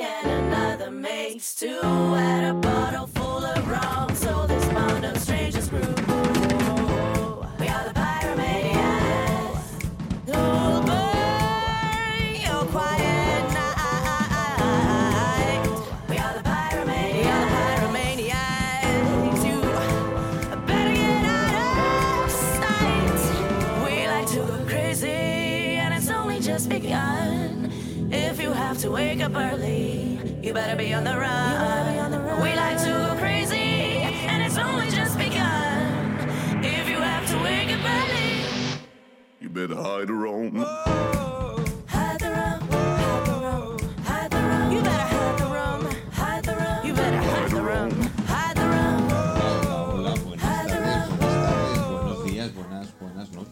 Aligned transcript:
and 0.00 0.26
another 0.30 0.90
makes 0.90 1.54
two. 1.54 1.80
Add 1.82 2.44
a 2.44 2.54
bottle 2.54 3.06
better 30.58 30.76
be 30.76 30.92
on 30.92 31.04
the 31.04 31.16
run. 31.16 32.10
We 32.42 32.56
like 32.56 32.78
to 32.78 32.90
go 32.90 33.16
crazy, 33.20 34.02
and 34.30 34.42
it's 34.42 34.58
only 34.58 34.90
just 34.90 35.16
begun. 35.16 36.18
If 36.64 36.88
you 36.88 36.96
have 36.96 37.24
to 37.30 37.36
wake 37.44 37.70
up 37.76 37.84
early, 37.96 38.80
You 39.40 39.48
better 39.50 39.76
hide 39.76 40.08
her 40.08 40.26
own. 40.26 41.37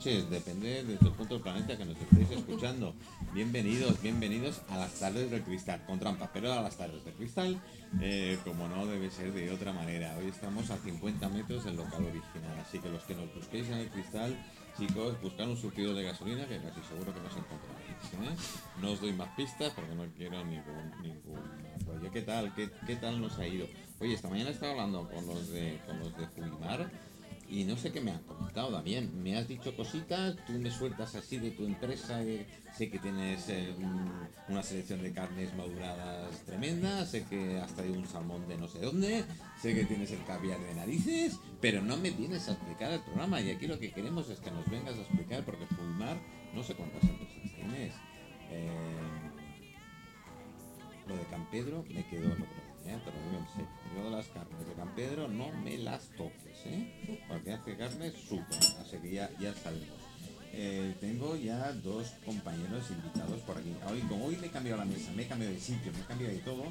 Depende 0.06 0.84
desde 0.84 1.05
el 1.05 1.12
punto 1.15 1.34
del 1.34 1.42
planeta 1.42 1.77
que 1.77 1.84
nos 1.84 1.96
estéis 1.96 2.30
escuchando. 2.30 2.95
Bienvenidos, 3.34 4.01
bienvenidos 4.01 4.62
a 4.69 4.77
las 4.77 4.95
tardes 5.01 5.32
del 5.32 5.42
cristal, 5.42 5.84
con 5.84 5.98
trampa, 5.98 6.30
pero 6.32 6.52
a 6.52 6.62
las 6.62 6.77
tardes 6.77 7.05
del 7.05 7.15
cristal, 7.15 7.60
eh, 8.01 8.38
como 8.45 8.69
no 8.69 8.87
debe 8.87 9.10
ser 9.10 9.32
de 9.32 9.51
otra 9.51 9.73
manera. 9.73 10.16
Hoy 10.16 10.29
estamos 10.29 10.71
a 10.71 10.76
50 10.76 11.29
metros 11.30 11.65
del 11.65 11.74
local 11.74 12.04
original, 12.04 12.57
así 12.65 12.79
que 12.79 12.88
los 12.88 13.02
que 13.02 13.16
nos 13.16 13.35
busquéis 13.35 13.66
en 13.66 13.79
el 13.79 13.88
cristal, 13.88 14.37
chicos, 14.79 15.21
buscar 15.21 15.48
un 15.48 15.57
surtido 15.57 15.93
de 15.93 16.04
gasolina 16.04 16.46
que 16.46 16.59
casi 16.59 16.80
seguro 16.82 17.13
que 17.13 17.20
nos 17.20 17.37
encontraréis. 17.37 18.30
¿eh? 18.30 18.70
No 18.80 18.93
os 18.93 19.01
doy 19.01 19.13
más 19.13 19.35
pistas 19.35 19.73
porque 19.74 19.93
no 19.96 20.04
quiero 20.16 20.45
ningún, 20.45 20.93
ningún. 21.02 22.13
¿Qué 22.13 22.23
tal? 22.23 22.54
¿Qué, 22.54 22.70
¿Qué 22.87 22.95
tal 22.95 23.20
nos 23.20 23.37
ha 23.41 23.46
ido? 23.48 23.66
Oye, 23.98 24.15
esta 24.15 24.29
mañana 24.29 24.51
estaba 24.51 24.70
hablando 24.70 25.09
con 25.09 25.26
los 25.26 25.51
de, 25.51 25.80
con 25.85 25.98
los 25.98 26.16
de 26.16 26.29
Fuimar 26.29 26.88
y 27.49 27.65
no 27.65 27.77
sé 27.77 27.93
qué 27.93 28.01
me 28.01 28.11
han 28.13 28.23
comentado 28.25 28.71
también. 28.73 29.23
Me 29.23 29.37
has 29.37 29.47
dicho 29.49 29.75
cositas, 29.77 30.37
tú 30.47 30.52
me 30.55 30.71
sueltas 30.71 31.15
así 31.15 31.39
de 31.39 31.51
tu 31.53 31.65
empresa. 31.65 32.23
eh, 32.23 32.47
sé 32.77 32.91
que 32.91 32.99
tienes 32.99 33.49
eh, 33.49 33.73
un- 33.79 34.29
una 34.49 34.63
selección 34.63 35.01
de 35.03 35.11
carnes 35.13 35.55
maduradas 35.55 36.45
tremenda, 36.45 37.07
sé 37.07 37.25
que 37.25 37.59
has 37.59 37.73
traído 37.75 37.95
un 37.99 38.07
salmón 38.07 38.47
de 38.49 38.59
no 38.59 38.69
sé 38.69 38.80
dónde, 38.80 39.25
sé 39.61 39.75
que 39.75 39.85
tienes 39.87 40.11
el 40.13 40.23
caviar 40.25 40.61
de 40.61 40.75
narices, 40.75 41.38
pero 41.61 41.80
no 41.83 41.97
me 41.97 42.11
vienes 42.11 42.49
a 42.49 42.53
explicar 42.53 42.93
el 42.93 43.01
programa. 43.01 43.41
Y 43.41 43.51
aquí 43.51 43.66
lo 43.66 43.79
que 43.79 43.93
queremos 43.93 44.29
es 44.29 44.41
que 44.41 44.51
nos 44.51 44.69
vengas 44.71 44.95
a 44.97 45.01
explicar, 45.01 45.43
porque 45.45 45.65
Fulmar, 45.66 46.19
no 46.55 46.63
sé 46.63 46.75
cuántas 46.75 47.03
empresas 47.05 47.55
tienes. 47.55 47.95
Eh, 48.51 48.71
lo 51.09 51.16
de 51.16 51.25
Campedro 51.31 51.85
me 51.88 52.05
quedó 52.09 52.35
día, 52.35 52.47
¿eh? 52.87 52.99
te 53.05 53.10
lo 53.10 53.19
digo. 53.31 53.47
Yo 53.95 54.10
las 54.10 54.27
carnes 54.29 54.66
de 54.66 54.75
Campedro 54.75 55.29
no 55.29 55.51
me 55.63 55.79
las 55.79 56.09
toques, 56.16 56.66
¿eh? 56.66 57.16
Hace 57.52 57.77
carne 57.77 58.11
súper, 58.11 58.59
así 58.80 58.97
que 59.01 59.13
ya, 59.13 59.30
ya 59.39 59.55
sabemos. 59.55 59.87
Eh, 60.52 60.95
tengo 61.01 61.37
ya 61.37 61.73
dos 61.85 62.15
compañeros 62.25 62.91
invitados 62.91 63.41
por 63.43 63.59
aquí. 63.59 63.73
Hoy, 63.88 64.00
como 64.00 64.27
hoy 64.27 64.37
me 64.41 64.49
he 64.49 64.50
cambiado 64.50 64.78
la 64.78 64.84
mesa, 64.84 65.12
me 65.15 65.22
he 65.22 65.27
cambiado 65.28 65.55
de 65.55 65.61
sitio, 65.61 65.93
me 65.93 66.00
he 66.00 66.05
cambiado 66.05 66.33
de 66.33 66.41
todo, 66.41 66.65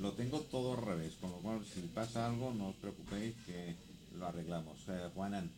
lo 0.00 0.12
tengo 0.12 0.40
todo 0.40 0.78
al 0.78 0.86
revés. 0.86 1.14
Con 1.20 1.32
lo 1.32 1.36
cual, 1.38 1.60
si 1.64 1.80
pasa 1.82 2.26
algo, 2.26 2.54
no 2.54 2.68
os 2.68 2.76
preocupéis 2.76 3.34
que 3.44 3.74
lo 4.18 4.26
arreglamos. 4.26 4.78
Eh, 4.88 5.10
Juanan, 5.14 5.50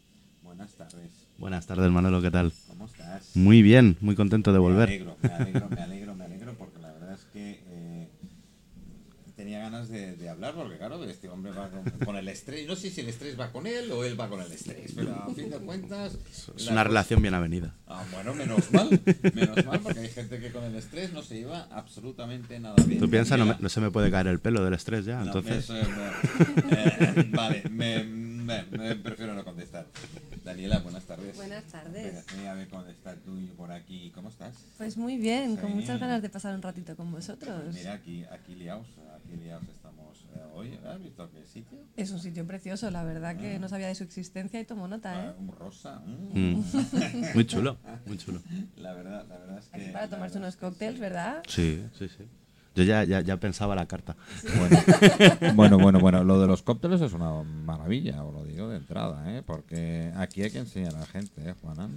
buenas 0.43 0.73
tardes. 0.73 1.11
Buenas 1.39 1.67
tardes, 1.67 1.91
Manolo, 1.91 2.21
¿qué 2.21 2.31
tal? 2.31 2.53
¿Cómo 2.67 2.87
estás? 2.87 3.37
Muy 3.37 3.63
bien, 3.63 3.97
muy 4.01 4.17
contento 4.17 4.53
de 4.53 4.59
volver. 4.59 4.89
Me 4.89 4.95
alegro, 4.97 5.17
me 5.23 5.29
alegro, 5.33 5.69
me 5.69 5.83
alegro, 5.83 6.15
me 6.15 6.25
alegro, 6.25 6.55
porque 6.55 6.81
la 6.81 6.93
verdad 6.93 7.15
es 7.15 7.25
que 7.33 7.63
eh, 7.69 8.09
tenía 9.37 9.61
ganas 9.75 9.89
de, 9.89 10.17
de 10.17 10.29
hablar, 10.29 10.55
porque 10.55 10.77
claro, 10.79 11.03
este 11.05 11.29
hombre 11.29 11.53
va 11.53 11.69
con, 11.69 11.83
con 12.05 12.17
el 12.17 12.29
estrés. 12.29 12.67
No 12.67 12.77
sé 12.77 12.91
si 12.91 13.01
el 13.01 13.09
estrés 13.09 13.39
va 13.39 13.51
con 13.51 13.67
él 13.67 13.91
o 13.93 14.05
él 14.05 14.19
va 14.19 14.29
con 14.29 14.41
el 14.41 14.51
estrés, 14.53 14.93
pero 14.95 15.15
a 15.15 15.29
fin 15.35 15.51
de 15.51 15.59
cuentas. 15.59 16.17
Es 16.57 16.69
una 16.69 16.85
relación 16.85 17.21
bien 17.21 17.35
avenida. 17.35 17.75
Ah, 17.87 18.05
bueno, 18.13 18.35
menos 18.35 18.71
mal, 18.73 18.89
menos 19.35 19.65
mal, 19.67 19.81
porque 19.81 20.01
hay 20.01 20.09
gente 20.09 20.39
que 20.39 20.51
con 20.53 20.65
el 20.65 20.75
estrés 20.77 21.13
no 21.13 21.23
se 21.23 21.37
lleva 21.37 21.69
absolutamente 21.73 22.59
nada 22.61 22.77
bien. 22.87 23.01
Tú 23.01 23.11
piensas, 23.11 23.39
no, 23.39 23.69
se 23.69 23.81
me 23.81 23.91
puede 23.91 24.11
caer 24.11 24.29
el 24.29 24.41
pelo 24.41 24.65
del 24.65 24.75
estrés 24.75 25.05
ya, 25.05 25.19
No, 25.21 25.27
entonces... 25.27 25.65
eso, 25.65 25.77
eh, 25.77 27.29
vale, 27.31 27.63
me, 27.71 28.05
me- 28.05 28.65
me 28.71 28.95
prefiero 28.97 29.35
no 29.35 29.45
contestar. 29.45 29.87
Daniela, 30.45 30.79
buenas 30.81 31.05
tardes. 31.05 31.35
Buenas 31.37 31.65
tardes. 31.65 32.25
Venga, 32.37 32.53
a 32.53 32.55
ver 32.55 32.69
cómo 32.69 32.85
está 32.85 33.15
tú 33.17 33.39
y 33.39 33.47
por 33.47 33.73
aquí. 33.73 34.11
¿Cómo 34.15 34.29
estás? 34.29 34.55
Pues 34.77 34.97
muy 34.99 35.17
bien, 35.17 35.57
con 35.57 35.75
muchas 35.75 35.99
ganas 35.99 36.21
de 36.21 36.29
pasar 36.29 36.55
un 36.55 36.61
ratito 36.61 36.95
con 36.97 37.11
vosotros. 37.11 37.73
Mira, 37.75 37.95
aquí, 37.95 38.25
aquí 38.31 38.55
liados, 38.55 38.87
aquí 39.17 39.37
liados 39.43 39.67
estamos 39.75 40.27
eh, 40.37 40.41
hoy. 40.53 40.79
¿Has 40.87 41.03
visto 41.03 41.31
qué 41.31 41.47
sitio? 41.47 41.79
Es 41.97 42.11
un 42.11 42.21
sitio 42.21 42.47
precioso, 42.47 42.91
la 42.91 43.05
verdad 43.05 43.39
que 43.39 43.59
no 43.59 43.71
sabía 43.71 43.87
de 43.87 43.95
su 43.95 44.05
existencia 44.05 44.61
y 44.61 44.67
tomo 44.67 44.87
nota, 44.87 45.13
Ah, 45.19 45.31
¿eh? 45.31 45.35
un 45.39 45.49
rosa. 45.51 46.01
mm. 46.01 46.39
Mm. 46.59 46.65
Muy 47.35 47.47
chulo, 47.47 47.79
muy 48.07 48.19
chulo. 48.19 48.43
La 48.77 48.93
verdad, 48.93 49.27
la 49.27 49.39
verdad 49.39 49.59
es 49.59 49.69
que. 49.71 49.81
Aquí 49.83 49.93
para 49.93 50.09
tomarse 50.09 50.37
unos 50.39 50.57
cócteles, 50.57 50.97
sí. 50.97 51.01
¿verdad? 51.01 51.43
Sí, 51.49 51.85
sí, 51.99 52.09
sí. 52.09 52.25
Yo 52.75 52.83
ya, 52.83 53.05
ya, 53.05 53.21
ya 53.21 53.37
pensaba 53.37 53.75
la 53.77 53.87
carta. 53.87 54.17
Bueno, 54.59 54.77
bueno, 55.55 55.79
bueno, 55.79 56.01
bueno, 56.01 56.25
lo 56.25 56.41
de 56.41 56.49
los 56.49 56.63
cócteles 56.63 57.01
es 57.01 57.13
una 57.13 57.43
maravilla, 57.43 58.25
os 58.25 58.35
lo 58.35 58.45
digo 58.45 58.69
de 58.69 58.79
entrada, 58.79 59.33
¿eh? 59.33 59.43
porque 59.47 60.13
aquí 60.17 60.43
hay 60.43 60.51
que 60.51 60.59
enseñar 60.59 60.95
a 60.97 61.01
la 61.01 61.07
gente, 61.07 61.51
¿eh, 61.51 61.55
Juana? 61.61 61.89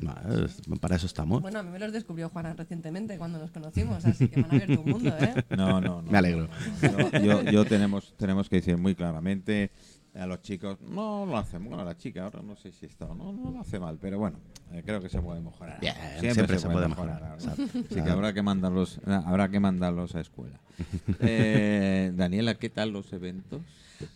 Para 0.79 0.95
eso 0.95 1.07
estamos. 1.07 1.41
Bueno, 1.41 1.59
a 1.59 1.63
mí 1.63 1.71
me 1.71 1.79
los 1.79 1.91
descubrió 1.91 2.29
Juana 2.29 2.53
recientemente 2.53 3.17
cuando 3.17 3.39
nos 3.39 3.49
conocimos, 3.49 4.05
así 4.05 4.27
que 4.27 4.37
me 4.37 4.43
han 4.43 4.51
abierto 4.51 4.81
un 4.81 4.91
mundo, 4.91 5.15
¿eh? 5.19 5.43
No, 5.57 5.81
no, 5.81 6.01
no. 6.01 6.11
Me 6.11 6.17
alegro. 6.17 6.47
Yo, 6.81 7.19
yo, 7.19 7.41
yo 7.43 7.65
tenemos, 7.65 8.13
tenemos 8.15 8.47
que 8.47 8.57
decir 8.57 8.77
muy 8.77 8.93
claramente 8.93 9.71
a 10.19 10.25
los 10.25 10.41
chicos, 10.41 10.79
no 10.81 11.25
lo 11.25 11.37
hacen, 11.37 11.63
bueno, 11.65 11.83
la 11.83 11.95
chica 11.95 12.23
ahora 12.23 12.41
no 12.41 12.55
sé 12.55 12.71
si 12.71 12.85
está 12.85 13.05
o 13.05 13.15
no, 13.15 13.31
no 13.31 13.51
lo 13.51 13.59
hace 13.59 13.79
mal, 13.79 13.97
pero 14.01 14.17
bueno, 14.17 14.37
eh, 14.71 14.81
creo 14.85 15.01
que 15.01 15.09
se 15.09 15.21
puede 15.21 15.41
mejorar. 15.41 15.79
Bien, 15.79 15.95
siempre 16.19 16.57
se 16.57 16.69
puede 16.69 16.87
mejorar, 16.87 17.35
exacto. 17.35 17.63
Así 17.63 18.01
que 18.01 18.09
habrá 18.09 18.33
que 18.33 18.41
mandarlos, 18.41 18.99
habrá 19.05 19.49
que 19.49 19.59
mandarlos 19.59 20.15
a 20.15 20.21
escuela. 20.21 20.59
Eh, 21.19 22.11
Daniela, 22.15 22.55
¿qué 22.55 22.69
tal 22.69 22.91
los 22.91 23.11
eventos? 23.11 23.61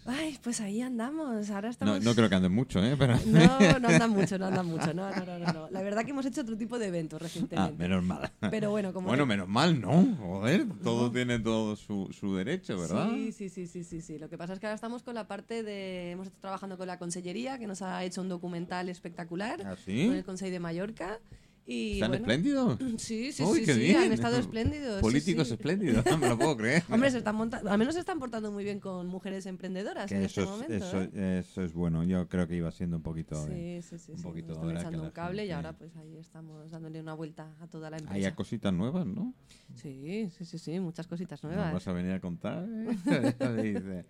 Ay, 0.05 0.37
pues 0.43 0.61
ahí 0.61 0.81
andamos, 0.81 1.49
ahora 1.49 1.67
No, 1.67 1.71
estamos... 1.71 2.03
no 2.03 2.15
creo 2.15 2.29
que 2.29 2.35
anden 2.35 2.51
mucho, 2.51 2.83
¿eh? 2.83 2.95
Pero... 2.97 3.15
No, 3.25 3.79
no 3.79 3.87
andan 3.89 4.09
mucho, 4.11 4.37
no 4.37 4.45
andan 4.47 4.65
mucho, 4.65 4.93
no, 4.93 5.09
no, 5.09 5.25
no, 5.25 5.39
no, 5.39 5.53
no. 5.53 5.69
La 5.69 5.81
verdad 5.81 6.03
que 6.05 6.11
hemos 6.11 6.25
hecho 6.25 6.41
otro 6.41 6.57
tipo 6.57 6.77
de 6.79 6.87
eventos 6.87 7.19
Ah, 7.19 7.23
recientemente. 7.23 7.77
menos 7.77 8.03
mal. 8.03 8.31
Pero 8.51 8.71
bueno, 8.71 8.93
como... 8.93 9.07
Bueno, 9.07 9.25
menos 9.25 9.47
mal, 9.47 9.79
¿no? 9.79 10.15
Joder, 10.19 10.65
todo 10.83 11.11
tiene 11.11 11.39
todo 11.39 11.75
su, 11.75 12.09
su 12.11 12.35
derecho, 12.35 12.77
¿verdad? 12.79 13.09
Sí, 13.13 13.31
sí, 13.31 13.49
sí, 13.49 13.67
sí, 13.67 13.83
sí, 13.83 14.01
sí. 14.01 14.17
Lo 14.19 14.29
que 14.29 14.37
pasa 14.37 14.53
es 14.53 14.59
que 14.59 14.67
ahora 14.67 14.75
estamos 14.75 15.03
con 15.03 15.15
la 15.15 15.27
parte 15.27 15.63
de... 15.63 16.11
Hemos 16.11 16.27
estado 16.27 16.41
trabajando 16.41 16.77
con 16.77 16.87
la 16.87 16.97
Consellería, 16.99 17.57
que 17.57 17.67
nos 17.67 17.81
ha 17.81 18.03
hecho 18.03 18.21
un 18.21 18.29
documental 18.29 18.89
espectacular. 18.89 19.61
¿Ah, 19.65 19.75
sí? 19.83 20.07
Con 20.07 20.15
el 20.15 20.23
Consejo 20.23 20.51
de 20.51 20.59
Mallorca. 20.59 21.19
Y, 21.67 21.93
¿Están 21.93 22.09
bueno, 22.09 22.23
espléndidos? 22.25 22.79
Sí, 22.97 23.31
sí, 23.31 23.43
Uy, 23.43 23.59
sí, 23.59 23.65
qué 23.65 23.73
sí, 23.75 23.79
bien. 23.79 23.97
han 23.97 24.11
estado 24.11 24.37
espléndidos. 24.37 24.99
Políticos 24.99 25.47
sí. 25.47 25.53
espléndidos, 25.53 26.03
no 26.05 26.17
me 26.17 26.27
lo 26.27 26.37
puedo 26.37 26.57
creer. 26.57 26.83
Hombre, 26.89 27.11
se 27.11 27.19
están 27.19 27.35
monta- 27.35 27.61
al 27.65 27.77
menos 27.77 27.93
se 27.93 27.99
están 27.99 28.19
portando 28.19 28.51
muy 28.51 28.63
bien 28.63 28.79
con 28.79 29.07
mujeres 29.07 29.45
emprendedoras 29.45 30.07
Que 30.09 30.15
en 30.17 30.23
eso, 30.23 30.41
este 30.41 30.43
es, 30.43 30.49
momento. 30.81 30.85
eso, 30.87 31.01
¿eh? 31.13 31.39
eso 31.39 31.63
es 31.63 31.73
bueno, 31.73 32.03
yo 32.03 32.27
creo 32.27 32.47
que 32.47 32.55
iba 32.55 32.71
siendo 32.71 32.97
un 32.97 33.03
poquito... 33.03 33.35
Sí, 33.45 33.79
sí, 33.83 33.97
sí. 33.99 34.11
un 34.13 34.21
poquito 34.23 34.53
nos 34.55 34.73
que 34.73 34.79
echando 34.79 35.03
un 35.03 35.11
cable 35.11 35.45
y 35.45 35.51
ahora 35.51 35.73
pues 35.73 35.95
ahí 35.97 36.17
estamos 36.17 36.71
dándole 36.71 36.99
una 36.99 37.13
vuelta 37.13 37.55
a 37.61 37.67
toda 37.67 37.89
la 37.91 37.97
Hay 37.97 38.03
empresa. 38.03 38.35
cositas 38.35 38.73
nuevas, 38.73 39.05
¿no? 39.05 39.33
Sí, 39.75 40.29
sí, 40.37 40.45
sí, 40.45 40.57
sí, 40.57 40.79
muchas 40.79 41.07
cositas 41.07 41.41
¿Nos 41.43 41.53
nuevas. 41.53 41.73
vas 41.73 41.87
a 41.87 41.93
venir 41.93 42.11
a 42.13 42.19
contar? 42.19 42.67
Dice, 43.63 44.05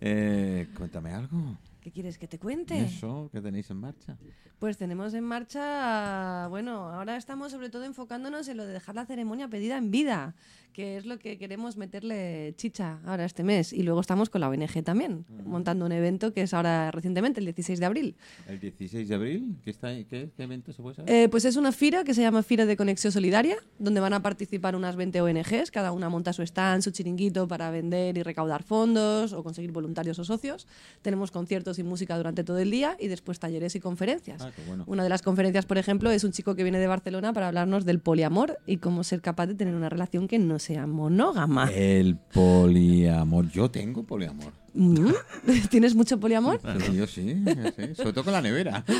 eh, 0.00 0.66
cuéntame 0.76 1.12
algo. 1.12 1.56
¿Qué 1.80 1.92
quieres 1.92 2.18
que 2.18 2.26
te 2.26 2.38
cuente? 2.38 2.78
¿Eso 2.78 3.28
que 3.32 3.40
tenéis 3.40 3.70
en 3.70 3.78
marcha? 3.78 4.16
Pues 4.58 4.76
tenemos 4.76 5.14
en 5.14 5.22
marcha, 5.22 6.48
bueno, 6.48 6.88
ahora 6.88 7.16
estamos 7.16 7.52
sobre 7.52 7.70
todo 7.70 7.84
enfocándonos 7.84 8.48
en 8.48 8.56
lo 8.56 8.66
de 8.66 8.72
dejar 8.72 8.96
la 8.96 9.06
ceremonia 9.06 9.46
pedida 9.46 9.78
en 9.78 9.92
vida, 9.92 10.34
que 10.72 10.96
es 10.96 11.06
lo 11.06 11.18
que 11.20 11.38
queremos 11.38 11.76
meterle 11.76 12.54
chicha 12.56 12.98
ahora 13.06 13.24
este 13.24 13.44
mes. 13.44 13.72
Y 13.72 13.84
luego 13.84 14.00
estamos 14.00 14.30
con 14.30 14.40
la 14.40 14.48
ONG 14.48 14.82
también, 14.82 15.24
montando 15.44 15.86
un 15.86 15.92
evento 15.92 16.32
que 16.32 16.42
es 16.42 16.54
ahora 16.54 16.90
recientemente, 16.90 17.38
el 17.38 17.46
16 17.46 17.78
de 17.78 17.86
abril. 17.86 18.16
¿El 18.48 18.58
16 18.58 19.08
de 19.08 19.14
abril? 19.14 19.56
¿Qué, 19.62 19.70
está, 19.70 19.88
qué, 19.88 20.30
qué 20.36 20.42
evento 20.42 20.72
se 20.72 20.82
puede 20.82 20.96
saber? 20.96 21.14
Eh, 21.14 21.28
pues 21.28 21.44
es 21.44 21.54
una 21.54 21.70
fira 21.70 22.02
que 22.02 22.12
se 22.12 22.22
llama 22.22 22.42
Fira 22.42 22.66
de 22.66 22.76
Conexión 22.76 23.12
Solidaria, 23.12 23.56
donde 23.78 24.00
van 24.00 24.12
a 24.12 24.22
participar 24.22 24.74
unas 24.74 24.96
20 24.96 25.20
ONGs, 25.20 25.70
cada 25.70 25.92
una 25.92 26.08
monta 26.08 26.32
su 26.32 26.42
stand, 26.42 26.82
su 26.82 26.90
chiringuito 26.90 27.46
para 27.46 27.70
vender 27.70 28.18
y 28.18 28.24
recaudar 28.24 28.64
fondos 28.64 29.32
o 29.32 29.44
conseguir 29.44 29.70
voluntarios 29.70 30.18
o 30.18 30.24
socios. 30.24 30.66
Tenemos 31.02 31.30
conciertos 31.30 31.67
conciertos 31.68 31.78
y 31.78 31.82
música 31.82 32.16
durante 32.16 32.44
todo 32.44 32.58
el 32.58 32.70
día 32.70 32.96
y 32.98 33.08
después 33.08 33.38
talleres 33.38 33.74
y 33.74 33.80
conferencias. 33.80 34.40
Ah, 34.42 34.50
bueno. 34.66 34.84
Una 34.86 35.02
de 35.02 35.08
las 35.08 35.22
conferencias, 35.22 35.66
por 35.66 35.78
ejemplo, 35.78 36.10
es 36.10 36.24
un 36.24 36.32
chico 36.32 36.54
que 36.54 36.62
viene 36.62 36.78
de 36.78 36.86
Barcelona 36.86 37.32
para 37.32 37.48
hablarnos 37.48 37.84
del 37.84 38.00
poliamor 38.00 38.58
y 38.66 38.78
cómo 38.78 39.04
ser 39.04 39.20
capaz 39.20 39.46
de 39.46 39.54
tener 39.54 39.74
una 39.74 39.88
relación 39.88 40.28
que 40.28 40.38
no 40.38 40.58
sea 40.58 40.86
monógama. 40.86 41.70
El 41.72 42.16
poliamor. 42.16 43.50
Yo 43.50 43.70
tengo 43.70 44.02
poliamor. 44.04 44.52
Mm. 44.74 45.10
¿Tienes 45.70 45.94
mucho 45.94 46.18
poliamor? 46.18 46.60
Yo 46.94 47.06
sí, 47.06 47.44
sí, 47.76 47.94
sobre 47.94 48.12
todo 48.12 48.24
con 48.24 48.32
la 48.32 48.42
nevera. 48.42 48.84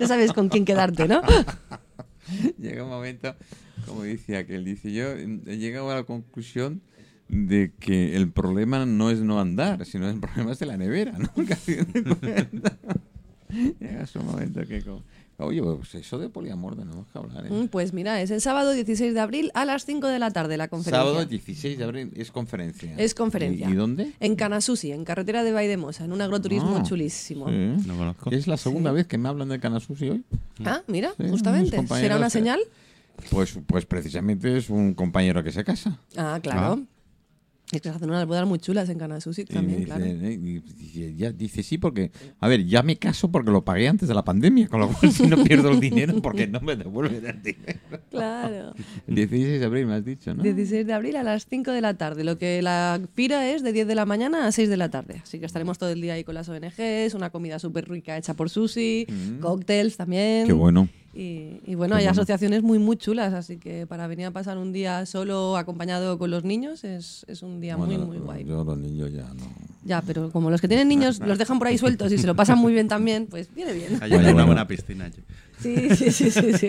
No 0.00 0.06
sabes 0.06 0.32
con 0.32 0.48
quién 0.48 0.64
quedarte, 0.64 1.06
¿no? 1.06 1.22
Llega 2.58 2.82
un 2.82 2.90
momento, 2.90 3.34
como 3.86 4.02
dice 4.02 4.36
aquel, 4.36 4.64
dice 4.64 4.92
yo, 4.92 5.10
he 5.12 5.56
llegado 5.56 5.90
a 5.90 5.94
la 5.94 6.02
conclusión 6.02 6.82
de 7.28 7.72
que 7.78 8.16
el 8.16 8.30
problema 8.30 8.86
no 8.86 9.10
es 9.10 9.20
no 9.20 9.40
andar, 9.40 9.84
sino 9.86 10.08
el 10.08 10.18
problema 10.20 10.52
es 10.52 10.58
de 10.58 10.66
la 10.66 10.76
nevera, 10.76 11.16
¿no? 11.18 11.28
Llega 13.48 14.04
un 14.14 14.26
momento 14.26 14.60
que... 14.66 14.82
como- 14.82 15.02
Oye, 15.40 15.62
pues 15.62 15.94
eso 15.94 16.18
de 16.18 16.28
poliamor 16.28 16.74
tenemos 16.74 17.06
que 17.12 17.16
hablar, 17.16 17.46
¿eh? 17.46 17.50
Mm, 17.50 17.68
Pues 17.68 17.92
mira, 17.92 18.20
es 18.20 18.32
el 18.32 18.40
sábado 18.40 18.72
16 18.72 19.14
de 19.14 19.20
abril 19.20 19.52
a 19.54 19.64
las 19.64 19.84
5 19.84 20.08
de 20.08 20.18
la 20.18 20.32
tarde 20.32 20.56
la 20.56 20.66
conferencia. 20.66 20.98
Sábado 20.98 21.24
16 21.26 21.78
de 21.78 21.84
abril 21.84 22.10
es 22.16 22.32
conferencia. 22.32 22.92
Es 22.96 23.14
conferencia. 23.14 23.68
¿Y, 23.68 23.70
y 23.72 23.74
dónde? 23.76 24.12
En 24.18 24.34
Canasusi, 24.34 24.90
en 24.90 25.04
carretera 25.04 25.44
de 25.44 25.52
Vaidemosa, 25.52 26.04
en 26.06 26.12
un 26.12 26.20
agroturismo 26.22 26.78
Ah, 26.78 26.82
chulísimo. 26.82 27.48
Sí. 27.50 27.54
No 27.86 27.96
conozco. 27.96 28.30
Es 28.32 28.48
la 28.48 28.56
segunda 28.56 28.90
vez 28.90 29.06
que 29.06 29.16
me 29.16 29.28
hablan 29.28 29.48
de 29.50 29.60
Canasusi 29.60 30.08
hoy. 30.08 30.24
Ah, 30.64 30.82
mira, 30.88 31.12
Sí, 31.16 31.28
justamente. 31.28 31.86
¿Será 31.86 32.16
una 32.16 32.30
señal? 32.30 32.58
Pues, 33.30 33.56
pues 33.64 33.86
precisamente 33.86 34.56
es 34.56 34.70
un 34.70 34.92
compañero 34.94 35.44
que 35.44 35.52
se 35.52 35.62
casa. 35.62 36.00
Ah, 36.16 36.40
claro. 36.42 36.82
Es 37.70 37.82
que 37.82 37.90
se 37.90 37.94
hacen 37.94 38.08
unas 38.08 38.26
bodas 38.26 38.48
muy 38.48 38.58
chulas 38.58 38.88
en 38.88 38.98
Canasusi 38.98 39.42
Y 39.42 39.44
también, 39.44 39.80
me 39.80 39.84
claro. 39.84 40.04
eh, 40.06 40.32
y 40.32 40.60
dice, 40.60 41.14
ya, 41.16 41.32
dice, 41.32 41.62
sí, 41.62 41.76
porque, 41.76 42.10
a 42.40 42.48
ver, 42.48 42.64
ya 42.64 42.82
me 42.82 42.96
caso 42.96 43.30
porque 43.30 43.50
lo 43.50 43.62
pagué 43.62 43.88
antes 43.88 44.08
de 44.08 44.14
la 44.14 44.24
pandemia, 44.24 44.68
con 44.68 44.80
lo 44.80 44.88
cual 44.88 45.12
si 45.12 45.26
no 45.26 45.44
pierdo 45.44 45.70
el 45.70 45.78
dinero, 45.78 46.22
porque 46.22 46.46
no 46.46 46.60
me 46.60 46.76
devuelven 46.76 47.26
el 47.26 47.42
dinero. 47.42 47.78
Claro. 48.10 48.74
El 49.06 49.14
16 49.14 49.60
de 49.60 49.66
abril 49.66 49.86
me 49.86 49.94
has 49.94 50.04
dicho, 50.04 50.34
¿no? 50.34 50.42
16 50.42 50.86
de 50.86 50.92
abril 50.92 51.16
a 51.16 51.22
las 51.22 51.46
5 51.46 51.70
de 51.70 51.80
la 51.80 51.94
tarde. 51.94 52.24
Lo 52.24 52.38
que 52.38 52.62
la 52.62 53.00
fira 53.14 53.48
es 53.50 53.62
de 53.62 53.72
10 53.72 53.86
de 53.86 53.94
la 53.94 54.06
mañana 54.06 54.46
a 54.46 54.52
6 54.52 54.68
de 54.68 54.76
la 54.76 54.88
tarde. 54.88 55.20
Así 55.22 55.38
que 55.38 55.46
estaremos 55.46 55.78
todo 55.78 55.90
el 55.90 56.00
día 56.00 56.14
ahí 56.14 56.24
con 56.24 56.34
las 56.34 56.48
ONGs, 56.48 57.14
una 57.14 57.30
comida 57.30 57.58
súper 57.58 57.88
rica 57.88 58.16
hecha 58.16 58.34
por 58.34 58.50
Susi, 58.50 59.06
cócteles 59.40 59.96
también. 59.96 60.44
Mm. 60.44 60.46
Qué 60.46 60.52
bueno. 60.54 60.88
Y, 61.20 61.60
y 61.66 61.74
bueno, 61.74 61.96
hay 61.96 62.04
bueno. 62.04 62.12
asociaciones 62.12 62.62
muy, 62.62 62.78
muy 62.78 62.96
chulas, 62.96 63.34
así 63.34 63.56
que 63.56 63.88
para 63.88 64.06
venir 64.06 64.26
a 64.26 64.30
pasar 64.30 64.56
un 64.56 64.72
día 64.72 65.04
solo 65.04 65.56
acompañado 65.56 66.16
con 66.16 66.30
los 66.30 66.44
niños 66.44 66.84
es, 66.84 67.24
es 67.26 67.42
un 67.42 67.60
día 67.60 67.74
Bueno, 67.74 67.98
muy, 68.06 68.06
muy 68.06 68.18
guay. 68.18 68.44
Yo 68.44 68.62
los 68.62 68.78
niños 68.78 69.10
ya 69.12 69.24
no. 69.34 69.42
Ya, 69.84 70.00
pero 70.00 70.30
como 70.30 70.48
los 70.48 70.60
que 70.60 70.68
tienen 70.68 70.86
niños 70.86 71.18
los 71.18 71.36
dejan 71.36 71.58
por 71.58 71.66
ahí 71.66 71.76
sueltos 71.76 72.12
y 72.12 72.18
se 72.18 72.26
lo 72.28 72.36
pasan 72.36 72.58
muy 72.58 72.72
bien 72.72 72.86
también, 72.86 73.26
pues 73.26 73.52
viene 73.52 73.72
bien. 73.72 73.98
Hay 74.00 74.12
una 74.12 74.22
bueno. 74.30 74.46
buena 74.46 74.68
piscina. 74.68 75.06
allí. 75.06 75.24
Sí, 75.60 75.90
sí, 75.96 76.12
sí, 76.12 76.30
sí. 76.30 76.52
sí. 76.52 76.68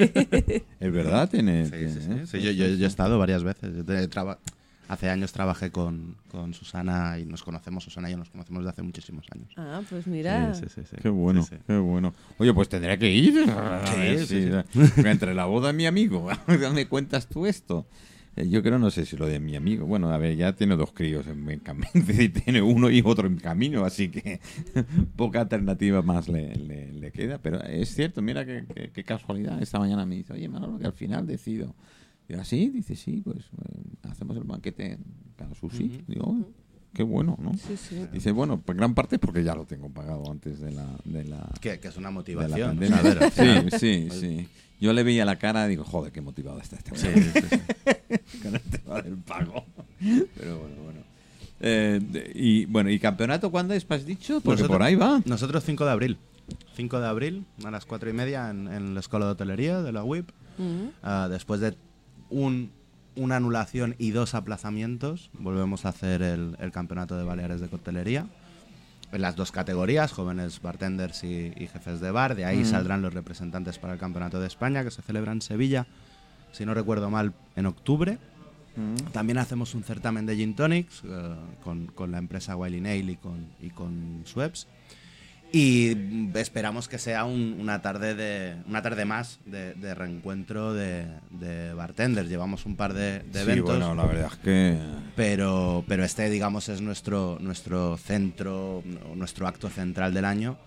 ¿Es 0.80 0.92
verdad? 0.92 1.30
Tiene, 1.30 1.68
Sí, 1.68 1.90
sí, 1.90 2.00
Sí, 2.26 2.42
yo, 2.42 2.50
yo- 2.50 2.70
yo 2.70 2.86
he 2.86 2.88
estado 2.88 3.20
varias 3.20 3.44
veces. 3.44 3.70
Yo 3.78 4.10
traba- 4.10 4.40
hace 4.90 5.10
años 5.10 5.32
trabajé 5.32 5.72
con, 5.72 6.18
con 6.30 6.54
Susana 6.54 7.18
y 7.18 7.26
nos 7.26 7.44
conocemos, 7.44 7.84
Susana 7.86 8.10
y 8.10 8.12
yo 8.12 8.18
nos 8.18 8.30
conocemos 8.30 8.62
desde 8.64 8.72
hace 8.72 8.82
muchísimos 8.84 9.26
años. 9.34 9.54
Ah, 9.56 9.82
pues 9.90 10.06
mira. 10.08 10.54
Sí, 10.54 10.66
sí, 10.68 10.74
sí, 10.76 10.82
sí. 10.90 10.96
Qué 11.02 11.08
bueno, 11.10 11.44
Sí, 11.44 11.56
sí. 11.56 11.62
qué 11.66 11.78
bueno. 11.78 12.14
Oye, 12.40 12.54
pues 12.54 12.68
tendré 12.68 13.00
que 13.00 13.10
ir. 13.10 13.34
Ver 13.96 14.66
Entre 15.06 15.34
la 15.34 15.46
boda 15.46 15.68
de 15.68 15.74
mi 15.74 15.86
amigo, 15.86 16.28
¿dónde 16.62 16.88
cuentas 16.88 17.28
tú 17.28 17.46
esto? 17.46 17.88
Eh, 18.36 18.48
Yo 18.50 18.62
creo, 18.62 18.78
no 18.80 18.92
sé 18.92 19.06
si 19.06 19.18
lo 19.18 19.26
de 19.26 19.40
mi 19.40 19.56
amigo. 19.56 19.86
Bueno, 19.86 20.12
a 20.12 20.18
ver, 20.18 20.36
ya 20.38 20.54
tiene 20.56 20.76
dos 20.76 20.92
críos 20.92 21.28
en, 21.28 21.50
en 21.50 21.60
camino. 21.60 21.88
Tiene 22.44 22.62
uno 22.62 22.90
y 22.90 23.02
otro 23.06 23.28
en 23.28 23.38
camino, 23.38 23.86
así 23.86 24.10
que 24.10 24.40
poca 25.16 25.42
alternativa 25.42 26.02
más 26.02 26.28
le, 26.30 26.56
le- 26.56 26.94
le 26.94 27.12
queda. 27.12 27.40
Pero 27.40 27.62
es 27.64 27.94
cierto, 27.94 28.22
mira 28.22 28.46
qué, 28.46 28.66
qué- 28.74 28.92
qué 28.92 29.04
casualidad. 29.04 29.62
Esta 29.62 29.80
mañana 29.80 30.06
me 30.06 30.16
dice, 30.16 30.34
oye, 30.34 30.48
Manolo, 30.48 30.78
que 30.80 30.86
al 30.86 30.94
final 30.94 31.26
decido. 31.28 31.76
Digo, 32.30 32.40
¿así? 32.42 32.70
Dice, 32.70 32.96
sí, 32.96 33.22
pues 33.26 33.40
eh, 33.40 34.08
hacemos 34.10 34.38
el 34.38 34.44
banquete 34.44 34.94
en 34.94 35.04
Canasusi. 35.36 36.04
Digo, 36.08 36.26
"Oh, 36.28 36.48
qué 36.94 37.04
bueno, 37.04 37.38
¿no? 37.42 37.54
Sí, 37.56 37.76
sí. 37.76 38.06
Dice, 38.14 38.32
bueno, 38.32 38.62
pues 38.62 38.78
gran 38.78 38.94
parte 38.94 39.20
porque 39.20 39.44
ya 39.44 39.56
lo 39.56 39.66
tengo 39.66 39.90
pagado 39.90 40.32
antes 40.32 40.60
de 40.62 40.72
la... 40.72 40.86
De 41.06 41.26
la 41.26 41.50
Que, 41.60 41.80
que 41.80 41.88
es 41.90 41.98
una 41.98 42.08
de 42.10 42.14
la 42.14 42.20
motivación. 42.20 42.70
pandemia. 42.78 42.98
o 42.98 43.02
sea, 43.02 43.12
a 43.12 43.14
ver, 43.16 43.24
al 43.24 43.32
final- 43.32 43.72
sí, 43.80 44.08
sí, 44.12 44.20
sí. 44.20 44.48
Yo 44.80 44.94
le 44.94 45.04
veía 45.04 45.26
la 45.26 45.38
cara 45.38 45.66
y 45.66 45.70
digo, 45.72 45.84
joder, 45.84 46.12
qué 46.14 46.22
motivado 46.22 46.60
está 46.62 46.78
este 46.78 46.96
Sí, 46.96 47.08
con 48.44 48.56
el 48.56 48.62
tema 48.62 49.02
del 49.02 49.18
pago. 49.18 49.66
Pero 50.00 50.60
bueno, 50.60 50.76
bueno. 50.84 51.00
Eh, 51.62 52.00
de- 52.02 52.32
y 52.34 52.66
bueno, 52.66 52.90
¿y 52.90 53.00
campeonato 53.00 53.52
cuándo 53.52 53.74
es? 53.74 53.90
¿Me 53.90 53.96
has 53.98 54.06
dicho? 54.06 54.36
Porque 54.40 54.62
Nosotros- 54.62 54.70
por 54.78 54.84
ahí 54.84 54.96
va. 54.96 55.22
Nosotros 55.26 55.64
5 55.66 55.84
de 55.84 55.92
abril. 55.92 56.18
5 56.76 57.00
de 57.02 57.08
abril, 57.08 57.46
a 57.66 57.72
las 57.72 57.86
4 57.86 58.10
y 58.10 58.14
media, 58.14 58.50
en, 58.50 58.68
en 58.70 58.94
la 58.94 59.00
Escuela 59.02 59.26
de 59.26 59.32
Hotelería 59.34 59.82
de 59.82 59.92
la 59.92 60.04
WIP. 60.04 60.30
Ah, 61.04 61.28
después 61.30 61.60
de 61.62 61.76
un, 62.30 62.72
una 63.16 63.38
anulación 63.38 63.96
y 63.98 64.12
dos 64.12 64.36
aplazamientos, 64.36 65.30
volvemos 65.34 65.86
a 65.86 65.90
hacer 65.90 66.22
el, 66.22 66.56
el 66.60 66.72
Campeonato 66.72 67.18
de 67.18 67.24
Baleares 67.24 67.62
de 67.62 67.68
Coctelería. 67.68 68.28
En 69.12 69.22
las 69.22 69.36
dos 69.36 69.52
categorías, 69.52 70.12
jóvenes 70.12 70.62
bartenders 70.62 71.24
y, 71.24 71.52
y 71.58 71.68
jefes 71.68 72.00
de 72.00 72.12
bar. 72.12 72.36
De 72.36 72.46
ahí 72.46 72.64
saldrán 72.64 73.02
los 73.02 73.14
representantes 73.14 73.80
para 73.80 73.94
el 73.94 74.00
Campeonato 74.00 74.40
de 74.40 74.46
España, 74.46 74.84
que 74.84 74.92
se 74.92 75.02
celebra 75.02 75.32
en 75.32 75.42
Sevilla, 75.42 75.88
si 76.52 76.64
no 76.64 76.76
recuerdo 76.76 77.10
mal, 77.10 77.34
en 77.56 77.66
octubre. 77.66 78.20
También 79.12 79.40
hacemos 79.40 79.76
un 79.76 79.84
certamen 79.84 80.26
de 80.26 80.38
gin 80.38 80.56
tonics 80.56 81.02
eh, 81.04 81.36
con, 81.64 81.88
con 81.88 82.12
la 82.12 82.18
empresa 82.18 82.56
Wiley 82.56 82.80
Nail 82.80 83.10
y 83.10 83.16
con, 83.18 83.48
y 83.60 83.72
con 83.72 84.22
Schweppes. 84.26 84.68
Y 85.52 86.30
esperamos 86.36 86.88
que 86.88 87.00
sea 87.00 87.26
un- 87.26 87.58
una 87.60 87.82
tarde 87.82 88.14
de 88.14 88.56
una 88.68 88.84
tarde 88.84 89.04
más 89.06 89.40
de, 89.46 89.74
de 89.74 89.96
reencuentro 89.96 90.74
de, 90.74 91.08
de 91.32 91.74
bartenders. 91.74 92.30
Llevamos 92.30 92.68
un 92.68 92.76
par 92.76 92.94
de, 92.94 93.20
de 93.20 93.34
Sí, 93.34 93.40
eventos, 93.40 93.66
bueno, 93.78 93.96
la 93.96 94.06
verdad 94.06 94.30
es 94.32 94.38
que... 94.40 94.78
pero, 95.16 95.84
pero 95.88 96.04
este, 96.04 96.30
digamos, 96.30 96.70
es 96.70 96.82
nuestro, 96.82 97.38
nuestro 97.42 97.98
centro, 97.98 98.84
nuestro 99.16 99.48
acto 99.48 99.70
central 99.70 100.14
del 100.14 100.26
año. 100.26 100.58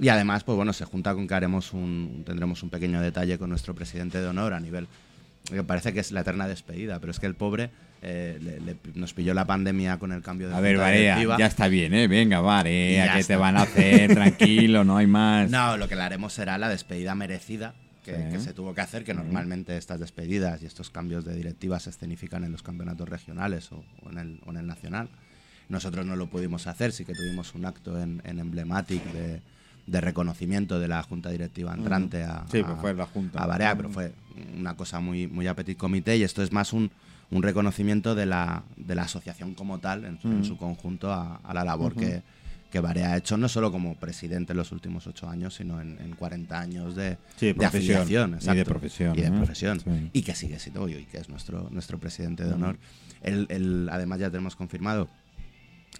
Y 0.00 0.08
además, 0.08 0.42
pues 0.42 0.56
bueno, 0.56 0.72
se 0.72 0.84
junta 0.84 1.14
con 1.14 1.28
que 1.28 1.34
haremos 1.34 1.72
un, 1.72 2.24
tendremos 2.26 2.60
un 2.64 2.70
pequeño 2.70 3.00
detalle 3.00 3.38
con 3.38 3.50
nuestro 3.50 3.74
presidente 3.76 4.20
de 4.20 4.26
honor 4.26 4.52
a 4.54 4.58
nivel 4.60 4.88
que 5.48 5.62
parece 5.62 5.92
que 5.92 6.00
es 6.00 6.10
la 6.10 6.22
eterna 6.22 6.48
despedida, 6.48 6.98
pero 7.00 7.10
es 7.12 7.20
que 7.20 7.26
el 7.26 7.34
pobre 7.34 7.70
eh, 8.06 8.38
le- 8.42 8.60
le- 8.60 8.76
nos 8.94 9.14
pilló 9.14 9.32
la 9.34 9.46
pandemia 9.46 9.98
con 9.98 10.12
el 10.12 10.20
cambio 10.22 10.48
de 10.48 10.54
A 10.54 10.60
ver, 10.60 10.76
Varea, 10.76 11.00
directiva. 11.16 11.38
ya 11.38 11.46
está 11.46 11.68
bien, 11.68 11.94
¿eh? 11.94 12.06
Venga, 12.06 12.40
Varea, 12.40 13.12
que 13.14 13.20
está. 13.20 13.34
te 13.34 13.36
van 13.38 13.56
a 13.56 13.62
hacer, 13.62 14.12
tranquilo, 14.14 14.84
no 14.84 14.96
hay 14.98 15.06
más. 15.06 15.50
No, 15.50 15.76
lo 15.76 15.88
que 15.88 15.96
le 15.96 16.02
haremos 16.02 16.32
será 16.32 16.58
la 16.58 16.68
despedida 16.68 17.14
merecida 17.14 17.74
que, 18.04 18.14
Sí. 18.14 18.22
que 18.32 18.40
se 18.40 18.52
tuvo 18.52 18.74
que 18.74 18.82
hacer, 18.82 19.02
que 19.04 19.14
normalmente 19.14 19.76
estas 19.78 19.98
despedidas 19.98 20.62
y 20.62 20.66
estos 20.66 20.90
cambios 20.90 21.24
de 21.24 21.34
directiva 21.34 21.80
se 21.80 21.88
escenifican 21.90 22.44
en 22.44 22.52
los 22.52 22.62
campeonatos 22.62 23.08
regionales 23.08 23.72
o, 23.72 23.82
o 24.02 24.10
en, 24.10 24.18
el, 24.18 24.40
o 24.44 24.50
en 24.50 24.58
el 24.58 24.66
nacional. 24.66 25.08
Nosotros 25.70 26.04
no 26.04 26.14
lo 26.14 26.26
pudimos 26.26 26.66
hacer, 26.66 26.92
sí 26.92 27.06
que 27.06 27.14
tuvimos 27.14 27.54
un 27.54 27.64
acto 27.64 27.98
en, 27.98 28.20
en 28.26 28.38
Emblematic 28.38 29.02
de, 29.12 29.40
de 29.86 30.00
reconocimiento 30.02 30.78
de 30.78 30.88
la 30.88 31.02
junta 31.02 31.30
directiva 31.30 31.72
entrante 31.74 32.22
a, 32.22 32.44
Sí, 32.52 32.58
a- 32.60 32.66
pues 32.66 32.78
fue 32.80 32.92
la 32.92 33.06
junta. 33.06 33.42
a 33.42 33.46
Barea, 33.46 33.74
pero 33.74 33.88
fue 33.88 34.12
una 34.58 34.74
cosa 34.76 35.00
muy, 35.00 35.26
muy 35.26 35.46
a 35.46 35.54
petit 35.54 35.78
comité 35.78 36.18
y 36.18 36.22
esto 36.22 36.42
es 36.42 36.52
más 36.52 36.74
un, 36.74 36.90
un 37.30 37.42
reconocimiento 37.42 38.14
de 38.14 38.26
la, 38.26 38.62
de 38.76 38.94
la 38.94 39.02
asociación 39.02 39.54
como 39.54 39.78
tal, 39.78 40.04
en, 40.04 40.20
su- 40.20 40.28
en 40.28 40.44
su 40.44 40.56
conjunto, 40.56 41.12
a, 41.12 41.36
a 41.36 41.54
la 41.54 41.64
labor 41.64 41.94
que, 41.94 42.22
que 42.70 42.80
Barea 42.80 43.12
ha 43.12 43.16
hecho, 43.16 43.36
no 43.36 43.48
solo 43.48 43.70
como 43.72 43.94
presidente 43.96 44.52
en 44.52 44.56
los 44.56 44.72
últimos 44.72 45.06
ocho 45.06 45.28
años, 45.28 45.54
sino 45.54 45.80
en, 45.80 45.98
en 46.00 46.14
40 46.16 46.58
años 46.60 46.94
de, 46.96 47.18
Sí, 47.36 47.46
de 47.46 47.54
profesión. 47.54 48.02
afiliación. 48.02 48.28
Y 48.28 48.32
de 48.32 48.36
exacto. 48.38 48.64
profesión, 48.64 49.18
Y 49.18 49.22
de 49.22 49.30
¿no? 49.30 49.36
profesión. 49.36 49.80
Sí. 49.80 50.10
Y 50.12 50.22
que 50.22 50.34
sigue 50.34 50.58
siendo 50.58 50.82
hoy, 50.82 50.94
y 50.94 51.04
que 51.04 51.18
es 51.18 51.28
nuestro, 51.28 51.68
nuestro 51.70 51.98
presidente 51.98 52.44
de 52.44 52.52
honor. 52.52 52.76
Él- 53.22 53.46
él, 53.48 53.88
además, 53.90 54.18
ya 54.20 54.30
tenemos 54.30 54.56
confirmado. 54.56 55.08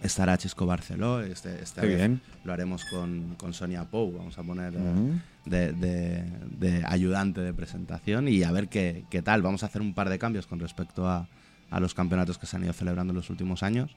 Estará 0.02 0.36
Chisco 0.36 0.66
Barceló, 0.66 1.20
este, 1.22 1.56
Qué 1.76 1.86
vez 1.86 1.96
bien. 1.96 2.20
lo 2.42 2.52
haremos 2.52 2.84
con, 2.86 3.36
con 3.38 3.54
Sonia 3.54 3.84
Pou, 3.84 4.12
vamos 4.18 4.36
a 4.36 4.42
poner 4.42 4.74
eh, 4.74 4.78
Ujú. 4.78 5.20
De, 5.44 6.84
ayudante 6.86 7.40
de 7.40 7.52
presentación 7.52 8.28
y 8.28 8.42
a 8.42 8.52
ver 8.52 8.68
qué, 8.68 9.04
qué 9.10 9.22
tal. 9.22 9.42
Vamos 9.42 9.62
a 9.62 9.66
hacer 9.66 9.82
un 9.82 9.94
par 9.94 10.08
de 10.08 10.18
cambios 10.18 10.46
con 10.46 10.60
respecto 10.60 11.08
a, 11.08 11.28
a 11.70 11.80
los 11.80 11.94
campeonatos 11.94 12.38
que 12.38 12.46
se 12.46 12.56
han 12.56 12.64
ido 12.64 12.72
celebrando 12.72 13.12
en 13.12 13.16
los 13.16 13.30
últimos 13.30 13.62
años 13.62 13.96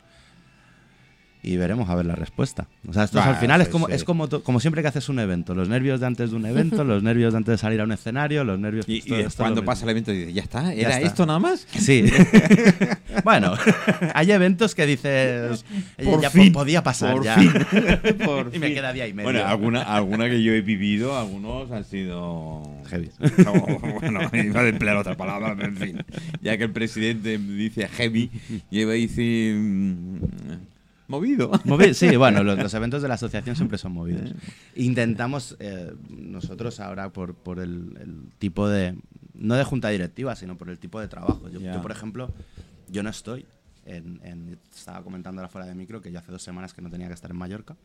y 1.48 1.58
veremos 1.58 1.90
a 1.90 1.96
ver 1.96 2.06
la 2.06 2.16
respuesta. 2.16 2.68
O 2.88 2.94
sea, 2.94 3.04
esto 3.06 3.20
es- 3.20 3.26
al 3.26 3.38
final 3.38 3.62
es 3.62 3.70
como, 3.70 3.88
sí. 3.88 3.94
es 3.94 4.04
como, 4.04 4.28
como 4.28 4.60
siempre 4.60 4.82
que 4.82 4.88
haces 4.90 5.08
un 5.10 5.20
evento, 5.20 5.56
los 5.56 5.70
nervios 5.70 6.00
de 6.00 6.06
antes 6.08 6.32
de 6.32 6.36
un 6.36 6.46
evento, 6.46 6.84
los 6.84 7.02
nervios 7.04 7.34
de 7.34 7.38
antes 7.38 7.54
de 7.54 7.58
salir 7.58 7.82
a 7.82 7.84
un 7.86 7.92
escenario, 7.92 8.44
los 8.44 8.60
nervios... 8.60 8.86
Y, 8.88 9.02
todo 9.02 9.18
cuando 9.38 9.64
pasa 9.66 9.86
el 9.86 9.92
evento 9.92 10.12
dices, 10.12 10.34
ya 10.34 10.42
está, 10.44 10.74
Ya 10.74 10.82
¿era 10.82 10.90
está. 10.96 11.08
esto 11.08 11.26
nada 11.26 11.40
más? 11.40 11.68
Sí. 11.78 12.06
bueno, 13.24 13.54
hay 14.14 14.32
eventos 14.32 14.76
que 14.76 14.86
dices, 14.86 15.64
"Oye, 16.00 16.10
Por 16.10 16.22
ya 16.22 16.30
fin, 16.30 16.52
po- 16.52 16.60
podía 16.60 16.84
pasar 16.84 17.14
por 17.14 17.24
ya. 17.24 17.36
fin, 17.38 17.52
por 18.26 18.54
y 18.54 18.60
me 18.60 18.74
queda 18.74 18.92
día 18.94 19.08
y 19.08 19.14
medio. 19.14 19.30
Bueno, 19.32 19.46
alguna, 19.46 19.82
alguna 19.84 20.30
que 20.30 20.42
yo 20.44 20.54
he 20.54 20.62
vivido, 20.62 21.18
algunos 21.18 21.72
han 21.72 21.84
sido... 21.86 22.64
Heavy. 22.90 23.10
No, 23.44 23.54
bueno, 24.00 24.20
iba 24.34 24.62
a 24.62 24.68
emplear 24.68 24.98
otra 24.98 25.16
palabra, 25.16 25.56
pero 25.56 25.70
en 25.70 25.78
fin. 25.78 26.04
Ya 26.42 26.58
que 26.58 26.64
el 26.66 26.72
presidente 26.72 27.38
dice 27.38 27.88
heavy, 27.88 28.30
iba 28.72 28.92
a 28.92 28.96
decir... 28.96 29.56
Movido. 31.08 31.52
Movi- 31.66 31.94
sí, 31.94 32.16
bueno, 32.18 32.44
los, 32.44 32.58
los 32.58 32.74
eventos 32.74 33.02
de 33.02 33.08
la 33.08 33.14
asociación 33.16 33.56
siempre 33.56 33.78
son 33.78 33.94
movidos. 33.94 34.34
Intentamos, 34.76 35.56
eh, 35.60 35.94
nosotros 36.10 36.80
ahora, 36.80 37.12
por, 37.14 37.34
por 37.36 37.60
el, 37.60 37.98
el 38.02 38.32
tipo 38.40 38.68
de, 38.68 38.96
no 39.34 39.56
de 39.56 39.64
junta 39.64 39.90
directiva, 39.90 40.36
sino 40.36 40.58
por 40.58 40.70
el 40.70 40.80
tipo 40.80 41.00
de 41.00 41.08
trabajo. 41.08 41.50
Yo, 41.50 41.60
Ya. 41.60 41.74
yo, 41.76 41.82
por 41.82 41.92
ejemplo, 41.92 42.32
yo 42.90 43.04
no 43.04 43.10
estoy 43.10 43.46
en, 43.86 44.20
en- 44.24 44.60
estaba 44.76 45.02
comentando 45.04 45.42
ahora 45.42 45.50
fuera 45.50 45.66
de 45.68 45.76
micro 45.76 46.02
que 46.02 46.12
yo 46.12 46.20
hace 46.20 46.32
dos 46.32 46.42
semanas 46.44 46.74
que 46.74 46.82
no 46.82 46.90
tenía 46.90 47.08
que 47.08 47.14
estar 47.14 47.32
en 47.32 47.38
Mallorca. 47.38 47.76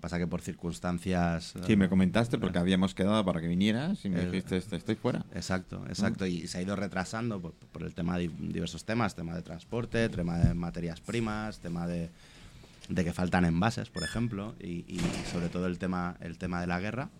Pasa 0.00 0.18
que 0.18 0.26
por 0.26 0.42
circunstancias... 0.42 1.54
Sí, 1.66 1.72
eh, 1.72 1.76
me 1.76 1.88
comentaste 1.88 2.36
porque 2.36 2.58
habíamos 2.58 2.94
quedado 2.94 3.24
para 3.24 3.40
que 3.40 3.48
vinieras 3.48 4.04
y 4.04 4.10
me 4.10 4.20
Eh, 4.20 4.26
dijiste, 4.26 4.58
"Este- 4.58 4.76
estoy 4.76 4.94
fuera. 4.94 5.24
Exacto, 5.34 5.82
exacto. 5.88 6.26
Y 6.26 6.46
se 6.48 6.58
ha 6.58 6.62
ido 6.62 6.76
retrasando 6.76 7.40
por, 7.40 7.54
por 7.54 7.82
el 7.82 7.94
tema 7.94 8.18
de 8.18 8.28
diversos 8.38 8.84
temas, 8.84 9.14
tema 9.14 9.34
de 9.34 9.40
transporte, 9.40 10.08
tema 10.10 10.36
de 10.38 10.52
materias 10.52 11.00
primas, 11.00 11.60
tema 11.60 11.86
de, 11.86 12.10
de 12.88 13.04
que 13.04 13.12
faltan 13.12 13.44
envases, 13.44 13.90
por 13.90 14.02
ejemplo, 14.04 14.54
y, 14.60 14.84
y 14.88 15.00
sobre 15.32 15.48
todo 15.48 15.66
el 15.66 15.78
tema, 15.78 16.16
el 16.20 16.38
tema 16.38 16.60
de 16.60 16.66
la 16.66 16.80
guerra. 16.80 17.10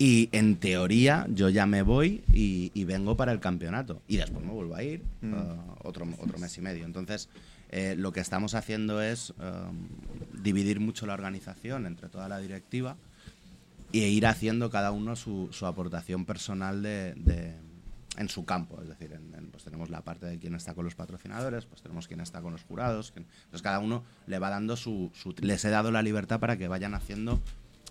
Y 0.00 0.28
en 0.32 0.56
teoría 0.56 1.26
yo 1.28 1.48
ya 1.48 1.66
me 1.66 1.82
voy 1.82 2.22
y, 2.32 2.70
y 2.72 2.84
vengo 2.84 3.16
para 3.16 3.32
el 3.32 3.40
campeonato. 3.40 4.00
Y 4.06 4.16
después 4.18 4.44
me 4.44 4.52
vuelvo 4.52 4.76
a 4.76 4.82
ir 4.82 5.02
Mm. 5.22 5.34
uh, 5.34 5.56
otro, 5.82 6.06
otro 6.20 6.38
mes 6.38 6.56
y 6.56 6.60
medio. 6.60 6.84
Entonces, 6.84 7.28
eh, 7.70 7.96
lo 7.98 8.12
que 8.12 8.20
estamos 8.20 8.54
haciendo 8.54 9.02
es 9.02 9.30
um, 9.30 9.88
dividir 10.42 10.78
mucho 10.78 11.06
la 11.06 11.14
organización 11.14 11.86
entre 11.86 12.08
toda 12.08 12.28
la 12.28 12.38
directiva 12.38 12.96
e 13.92 14.08
ir 14.08 14.26
haciendo 14.26 14.70
cada 14.70 14.92
uno 14.92 15.16
su, 15.16 15.48
su 15.50 15.66
aportación 15.66 16.24
personal 16.24 16.82
de, 16.82 17.14
de- 17.14 17.56
en 18.16 18.28
su 18.28 18.44
campo. 18.44 18.80
Es 18.82 18.88
decir, 18.88 19.12
en- 19.12 19.34
en- 19.34 19.50
pues 19.50 19.64
tenemos 19.64 19.90
la 19.90 20.02
parte 20.02 20.26
de 20.26 20.38
quién 20.38 20.54
está 20.54 20.74
con 20.74 20.84
los 20.84 20.94
patrocinadores, 20.94 21.66
pues 21.66 21.82
tenemos 21.82 22.08
quién 22.08 22.20
está 22.20 22.40
con 22.40 22.52
los 22.52 22.62
jurados. 22.64 23.12
quién- 23.12 23.26
pues 23.50 23.62
cada 23.62 23.78
uno 23.78 24.04
le 24.26 24.38
va 24.38 24.50
dando 24.50 24.76
su, 24.76 25.10
su- 25.14 25.34
Les 25.40 25.64
he 25.64 25.70
dado 25.70 25.90
la 25.90 26.02
libertad 26.02 26.40
para 26.40 26.56
que 26.56 26.68
vayan 26.68 26.94
haciendo 26.94 27.40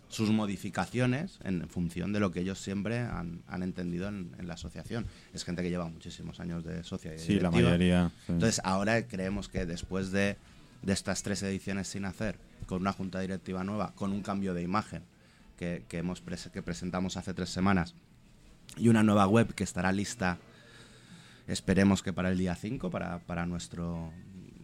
sus 0.10 0.30
modificaciones 0.32 1.40
en 1.44 1.68
función 1.70 2.14
de 2.14 2.20
lo 2.20 2.32
que 2.32 2.40
ellos 2.42 2.60
siempre 2.60 3.00
han, 3.00 3.42
han 3.48 3.62
entendido 3.64 4.08
en, 4.08 4.32
en 4.40 4.48
la 4.48 4.54
asociación. 4.56 5.06
Es 5.34 5.44
gente 5.44 5.62
que 5.64 5.70
lleva 5.70 5.88
muchísimos 5.88 6.40
años 6.40 6.64
de 6.64 6.84
socia 6.84 7.12
y 7.14 7.18
de 7.18 7.22
Sí, 7.22 7.40
la 7.40 7.52
mayoría. 7.52 8.12
sí. 8.26 8.32
Entonces, 8.34 8.62
ahora 8.64 9.06
creemos 9.08 9.50
que 9.50 9.66
después 9.66 10.12
de, 10.12 10.38
de 10.82 10.94
estas 10.94 11.24
tres 11.24 11.44
ediciones 11.44 11.88
sin 11.90 12.06
hacer, 12.06 12.38
con 12.68 12.82
una 12.82 12.94
junta 12.94 13.20
directiva 13.20 13.64
nueva, 13.64 13.94
con 13.96 14.12
un 14.12 14.22
cambio 14.24 14.54
de 14.54 14.62
imagen 14.62 15.04
que, 15.58 15.84
que 15.90 15.98
hemos 16.00 16.24
pres- 16.26 16.52
que 16.52 16.62
presentamos 16.62 17.18
hace 17.18 17.34
tres 17.34 17.50
semanas 17.50 17.94
y 18.76 18.90
una 18.90 19.04
nueva 19.04 19.28
web 19.28 19.54
que 19.54 19.64
estará 19.64 19.92
lista, 19.92 20.38
esperemos 21.48 22.04
que 22.04 22.14
para 22.14 22.30
el 22.30 22.38
día 22.38 22.56
5, 22.56 22.90
para, 22.90 23.20
para 23.20 23.46
nuestro 23.46 24.12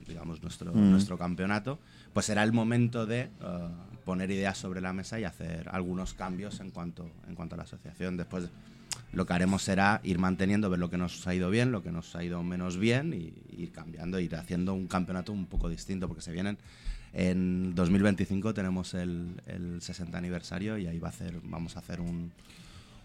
digamos 0.08 0.42
nuestro, 0.42 0.74
Mm. 0.74 0.92
nuestro 0.92 1.18
campeonato, 1.18 1.80
pues 2.14 2.26
será 2.26 2.44
el 2.44 2.52
momento 2.52 3.06
de 3.06 3.22
eh, 3.22 3.30
poner 4.06 4.30
ideas 4.32 4.58
sobre 4.58 4.82
la 4.82 4.94
mesa 4.94 5.20
y 5.20 5.24
hacer 5.24 5.70
algunos 5.72 6.14
cambios 6.14 6.60
en 6.60 6.72
cuanto, 6.72 7.10
en 7.28 7.36
cuanto 7.36 7.56
a 7.56 7.58
la 7.58 7.64
asociación. 7.64 8.18
Después 8.18 8.50
lo 9.12 9.26
que 9.26 9.34
haremos 9.34 9.64
será 9.64 10.02
ir 10.04 10.20
manteniendo, 10.20 10.70
ver 10.70 10.80
lo 10.80 10.90
que 10.90 10.98
nos 10.98 11.26
ha 11.26 11.34
ido 11.34 11.50
bien, 11.50 11.72
lo 11.72 11.84
que 11.84 11.92
nos 11.92 12.16
ha 12.16 12.24
ido 12.24 12.44
menos 12.44 12.78
bien 12.78 13.14
y 13.14 13.34
ir 13.62 13.72
cambiando, 13.72 14.20
ir 14.20 14.36
haciendo 14.36 14.74
un 14.74 14.88
campeonato 14.88 15.32
un 15.32 15.46
poco 15.46 15.70
distinto, 15.70 16.08
porque 16.08 16.22
se 16.22 16.32
vienen 16.32 16.58
en 17.14 17.76
2025 17.76 18.56
tenemos 18.56 18.96
el, 18.96 19.40
el 19.46 19.82
60 19.82 20.18
aniversario 20.18 20.80
y 20.80 20.88
ahí 20.88 20.98
va 20.98 21.10
a 21.10 21.12
hacer, 21.12 21.40
vamos 21.44 21.76
a 21.76 21.80
hacer 21.80 22.02
un, 22.02 22.32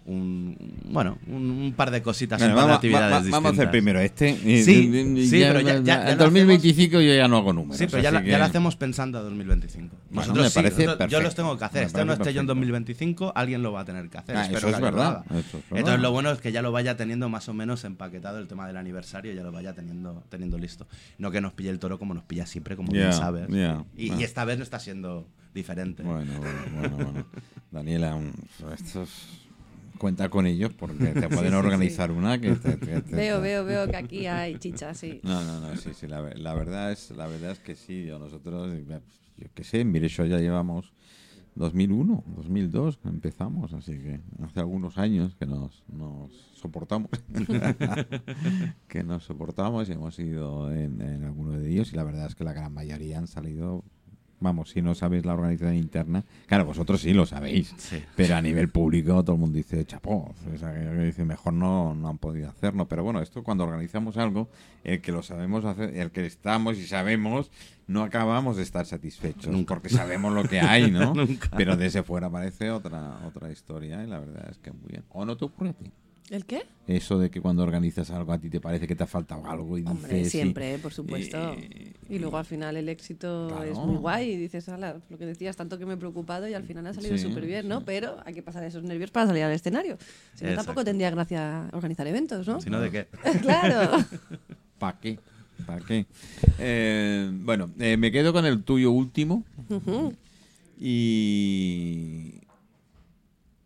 un 0.09 0.57
bueno, 0.91 1.19
un, 1.27 1.51
un 1.51 1.73
par 1.75 1.91
de 1.91 2.01
cositas, 2.03 2.39
Bueno, 2.41 2.55
un 2.55 2.57
par 2.57 2.63
de 2.65 2.67
vamos, 2.69 2.77
actividades 2.77 3.13
va- 3.13 3.21
va- 3.21 3.31
vamos 3.31 3.51
a 3.51 3.53
hacer 3.53 3.71
primero 3.71 4.01
este. 4.01 4.37
Sí, 4.37 4.63
sí, 4.65 5.41
pero 5.43 5.61
ya- 5.61 5.75
ya- 5.75 5.83
ya 5.83 6.11
en 6.13 6.19
lo 6.19 6.25
2025 6.25 7.01
yo 7.01 7.15
ya 7.15 7.29
no 7.29 7.37
hago 7.37 7.53
números. 7.53 7.77
Sí, 7.77 7.87
pero 7.91 8.03
ya, 8.03 8.23
que- 8.23 8.31
ya 8.31 8.39
lo 8.39 8.45
hacemos 8.45 8.77
pensando 8.77 9.19
a 9.19 9.23
2025. 9.23 9.95
Bueno, 10.11 10.21
Nosotros 10.23 10.45
me 10.45 10.51
sí, 10.51 10.55
parece 10.55 10.85
nosotros- 10.87 11.11
yo 11.11 11.21
los 11.21 11.35
tengo 11.35 11.59
que 11.59 11.65
hacer. 11.65 11.83
Este 11.85 12.05
no 12.05 12.13
esté 12.15 12.25
yo 12.33 12.41
en 12.41 12.47
perfecto. 12.47 12.55
2025, 12.55 13.33
alguien 13.35 13.63
lo 13.63 13.73
va 13.73 13.81
a 13.81 13.85
tener 13.85 14.09
que 14.09 14.19
hacer. 14.19 14.37
Ah, 14.37 14.43
Espero 14.43 14.59
eso 14.59 14.69
es 14.69 14.79
lo 14.79 14.85
verdad, 14.85 15.07
haga. 15.09 15.25
eso 15.39 15.39
es 15.39 15.53
verdad. 15.53 15.79
Entonces 15.79 16.01
lo 16.01 16.13
bueno 16.13 16.31
es 16.31 16.41
que 16.41 16.53
ya 16.53 16.63
lo 16.63 16.73
vaya 16.73 16.97
teniendo 16.97 17.29
más 17.29 17.49
o 17.49 17.55
menos 17.55 17.85
empaquetado 17.85 18.39
el 18.39 18.49
tema 18.49 18.67
del 18.67 18.79
aniversario, 18.79 19.33
ya 19.35 19.43
lo 19.43 19.53
vaya 19.53 19.75
teniendo, 19.75 20.25
teniendo 20.31 20.57
listo. 20.59 20.87
No 21.19 21.31
que 21.31 21.41
nos 21.43 21.53
pille 21.53 21.71
el 21.71 21.79
toro 21.79 21.99
como 21.99 22.15
nos 22.15 22.25
pilla 22.25 22.47
siempre, 22.47 22.77
como 22.77 22.93
Ya, 22.93 23.01
bien 23.01 23.13
sabes. 23.13 23.49
y, 23.51 23.61
Ah. 23.63 23.85
y 24.19 24.23
esta 24.23 24.45
vez 24.47 24.57
no 24.57 24.63
está 24.65 24.79
siendo 24.81 25.27
diferente. 25.55 26.03
Bueno, 26.03 26.33
bueno, 26.39 26.59
bueno, 26.89 26.97
bueno. 26.97 27.27
Daniela, 27.71 28.19
estos 28.75 29.11
cuenta 29.99 30.29
con 30.29 30.47
ellos 30.47 30.73
porque 30.75 31.13
te 31.15 31.29
pueden 31.29 31.55
organizar 31.55 32.11
una 32.11 32.41
que 32.41 32.55
te, 32.57 32.77
te- 32.77 33.03
te- 33.03 33.17
Veo, 33.17 33.41
veo, 33.41 33.65
veo 33.65 33.87
que 33.89 33.97
aquí 33.97 34.27
hay 34.27 34.57
chicha, 34.59 34.95
sí. 34.95 35.21
No, 35.23 35.43
no, 35.45 35.61
no, 35.61 35.77
sí, 35.77 35.91
sí, 35.95 36.07
la, 36.07 36.21
ve- 36.21 36.37
la 36.37 36.55
verdad 36.55 36.93
es 36.93 37.11
la 37.11 37.27
verdad 37.27 37.51
es 37.53 37.59
que 37.59 37.75
sí, 37.75 38.05
yo 38.07 38.19
nosotros 38.19 38.73
yo 39.37 39.47
qué 39.55 39.65
sé, 39.65 39.85
mire, 39.85 40.07
eso 40.07 40.25
ya 40.25 40.39
llevamos 40.39 40.93
2001, 41.55 42.25
2002 42.37 42.99
que 42.99 43.09
empezamos, 43.09 43.73
así 43.73 43.93
que 43.99 44.21
hace 44.45 44.61
algunos 44.61 44.97
años 44.99 45.35
que 45.37 45.47
nos, 45.47 45.83
nos 45.89 46.33
soportamos, 46.55 47.11
que 48.89 49.03
nos 49.03 49.25
soportamos 49.25 49.89
y 49.89 49.93
hemos 49.93 50.19
ido 50.19 50.73
en, 50.73 51.01
en 51.01 51.25
alguno 51.25 51.53
de 51.53 51.71
ellos 51.71 51.93
y 51.93 51.97
la 51.97 52.05
verdad 52.05 52.27
es 52.27 52.35
que 52.35 52.45
la 52.45 52.53
gran 52.53 52.73
mayoría 52.73 53.19
han 53.19 53.27
salido, 53.27 53.85
vamos, 54.41 54.71
si 54.71 54.83
no 54.83 54.95
sabéis 54.95 55.25
la 55.25 55.35
organización 55.35 55.75
interna, 55.75 56.25
claro, 56.47 56.65
vosotros 56.65 57.01
sí 57.01 57.13
lo 57.13 57.27
sabéis, 57.27 57.75
Sí. 57.77 58.03
pero 58.17 58.37
a 58.37 58.43
nivel 58.43 58.69
público 58.71 59.23
todo 59.25 59.35
el 59.35 59.41
mundo 59.41 59.57
dice, 59.57 59.85
chapó, 59.85 60.35
o 60.55 60.59
sea, 60.59 60.73
dice, 60.73 61.25
mejor 61.25 61.53
no, 61.53 61.95
no 61.95 62.09
han 62.09 62.19
podido 62.19 62.49
hacerlo. 62.49 62.87
Pero 62.89 63.03
bueno, 63.05 63.21
esto 63.21 63.43
cuando 63.43 63.65
organizamos 63.65 64.17
algo, 64.17 64.49
el 64.85 65.01
que 65.01 65.13
lo 65.13 65.23
sabemos 65.23 65.65
hacer, 65.65 65.97
el 65.97 66.11
que 66.11 66.25
estamos 66.27 66.79
y 66.79 66.87
sabemos, 66.87 67.51
no 67.87 68.03
acabamos 68.03 68.57
de 68.57 68.63
estar 68.63 68.87
satisfechos. 68.87 69.53
Nunca. 69.53 69.75
Porque 69.75 69.89
sabemos 69.89 70.33
lo 70.33 70.45
que 70.45 70.61
hay, 70.61 70.91
¿no? 70.91 71.15
Nunca. 71.15 71.51
Pero 71.57 71.77
desde 71.77 72.03
fuera 72.03 72.27
aparece 72.29 72.71
otra, 72.71 73.19
otra 73.27 73.51
historia 73.51 74.03
y 74.05 74.07
la 74.07 74.19
verdad 74.21 74.49
es 74.51 74.59
que 74.59 74.73
muy 74.73 74.89
bien. 74.89 75.05
¿O 75.11 75.25
no 75.25 75.37
te 75.37 75.45
ocurre 75.45 75.71
a 75.71 75.73
ti? 75.73 75.91
¿El 76.31 76.45
qué? 76.45 76.63
Eso 76.87 77.19
de 77.19 77.31
que 77.31 77.41
cuando 77.41 77.63
organizas 77.63 78.11
algo 78.11 78.33
a 78.33 78.39
ti 78.39 78.51
te 78.51 78.61
parece 78.61 78.87
que 78.87 78.95
te 78.95 79.03
ha 79.03 79.07
faltado 79.07 79.47
algo 79.47 79.79
y 79.79 79.83
Hombre, 79.85 80.17
dices... 80.17 80.33
siempre, 80.33 80.79
por 80.79 80.93
supuesto. 80.93 81.55
eh, 81.55 81.95
Y 82.11 82.19
luego 82.19 82.37
al 82.37 82.45
final 82.45 82.77
el 82.77 82.89
éxito 82.91 83.47
Claro. 83.49 83.65
es 83.65 83.79
muy 83.79 83.97
guay 83.97 84.31
y 84.33 84.37
dices, 84.37 84.69
ala, 84.69 84.97
lo 85.09 85.17
que 85.19 85.25
decías, 85.25 85.57
tanto 85.57 85.79
que 85.79 85.87
me 85.87 85.95
he 85.95 85.97
preocupado 85.97 86.47
y 86.47 86.53
al 86.55 86.65
final 86.65 86.87
ha 86.87 86.93
salido 86.95 87.17
Sí, 87.17 87.23
súper 87.25 87.47
bien, 87.47 87.63
sí. 87.63 87.69
¿no? 87.69 87.83
Pero 87.85 88.17
hay 88.27 88.35
que 88.35 88.43
pasar 88.43 88.63
esos 88.65 88.83
nervios 88.83 89.11
para 89.11 89.27
salir 89.27 89.43
al 89.45 89.53
escenario. 89.53 89.97
Si 90.35 90.45
no, 90.45 90.55
tampoco 90.55 90.85
tendría 90.85 91.11
gracia 91.11 91.69
organizar 91.73 92.07
eventos, 92.07 92.47
¿no? 92.47 92.61
Si 92.61 92.69
no, 92.69 92.81
¿de 92.81 92.91
qué? 92.91 93.07
claro. 93.43 93.97
¿Para 94.79 94.99
qué? 95.01 95.19
¿Para 95.67 95.85
qué? 95.85 96.05
Eh, 96.59 97.31
bueno, 97.43 97.71
eh, 97.79 97.97
me 97.97 98.13
quedo 98.13 98.33
con 98.35 98.45
el 98.47 98.63
tuyo 98.65 98.91
último. 98.93 99.45
Y. 100.79 102.35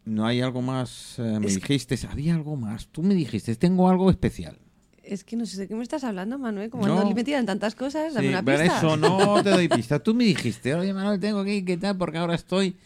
¿No 0.05 0.27
hay 0.27 0.41
algo 0.41 0.63
más? 0.63 1.19
eh, 1.19 1.39
me 1.41 1.47
Es- 1.47 1.55
dijiste, 1.57 1.97
había 2.11 2.35
algo 2.35 2.57
más. 2.57 2.89
Tú 2.89 3.03
me 3.03 3.15
dijiste, 3.15 3.55
tengo 3.57 3.89
algo 3.89 4.11
especial. 4.11 4.59
Es 5.05 5.25
que 5.25 5.37
no 5.37 5.47
sé 5.47 5.59
de 5.61 5.69
qué 5.69 5.75
me 5.75 5.83
estás 5.83 6.05
hablando, 6.05 6.39
Manuel. 6.39 6.71
Como 6.71 6.87
No. 6.87 7.01
ando 7.01 7.15
metida 7.15 7.39
en 7.39 7.47
tantas 7.47 7.75
cosas, 7.75 8.15
dame 8.15 8.29
Sí, 8.29 8.33
una 8.33 8.43
pero 8.43 8.61
pista. 8.63 8.79
eso 8.79 8.97
no 8.97 9.09
te 9.43 9.51
doy 9.51 9.69
pista. 9.69 9.99
Tú 10.01 10.15
me 10.15 10.25
dijiste, 10.25 10.75
oye 10.75 10.93
Manuel, 10.95 11.19
tengo 11.21 11.45
que 11.45 11.57
ir, 11.57 11.65
¿qué 11.65 11.77
tal? 11.77 11.97
Porque 11.99 12.19
ahora 12.19 12.35
estoy. 12.35 12.77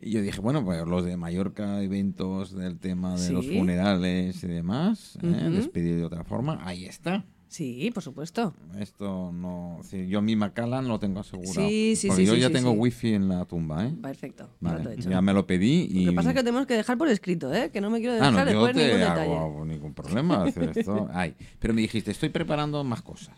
Y 0.00 0.10
yo 0.10 0.20
dije, 0.22 0.40
bueno, 0.40 0.64
pues 0.64 0.84
los 0.86 1.04
de 1.04 1.16
Mallorca, 1.16 1.80
eventos 1.82 2.52
del 2.56 2.78
tema 2.80 3.16
de 3.16 3.30
los 3.30 3.46
funerales 3.46 4.42
y 4.42 4.48
demás, 4.48 5.16
¿eh? 5.22 5.48
Despedir 5.50 5.96
de 5.96 6.04
otra 6.04 6.24
forma, 6.24 6.58
ahí 6.64 6.84
está. 6.86 7.24
Sí, 7.52 7.90
por 7.92 8.02
supuesto. 8.02 8.54
Esto 8.78 9.30
no. 9.30 9.78
sí, 9.82 10.08
yo 10.08 10.22
mi 10.22 10.36
Macallan 10.36 10.88
lo 10.88 10.98
tengo 10.98 11.20
asegurado. 11.20 11.52
Sí, 11.52 11.94
sí, 11.96 12.06
porque 12.08 12.22
sí, 12.22 12.26
yo 12.26 12.34
sí, 12.34 12.40
ya 12.40 12.46
sí, 12.46 12.54
tengo 12.54 12.70
wifi 12.70 13.12
en 13.12 13.28
la 13.28 13.44
tumba, 13.44 13.84
¿eh? 13.86 13.94
Perfecto. 14.00 14.48
ya 14.58 14.70
lo 14.72 14.78
Vale, 14.78 14.90
he 14.90 14.94
hecho. 14.94 15.10
ya 15.10 15.20
me 15.20 15.34
lo 15.34 15.46
pedí 15.46 15.86
y. 15.90 16.04
Lo 16.06 16.12
que 16.12 16.16
pasa 16.16 16.30
es 16.30 16.34
que 16.36 16.42
tenemos 16.42 16.66
que 16.66 16.74
dejar 16.74 16.96
por 16.96 17.08
escrito, 17.08 17.52
¿eh? 17.52 17.70
Que 17.70 17.82
no 17.82 17.90
me 17.90 17.98
quiero 18.00 18.14
Ah, 18.14 18.30
dejar 18.30 18.46
no, 18.46 18.52
yo 18.52 18.64
después 18.66 18.74
te 18.76 18.82
ningún 18.84 19.00
detalle. 19.00 19.36
hago 19.36 19.64
ningún 19.66 19.92
problema 19.92 20.44
hacer 20.44 20.72
esto. 20.78 21.08
Ay, 21.12 21.34
pero 21.58 21.74
me 21.74 21.82
dijiste, 21.82 22.10
estoy 22.10 22.30
preparando 22.30 22.82
más 22.84 23.02
cosas. 23.02 23.36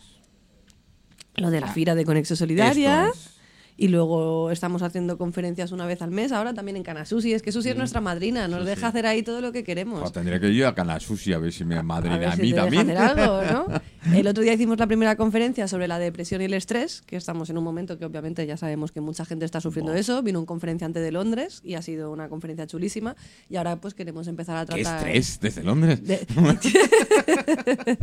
Lo 1.35 1.51
de 1.51 1.61
la 1.61 1.67
fira 1.73 1.97
de 1.97 2.05
Conexo 2.05 2.37
Solidaria. 2.37 3.07
Esto 3.09 3.19
es. 3.19 3.34
Y 3.77 3.89
luego 3.89 4.53
estamos 4.53 4.83
haciendo 4.83 5.19
conferencias 5.19 5.73
una 5.73 5.85
vez 5.85 6.01
al 6.01 6.13
mes, 6.13 6.31
ahora 6.31 6.55
también 6.55 6.77
en 6.77 6.85
Canasusi. 6.85 7.33
Es 7.33 7.43
que 7.43 7.51
Susi 7.51 7.71
es 7.71 7.77
nuestra 7.77 8.01
madrina, 8.01 8.47
nos 8.47 8.65
deja 8.65 8.87
hacer 8.87 9.05
ahí 9.05 9.25
todo 9.25 9.41
lo 9.41 9.51
que 9.51 9.65
queremos. 9.65 9.99
Pues 10.01 10.13
tendría 10.13 10.39
que 10.39 10.49
ir 10.49 10.65
a 10.65 10.77
Canal 10.77 11.01
Sushi 11.01 11.33
a 11.33 11.39
ver 11.39 11.53
si 11.53 11.65
me 11.65 11.77
a 11.77 11.83
madrina 11.83 12.31
a 12.31 12.37
si 12.37 12.43
mí 12.43 12.51
te 12.51 12.55
deja 12.55 12.63
también. 12.63 12.91
hacer 12.97 13.21
algo, 13.21 13.43
¿no? 13.43 13.67
El 14.17 14.29
otro 14.29 14.45
día 14.45 14.53
hicimos 14.53 14.79
la 14.79 14.87
primera 14.87 15.17
conferencia 15.17 15.67
sobre 15.67 15.89
la 15.89 15.99
depresión 15.99 16.41
y 16.43 16.45
el 16.45 16.55
estrés, 16.55 17.03
que 17.03 17.17
estamos 17.17 17.51
en 17.51 17.59
un 17.59 17.65
momento 17.65 17.99
que 17.99 18.05
obviamente 18.05 18.47
ya 18.47 18.57
sabemos 18.57 18.93
que 18.93 19.01
mucha 19.01 19.25
gente 19.25 19.45
está 19.45 19.61
sufriendo 19.61 19.93
eso. 19.95 20.23
Vino 20.23 20.39
un 20.39 20.47
conferenciante 20.47 21.01
de 21.01 21.11
Londres 21.11 21.61
y 21.65 21.75
ha 21.75 21.83
sido 21.83 22.13
una 22.13 22.29
conferencia 22.29 22.69
chulísima. 22.69 23.17
Y 23.49 23.57
ahora 23.57 23.81
pues 23.81 23.95
queremos 23.95 24.29
empezar 24.29 24.57
a 24.59 24.67
¿Qué 24.67 24.83
tratar... 24.83 25.09
estrés 25.09 25.41
desde 25.41 25.65
Londres? 25.65 26.07
de- 26.07 26.25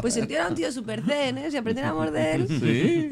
pues 0.00 0.16
el 0.16 0.26
tío 0.26 0.36
era 0.38 0.48
un 0.48 0.54
tío 0.54 0.72
súper 0.72 1.02
zen, 1.04 1.38
¿eh? 1.38 1.50
Si 1.50 1.56
aprendiéramos 1.56 2.12
de 2.12 2.34
él. 2.34 2.48
Sí. 2.48 3.10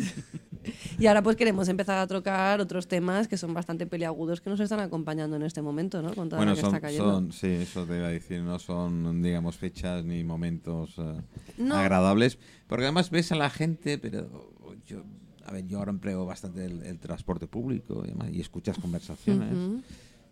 Y 1.01 1.07
ahora 1.07 1.23
pues 1.23 1.35
queremos 1.37 1.69
empezar 1.69 1.99
a 1.99 2.07
trocar 2.07 2.61
otros 2.61 2.87
temas 2.87 3.27
que 3.27 3.37
son 3.39 3.55
bastante 3.55 3.87
peliagudos 3.87 4.41
que 4.41 4.51
nos 4.51 4.61
están 4.61 4.81
acompañando 4.81 5.37
en 5.37 5.43
este 5.43 5.63
momento, 5.63 6.03
¿no? 6.03 6.15
Con 6.15 6.29
toda 6.29 6.39
Bueno, 6.41 6.53
la 6.53 6.57
que 6.57 6.61
son, 6.61 6.69
está 6.75 6.81
cayendo. 6.81 7.11
son, 7.11 7.33
sí, 7.33 7.47
eso 7.49 7.87
te 7.87 7.97
iba 7.97 8.07
a 8.07 8.11
decir, 8.11 8.43
no 8.43 8.59
son, 8.59 9.23
digamos, 9.23 9.57
fechas 9.57 10.05
ni 10.05 10.23
momentos 10.25 10.95
eh, 10.99 11.21
No. 11.59 11.75
agradables, 11.77 12.39
porque 12.67 12.85
además 12.85 13.11
ves 13.11 13.33
a 13.33 13.37
la 13.37 13.49
gente, 13.51 13.97
pero 13.99 14.53
yo 14.87 15.03
a 15.47 15.53
ver, 15.53 15.67
yo 15.67 15.79
ahora 15.79 15.91
empleo 15.91 16.27
bastante 16.27 16.65
el, 16.67 16.83
el 16.85 16.99
transporte 17.01 17.47
público 17.49 18.03
y, 18.05 18.09
demás, 18.11 18.29
y 18.31 18.41
escuchas 18.41 18.79
conversaciones 18.79 19.83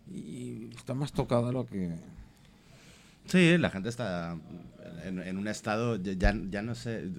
y 0.09 0.69
está 0.75 0.93
más 0.93 1.11
tocado 1.11 1.47
de 1.47 1.53
lo 1.53 1.65
que... 1.65 1.95
Sí, 3.25 3.57
la 3.57 3.69
gente 3.69 3.89
está 3.89 4.37
en, 5.03 5.19
en 5.19 5.37
un 5.37 5.47
estado, 5.47 5.97
ya, 5.97 6.33
ya 6.49 6.61
no 6.61 6.73
sé, 6.73 7.09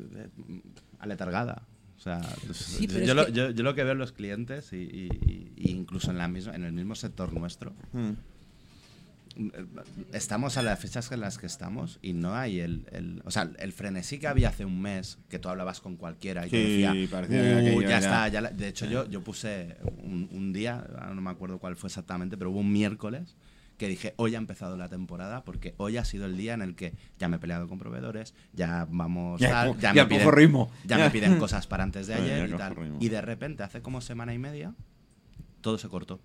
aletargada. 0.99 1.63
O 2.01 2.03
sea, 2.03 2.23
Sí, 2.55 2.87
yo, 2.87 3.13
lo, 3.15 3.27
que- 3.27 3.33
yo- 3.33 3.51
yo 3.51 3.63
lo 3.63 3.75
que 3.75 3.85
veo 3.85 3.93
en 3.93 3.99
los 3.99 4.13
clientes 4.13 4.73
y, 4.73 4.77
y- 4.77 5.53
y 5.55 5.71
incluso 5.71 6.11
en, 6.11 6.17
la 6.17 6.29
misma, 6.29 6.55
en 6.55 6.65
el 6.65 6.73
mismo 6.73 6.95
sector 6.95 7.31
nuestro, 7.35 7.75
Mm. 7.93 8.13
estamos 10.13 10.57
a 10.57 10.63
las 10.63 10.79
fechas 10.81 11.11
en 11.13 11.21
las 11.21 11.39
que 11.39 11.47
estamos 11.47 11.99
y 12.03 12.13
no 12.15 12.35
hay 12.35 12.61
el, 12.61 12.85
el- 12.91 13.23
o 13.25 13.31
sea, 13.31 13.51
el 13.59 13.73
frenesí 13.73 14.19
que 14.19 14.27
había 14.27 14.49
hace 14.49 14.65
un 14.65 14.81
mes, 14.83 15.19
que 15.29 15.39
tú 15.39 15.49
hablabas 15.49 15.81
con 15.81 15.97
cualquiera 15.97 16.47
y 16.47 16.51
te 16.51 16.57
Sí, 16.57 16.83
decía, 16.83 16.95
parecía 17.11 17.39
"Uh, 17.77 17.83
ya 17.83 17.89
era- 17.89 17.99
está, 17.99 18.29
ya 18.29 18.41
la-". 18.41 18.51
de 18.51 18.69
hecho 18.69 18.87
yo, 18.87 19.09
yo 19.09 19.23
puse 19.23 19.77
un, 20.03 20.29
un 20.33 20.53
día, 20.53 20.85
no 21.15 21.21
me 21.21 21.31
acuerdo 21.31 21.59
cuál 21.59 21.77
fue 21.77 21.89
exactamente, 21.89 22.37
pero 22.37 22.51
hubo 22.51 22.61
un 22.61 22.73
miércoles 22.73 23.37
que 23.81 23.89
dije, 23.89 24.13
hoy 24.19 24.35
ha 24.35 24.39
empezado 24.39 24.77
la 24.77 24.91
temporada 24.91 25.43
porque 25.43 25.75
hoy 25.79 25.97
ha 25.97 26.05
sido 26.05 26.27
el 26.27 26.37
día 26.37 26.53
en 26.53 26.61
el 26.61 26.77
que 26.77 26.93
ya 27.19 27.29
me 27.29 27.37
he 27.37 27.39
peleado 27.39 27.67
con 27.67 27.79
proveedores, 27.79 28.35
ya 28.53 28.87
vamos, 28.91 29.41
Ya 29.41 29.51
tal, 29.51 29.79
ya, 29.79 29.95
ya 29.95 30.05
me 30.05 30.09
piden, 30.11 30.33
ritmo. 30.33 30.71
ya 30.85 30.99
me 30.99 31.09
piden 31.11 31.39
cosas 31.39 31.67
para 31.67 31.83
antes 31.83 32.07
de 32.07 32.13
ayer 32.15 32.47
ya 32.51 32.55
y 32.55 32.59
tal. 32.59 32.77
ritmo. 32.77 32.99
Y 33.01 33.09
de 33.09 33.23
repente, 33.23 33.63
hace 33.63 33.81
como 33.81 34.03
semana 34.03 34.35
y 34.35 34.39
media, 34.39 34.75
todo 35.63 35.79
se 35.79 35.89
cortó. 35.89 36.21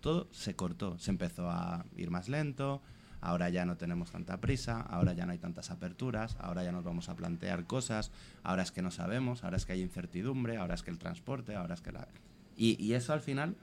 Todo 0.00 0.26
se 0.32 0.56
cortó. 0.56 0.98
Se 0.98 1.12
empezó 1.12 1.48
a 1.48 1.84
ir 1.96 2.10
más 2.10 2.28
lento. 2.28 2.82
Ahora 3.20 3.50
ya 3.50 3.64
no 3.64 3.76
tenemos 3.76 4.10
tanta 4.10 4.40
prisa. 4.40 4.80
Ahora 4.80 5.12
ya 5.12 5.26
no 5.26 5.32
hay 5.32 5.38
tantas 5.38 5.70
aperturas. 5.70 6.36
Ahora 6.40 6.64
ya 6.64 6.72
nos 6.72 6.82
vamos 6.82 7.08
a 7.08 7.14
plantear 7.14 7.66
cosas. 7.66 8.10
Ahora 8.42 8.64
es 8.64 8.72
que 8.72 8.82
no 8.82 8.90
sabemos. 8.90 9.44
Ahora 9.44 9.56
es 9.56 9.64
que 9.64 9.74
hay 9.74 9.80
incertidumbre. 9.80 10.56
Ahora 10.56 10.74
es 10.74 10.82
que 10.82 10.90
el 10.90 10.98
transporte. 10.98 11.54
Ahora 11.54 11.74
es 11.74 11.80
que 11.82 11.92
la. 11.92 12.08
Y, 12.56 12.82
y 12.84 12.94
eso 12.94 13.12
al 13.12 13.20
final 13.20 13.54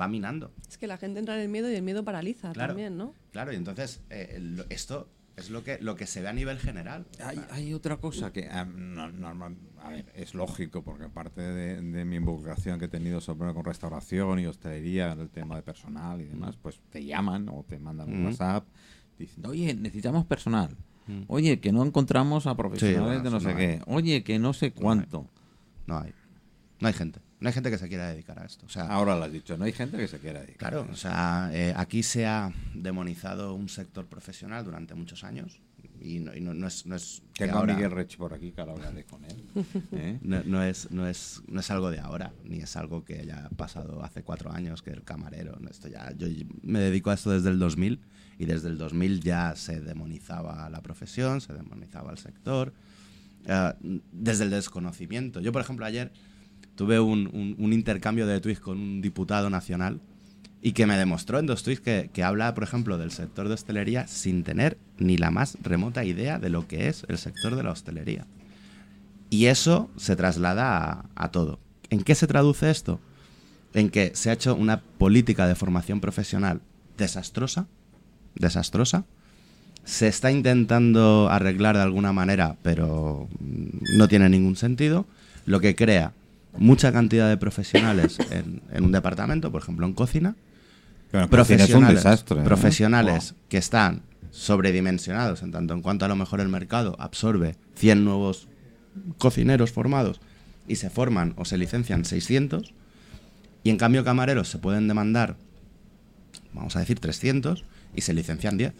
va 0.00 0.08
minando. 0.08 0.52
Es 0.68 0.78
que 0.78 0.86
la 0.86 0.96
gente 0.96 1.20
entra 1.20 1.34
en 1.36 1.42
el 1.42 1.48
miedo 1.48 1.70
y 1.70 1.74
el 1.74 1.82
miedo 1.82 2.04
paraliza 2.04 2.52
Claro. 2.52 2.70
también, 2.72 2.96
¿no? 2.96 3.14
Claro, 3.32 3.52
y 3.52 3.56
entonces 3.56 4.00
eh, 4.10 4.38
lo- 4.40 4.64
esto 4.70 5.08
es 5.36 5.50
lo 5.50 5.64
que, 5.64 5.78
lo 5.80 5.96
que 5.96 6.06
se 6.06 6.20
ve 6.20 6.28
a 6.28 6.32
nivel 6.32 6.58
general. 6.58 7.06
Hay, 7.24 7.40
hay 7.50 7.74
otra 7.74 7.96
cosa 7.96 8.32
que 8.32 8.48
no- 8.76 9.10
normal- 9.10 9.56
a 9.82 9.88
ver, 9.90 10.06
es 10.14 10.34
lógico, 10.34 10.82
porque 10.82 11.04
aparte 11.04 11.40
de, 11.42 11.80
de 11.80 12.04
mi 12.04 12.16
involucración 12.16 12.78
que 12.78 12.84
he 12.86 12.88
tenido 12.88 13.20
sobre 13.20 13.52
con 13.52 13.64
restauración 13.64 14.38
y 14.38 14.46
hostelería, 14.46 15.12
el 15.12 15.28
tema 15.30 15.56
de 15.56 15.62
personal 15.62 16.20
y 16.20 16.24
demás, 16.26 16.56
pues 16.60 16.80
te 16.90 17.04
llaman 17.04 17.48
o 17.48 17.64
te 17.68 17.78
mandan 17.78 18.08
un 18.12 18.22
Mm. 18.22 18.26
WhatsApp 18.26 18.66
diciendo, 19.18 19.50
oye, 19.50 19.74
necesitamos 19.74 20.24
personal. 20.24 20.76
Mm. 21.06 21.22
Oye, 21.26 21.60
que 21.60 21.70
no 21.72 21.84
encontramos 21.84 22.46
a 22.46 22.56
profesionales 22.56 23.20
bueno, 23.20 23.22
de 23.24 23.30
no 23.30 23.40
sé 23.40 23.54
qué. 23.56 23.80
Oye, 23.86 24.24
que 24.24 24.38
no 24.38 24.52
sé 24.52 24.72
cuánto. 24.72 25.28
No 25.86 25.98
hay. 25.98 26.12
No 26.80 26.88
hay 26.88 26.94
gente. 26.94 27.20
No 27.40 27.48
hay 27.48 27.52
gente 27.52 27.70
que 27.70 27.78
se 27.78 27.88
quiera 27.88 28.08
dedicar 28.10 28.38
a 28.38 28.44
esto. 28.46 28.64
O 28.66 28.68
sea, 28.68 28.84
Ahora 28.86 29.16
lo 29.16 29.24
has 29.24 29.32
dicho, 29.32 29.56
no 29.58 29.64
hay 29.64 29.72
gente 29.72 29.96
que 29.98 30.08
se 30.08 30.18
quiera 30.18 30.40
dedicar. 30.40 30.70
Claro, 30.72 30.88
o 30.90 30.96
sea, 30.96 31.50
eh, 31.52 31.74
aquí 31.76 32.02
se 32.02 32.26
ha 32.26 32.52
demonizado 32.74 33.54
un 33.54 33.68
sector 33.68 34.06
profesional 34.06 34.64
durante 34.64 34.94
muchos 34.94 35.24
años 35.24 35.60
y 36.00 36.20
no, 36.20 36.34
y 36.34 36.40
no- 36.40 36.54
no 36.54 36.66
es, 36.66 36.86
no 36.86 36.96
es 36.96 37.22
que 37.34 37.44
Tengo 37.46 37.58
ahora- 37.58 37.72
a 37.72 37.76
Miguel 37.76 37.90
Rech 37.90 38.16
por 38.16 38.32
aquí, 38.34 38.52
que 38.52 38.60
ahora 38.60 38.72
hablaré 38.74 39.04
con 39.04 39.24
él. 39.24 39.44
¿eh? 39.92 40.18
no, 40.22 40.62
es, 40.62 40.90
no, 40.90 41.06
es, 41.06 41.42
no 41.48 41.60
es 41.60 41.70
algo 41.70 41.90
de 41.90 41.98
ahora, 41.98 42.32
ni 42.44 42.58
es 42.60 42.76
algo 42.76 43.04
que 43.04 43.20
haya 43.20 43.48
pasado 43.56 44.02
hace 44.04 44.22
cuatro 44.22 44.50
años, 44.52 44.82
que 44.82 44.90
el 44.90 45.02
camarero, 45.02 45.58
esto 45.70 45.88
ya, 45.88 46.12
yo 46.16 46.26
me 46.62 46.78
dedico 46.78 47.10
a 47.10 47.14
esto 47.14 47.30
desde 47.30 47.50
el 47.50 47.58
2000 47.58 48.00
y 48.38 48.46
desde 48.46 48.68
el 48.68 48.78
2000 48.78 49.20
ya 49.20 49.54
se 49.56 49.80
demonizaba 49.80 50.68
la 50.70 50.80
profesión, 50.82 51.40
se 51.40 51.52
demonizaba 51.52 52.10
el 52.10 52.18
sector, 52.18 52.72
eh, 53.46 53.72
desde 54.12 54.44
el 54.44 54.50
desconocimiento. 54.50 55.40
Yo, 55.40 55.52
por 55.52 55.62
ejemplo, 55.62 55.84
ayer 55.86 56.12
tuve 56.76 57.00
un, 57.00 57.56
un- 57.58 57.72
intercambio 57.72 58.26
de 58.26 58.40
tweets 58.40 58.60
con 58.60 58.78
un 58.78 59.00
diputado 59.00 59.50
nacional 59.50 60.00
y 60.62 60.72
que 60.72 60.86
me 60.86 60.96
demostró 60.96 61.38
en 61.38 61.46
dos 61.46 61.62
tweets 61.62 61.80
que, 61.80 62.10
que 62.12 62.24
habla, 62.24 62.54
por 62.54 62.64
ejemplo, 62.64 62.98
del 62.98 63.10
sector 63.10 63.48
de 63.48 63.54
hostelería 63.54 64.06
sin 64.06 64.44
tener 64.44 64.78
ni 64.98 65.16
la 65.16 65.30
más 65.30 65.58
remota 65.62 66.04
idea 66.04 66.38
de 66.38 66.50
lo 66.50 66.66
que 66.66 66.88
es 66.88 67.04
el 67.08 67.18
sector 67.18 67.54
de 67.54 67.62
la 67.62 67.70
hostelería. 67.72 68.26
Y 69.30 69.46
eso 69.46 69.90
se 69.96 70.16
traslada 70.16 71.06
a, 71.14 71.30
todo. 71.30 71.58
¿En 71.90 72.02
qué 72.02 72.14
se 72.14 72.26
traduce 72.26 72.70
esto? 72.70 73.00
En 73.74 73.90
que 73.90 74.12
se 74.14 74.30
ha 74.30 74.34
hecho 74.34 74.54
una 74.54 74.80
política 74.80 75.46
de 75.48 75.54
formación 75.54 76.00
profesional 76.00 76.60
desastrosa, 76.96 77.66
desastrosa. 78.36 79.04
Se 79.84 80.06
está 80.08 80.30
intentando 80.30 81.28
arreglar 81.30 81.76
de 81.76 81.82
alguna 81.82 82.12
manera, 82.12 82.56
pero 82.62 83.28
no 83.40 84.08
tiene 84.08 84.28
ningún 84.28 84.56
sentido. 84.56 85.04
Lo 85.46 85.60
que 85.60 85.74
crea 85.74 86.12
mucha 86.56 86.92
cantidad 86.92 87.28
de 87.28 87.36
profesionales 87.36 88.18
en, 88.30 88.62
en 88.72 88.84
un 88.84 88.92
departamento, 88.92 89.50
por 89.50 89.62
ejemplo 89.62 89.86
en 89.86 89.94
cocina, 89.94 90.36
profesionales, 91.30 92.24
profesionales 92.44 93.34
que 93.48 93.58
están 93.58 94.02
sobredimensionados 94.30 95.42
en 95.42 95.52
tanto 95.52 95.74
en 95.74 95.80
cuanto 95.80 96.04
a 96.04 96.08
lo 96.08 96.16
mejor 96.16 96.40
el 96.40 96.48
mercado 96.48 96.96
absorbe 96.98 97.56
100 97.76 98.04
nuevos 98.04 98.48
cocineros 99.18 99.70
formados 99.70 100.20
y 100.66 100.76
se 100.76 100.90
forman 100.90 101.34
o 101.36 101.44
se 101.44 101.56
licencian 101.56 102.04
600 102.04 102.74
y 103.62 103.70
en 103.70 103.76
cambio 103.76 104.04
camareros 104.04 104.48
se 104.48 104.58
pueden 104.58 104.88
demandar 104.88 105.36
vamos 106.52 106.74
a 106.74 106.80
decir 106.80 106.98
300 106.98 107.64
y 107.94 108.00
se 108.00 108.12
licencian 108.12 108.58
10 108.58 108.72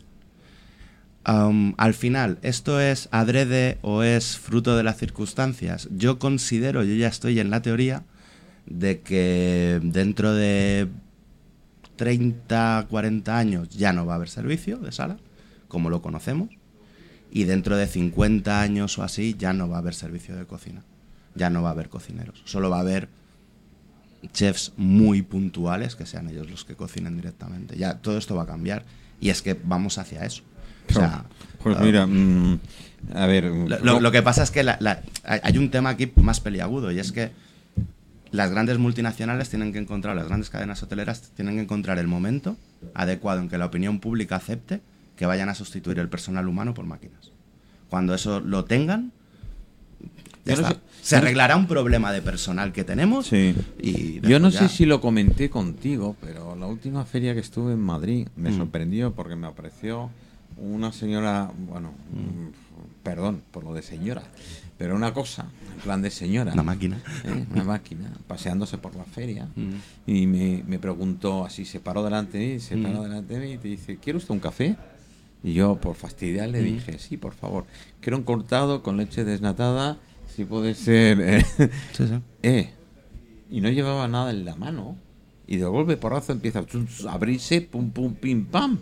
Am, 1.25 1.75
al 1.79 1.95
final, 1.95 2.39
¿esto 2.43 2.81
es 2.81 3.09
adrede 3.11 3.79
o 3.81 4.03
es 4.03 4.37
fruto 4.37 4.77
de 4.77 4.83
las 4.83 4.99
circunstancias? 4.99 5.89
Yo 5.91 6.19
considero, 6.19 6.85
yo 6.85 6.95
ya 6.95 7.09
estoy 7.09 7.41
en 7.41 7.51
la 7.51 7.63
teoría, 7.63 8.05
de 8.67 9.01
que 9.01 9.81
dentro 9.83 10.35
de 10.35 10.89
30, 11.97 12.87
40 12.89 13.39
años 13.39 13.69
ya 13.71 13.93
no 13.93 14.07
va 14.07 14.15
a 14.15 14.17
haber 14.17 14.29
servicio 14.29 14.79
de 14.79 14.93
sala, 14.93 15.17
como 15.69 15.91
lo 15.91 16.03
conocemos, 16.03 16.51
y 17.31 17.45
dentro 17.45 17.77
de 17.77 17.87
50 17.87 18.61
años 18.61 18.99
o 18.99 19.03
así 19.03 19.35
ya 19.39 19.53
no 19.53 19.69
va 19.69 19.77
a 19.77 19.81
haber 19.81 19.95
servicio 19.95 20.37
de 20.37 20.47
cocina, 20.47 20.83
ya 21.35 21.51
no 21.51 21.63
va 21.63 21.71
a 21.71 21.73
haber 21.73 21.89
cocineros, 21.89 22.43
solo 22.45 22.69
va 22.69 22.77
a 22.77 22.81
haber 22.81 23.09
chefs 24.33 24.73
muy 24.77 25.23
puntuales 25.23 25.97
que 25.97 26.07
sean 26.07 26.29
ellos 26.29 26.51
los 26.51 26.65
que 26.65 26.77
cocinen 26.77 27.17
directamente. 27.17 27.77
Ya 27.77 27.99
todo 27.99 28.17
esto 28.17 28.35
va 28.35 28.45
a 28.45 28.47
cambiar 28.47 28.85
y 29.21 29.31
es 29.31 29.43
que 29.43 29.55
vamos 29.55 29.99
hacia 29.99 30.25
eso. 30.25 30.43
O 30.91 30.93
sea, 30.93 31.25
Pues 31.63 31.79
mira, 31.81 32.07
mm, 32.07 32.59
a 33.15 33.27
ver. 33.27 33.45
lo, 33.45 33.79
lo- 33.79 34.01
lo 34.01 34.13
que 34.13 34.23
pasa 34.23 34.43
es 34.43 34.51
que 34.51 34.63
la- 34.63 34.77
la- 34.81 35.03
hay 35.25 35.59
un 35.59 35.71
tema 35.71 35.91
aquí 35.91 36.11
más 36.17 36.41
peliagudo 36.41 36.91
y 36.93 36.99
es 36.99 37.13
que 37.13 37.31
las 38.31 38.51
grandes 38.51 38.79
multinacionales 38.79 39.49
tienen 39.49 39.73
que 39.73 39.79
encontrar, 39.79 40.17
las 40.17 40.27
grandes 40.27 40.51
cadenas 40.51 40.83
hoteleras 40.83 41.31
tienen 41.37 41.55
que 41.57 41.63
encontrar 41.63 41.99
el 41.99 42.07
momento 42.09 42.57
adecuado 42.95 43.41
en 43.41 43.49
que 43.49 43.59
la 43.59 43.67
opinión 43.67 44.01
pública 44.01 44.37
acepte 44.37 44.81
que 45.17 45.27
vayan 45.27 45.49
a 45.49 45.55
sustituir 45.55 45.99
el 46.01 46.09
personal 46.09 46.49
humano 46.49 46.75
por 46.75 46.85
máquinas. 46.85 47.31
Cuando 47.89 48.15
eso 48.15 48.41
lo 48.41 48.65
tengan, 48.65 49.13
ya 50.45 50.55
está. 50.55 50.77
se 51.01 51.17
arreglará 51.17 51.57
un 51.57 51.67
problema 51.67 52.13
de 52.13 52.21
personal 52.21 52.73
que 52.73 52.83
tenemos 52.85 53.27
Sí. 53.29 53.55
y 53.81 54.21
Yo 54.21 54.41
no 54.41 54.51
después 54.51 54.71
sé 54.73 54.77
si 54.79 54.85
lo 54.85 55.01
comenté 55.01 55.49
contigo, 55.49 56.17
pero 56.21 56.57
la 56.57 56.67
última 56.67 57.05
feria 57.05 57.33
que 57.35 57.41
estuve 57.41 57.73
en 57.73 57.81
Madrid 57.81 58.27
me 58.37 58.51
Mm. 58.51 58.57
sorprendió 58.59 59.13
porque 59.15 59.37
me 59.37 59.47
apareció 59.47 60.11
una 60.59 60.93
señora, 60.93 61.51
bueno, 61.69 61.93
Mm. 62.13 62.19
mm, 62.47 62.53
perdón 63.03 63.43
por 63.51 63.65
lo 63.65 63.75
de 63.75 63.83
señora, 63.83 64.23
pero 64.79 64.95
una 64.97 65.13
cosa, 65.15 65.47
en 65.75 65.81
plan 65.83 66.03
de 66.03 66.11
señora. 66.11 66.53
Una 66.53 66.63
máquina. 66.63 67.01
¿eh? 67.25 67.45
Una 67.53 67.65
máquina, 67.65 68.11
paseándose 68.27 68.79
por 68.79 68.95
la 68.97 69.05
feria. 69.05 69.49
Mm. 69.57 69.75
Y 70.11 70.27
me, 70.27 70.63
me 70.67 70.79
preguntó 70.79 71.45
así, 71.45 71.65
se 71.65 71.81
paró 71.81 72.03
delante 72.03 72.39
de 72.39 72.55
mí, 72.55 72.61
se 72.61 72.77
Mm. 72.77 72.83
paró 72.83 73.03
delante 73.03 73.35
de 73.39 73.47
mí 73.47 73.53
y 73.55 73.59
te 73.59 73.69
dice, 73.69 73.97
¿quiere 73.99 74.17
usted 74.19 74.31
un 74.35 74.41
café? 74.41 74.77
Y 75.43 75.53
yo, 75.53 75.77
por 75.77 75.95
fastidiar, 75.95 76.49
le 76.49 76.61
Mm. 76.63 76.65
dije, 76.65 76.99
sí, 76.99 77.17
por 77.17 77.35
favor. 77.35 77.67
Quiero 78.01 78.17
un 78.17 78.25
cortado 78.25 78.83
con 78.83 78.97
leche 78.97 79.25
desnatada, 79.25 79.99
si 80.35 80.45
puede 80.45 80.75
ser... 80.75 81.21
eh, 81.21 81.45
Sí, 81.93 82.07
sí. 82.09 82.15
eh, 82.43 82.71
y 83.51 83.61
no 83.61 83.69
llevaba 83.69 84.09
nada 84.09 84.31
en 84.31 84.45
la 84.45 84.57
mano. 84.57 84.97
Y 85.47 85.59
de 85.59 85.67
golpe 85.67 85.99
porrazo 85.99 86.33
empieza 86.33 86.61
a 87.07 87.13
abrirse, 87.13 87.61
pum, 87.61 87.91
pum, 87.91 88.15
pim, 88.15 88.47
pam. 88.47 88.79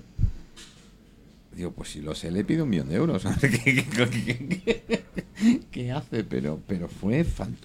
Digo, 1.55 1.73
pues 1.73 1.91
si 1.91 2.01
lo 2.01 2.15
sé, 2.15 2.31
le 2.31 2.45
pido 2.45 2.65
un 2.65 2.71
millón 2.71 2.89
de 2.89 2.95
euros. 2.97 3.25
¿Qué, 3.41 3.51
qué- 3.51 3.85
qué- 3.85 4.63
qué- 4.65 5.63
qué 5.71 5.93
hace? 5.93 6.25
Pero, 6.25 6.61
pero 6.67 6.89
fue 6.89 7.25
fan- 7.25 7.57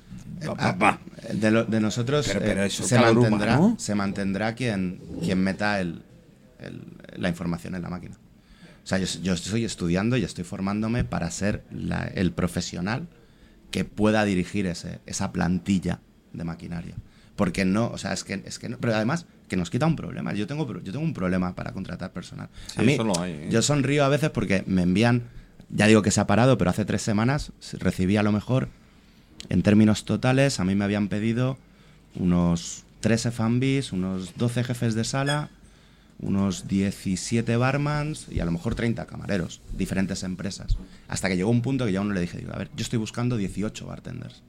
pa, 0.46 0.56
pa, 0.56 0.78
pa. 0.78 1.00
De, 1.34 1.52
lo- 1.52 1.64
de 1.66 1.80
nosotros 1.80 2.28
Pero- 2.28 2.40
pero 2.42 2.64
eh, 2.64 2.68
eso, 2.68 2.84
se, 2.84 3.00
mantendrá, 3.00 3.58
humano. 3.60 3.76
se 3.80 3.96
mantendrá 3.96 4.56
quien, 4.56 5.00
quien 5.24 5.40
meta 5.44 5.80
el, 5.80 6.02
el- 6.60 6.82
la 7.16 7.30
información 7.30 7.76
en 7.76 7.82
la 7.82 7.90
máquina. 7.90 8.16
O 8.84 8.88
sea, 8.88 8.98
yo, 9.00 9.06
yo 9.22 9.34
estoy 9.34 9.66
estudiando 9.66 10.16
y 10.18 10.24
estoy 10.24 10.44
formándome 10.44 11.04
para 11.04 11.30
ser 11.32 11.64
la- 11.72 12.06
el 12.08 12.32
profesional 12.32 13.08
que 13.72 13.84
pueda 13.86 14.24
dirigir 14.26 14.66
ese, 14.66 15.00
esa 15.06 15.32
plantilla 15.32 16.00
de 16.34 16.44
maquinaria. 16.44 16.96
Porque 17.36 17.66
no, 17.66 17.88
o 17.90 17.98
sea, 17.98 18.14
es 18.14 18.24
que, 18.24 18.42
es 18.46 18.60
que 18.60 18.70
no, 18.70 18.78
pero 18.80 18.96
además 18.96 19.26
que 19.48 19.56
nos 19.58 19.70
quita 19.70 19.86
un 19.86 19.96
problema. 19.96 20.34
Yo 20.34 20.48
tengo, 20.48 20.68
yo 20.82 20.92
tengo 20.92 21.06
un 21.06 21.14
problema 21.14 21.56
para 21.56 21.72
contratar 21.72 22.12
personal. 22.12 22.50
Sí, 22.68 22.80
a 22.80 22.84
mí, 22.84 22.94
eso 22.94 23.04
lo 23.04 23.20
hay, 23.20 23.32
¿eh? 23.32 23.48
yo 23.50 23.62
sonrío 23.62 24.04
a 24.04 24.10
veces 24.10 24.30
porque 24.30 24.64
me 24.68 24.84
envían, 24.84 25.24
ya 25.70 25.88
digo 25.88 26.02
que 26.02 26.12
se 26.12 26.20
ha 26.20 26.28
parado, 26.28 26.58
pero 26.58 26.70
hace 26.70 26.86
tres 26.86 27.02
semanas 27.02 27.52
recibí 27.74 28.18
a 28.18 28.24
lo 28.24 28.32
mejor, 28.32 28.70
en 29.50 29.62
términos 29.62 30.06
totales, 30.06 30.60
a 30.60 30.66
mí 30.66 30.76
me 30.76 30.84
habían 30.84 31.08
pedido 31.08 31.58
unos 32.16 32.84
13 33.02 33.32
fanbis, 33.32 33.92
unos 33.92 34.36
12 34.36 34.64
jefes 34.64 34.96
de 34.96 35.04
sala, 35.04 35.50
unos 36.20 36.68
17 36.68 37.56
barmans 37.58 38.28
y 38.30 38.40
a 38.40 38.46
lo 38.46 38.52
mejor 38.52 38.76
30 38.76 39.06
camareros, 39.06 39.62
diferentes 39.78 40.24
empresas. 40.24 40.78
Hasta 41.08 41.30
que 41.30 41.38
llegó 41.38 41.50
un 41.50 41.62
punto 41.62 41.86
que 41.86 41.92
ya 41.92 42.02
uno 42.02 42.14
le 42.14 42.22
dije, 42.22 42.40
digo, 42.40 42.54
a 42.54 42.58
ver, 42.58 42.70
yo 42.76 42.84
estoy 42.84 43.00
buscando 43.00 43.38
18 43.38 43.86
bartenders. 43.86 44.42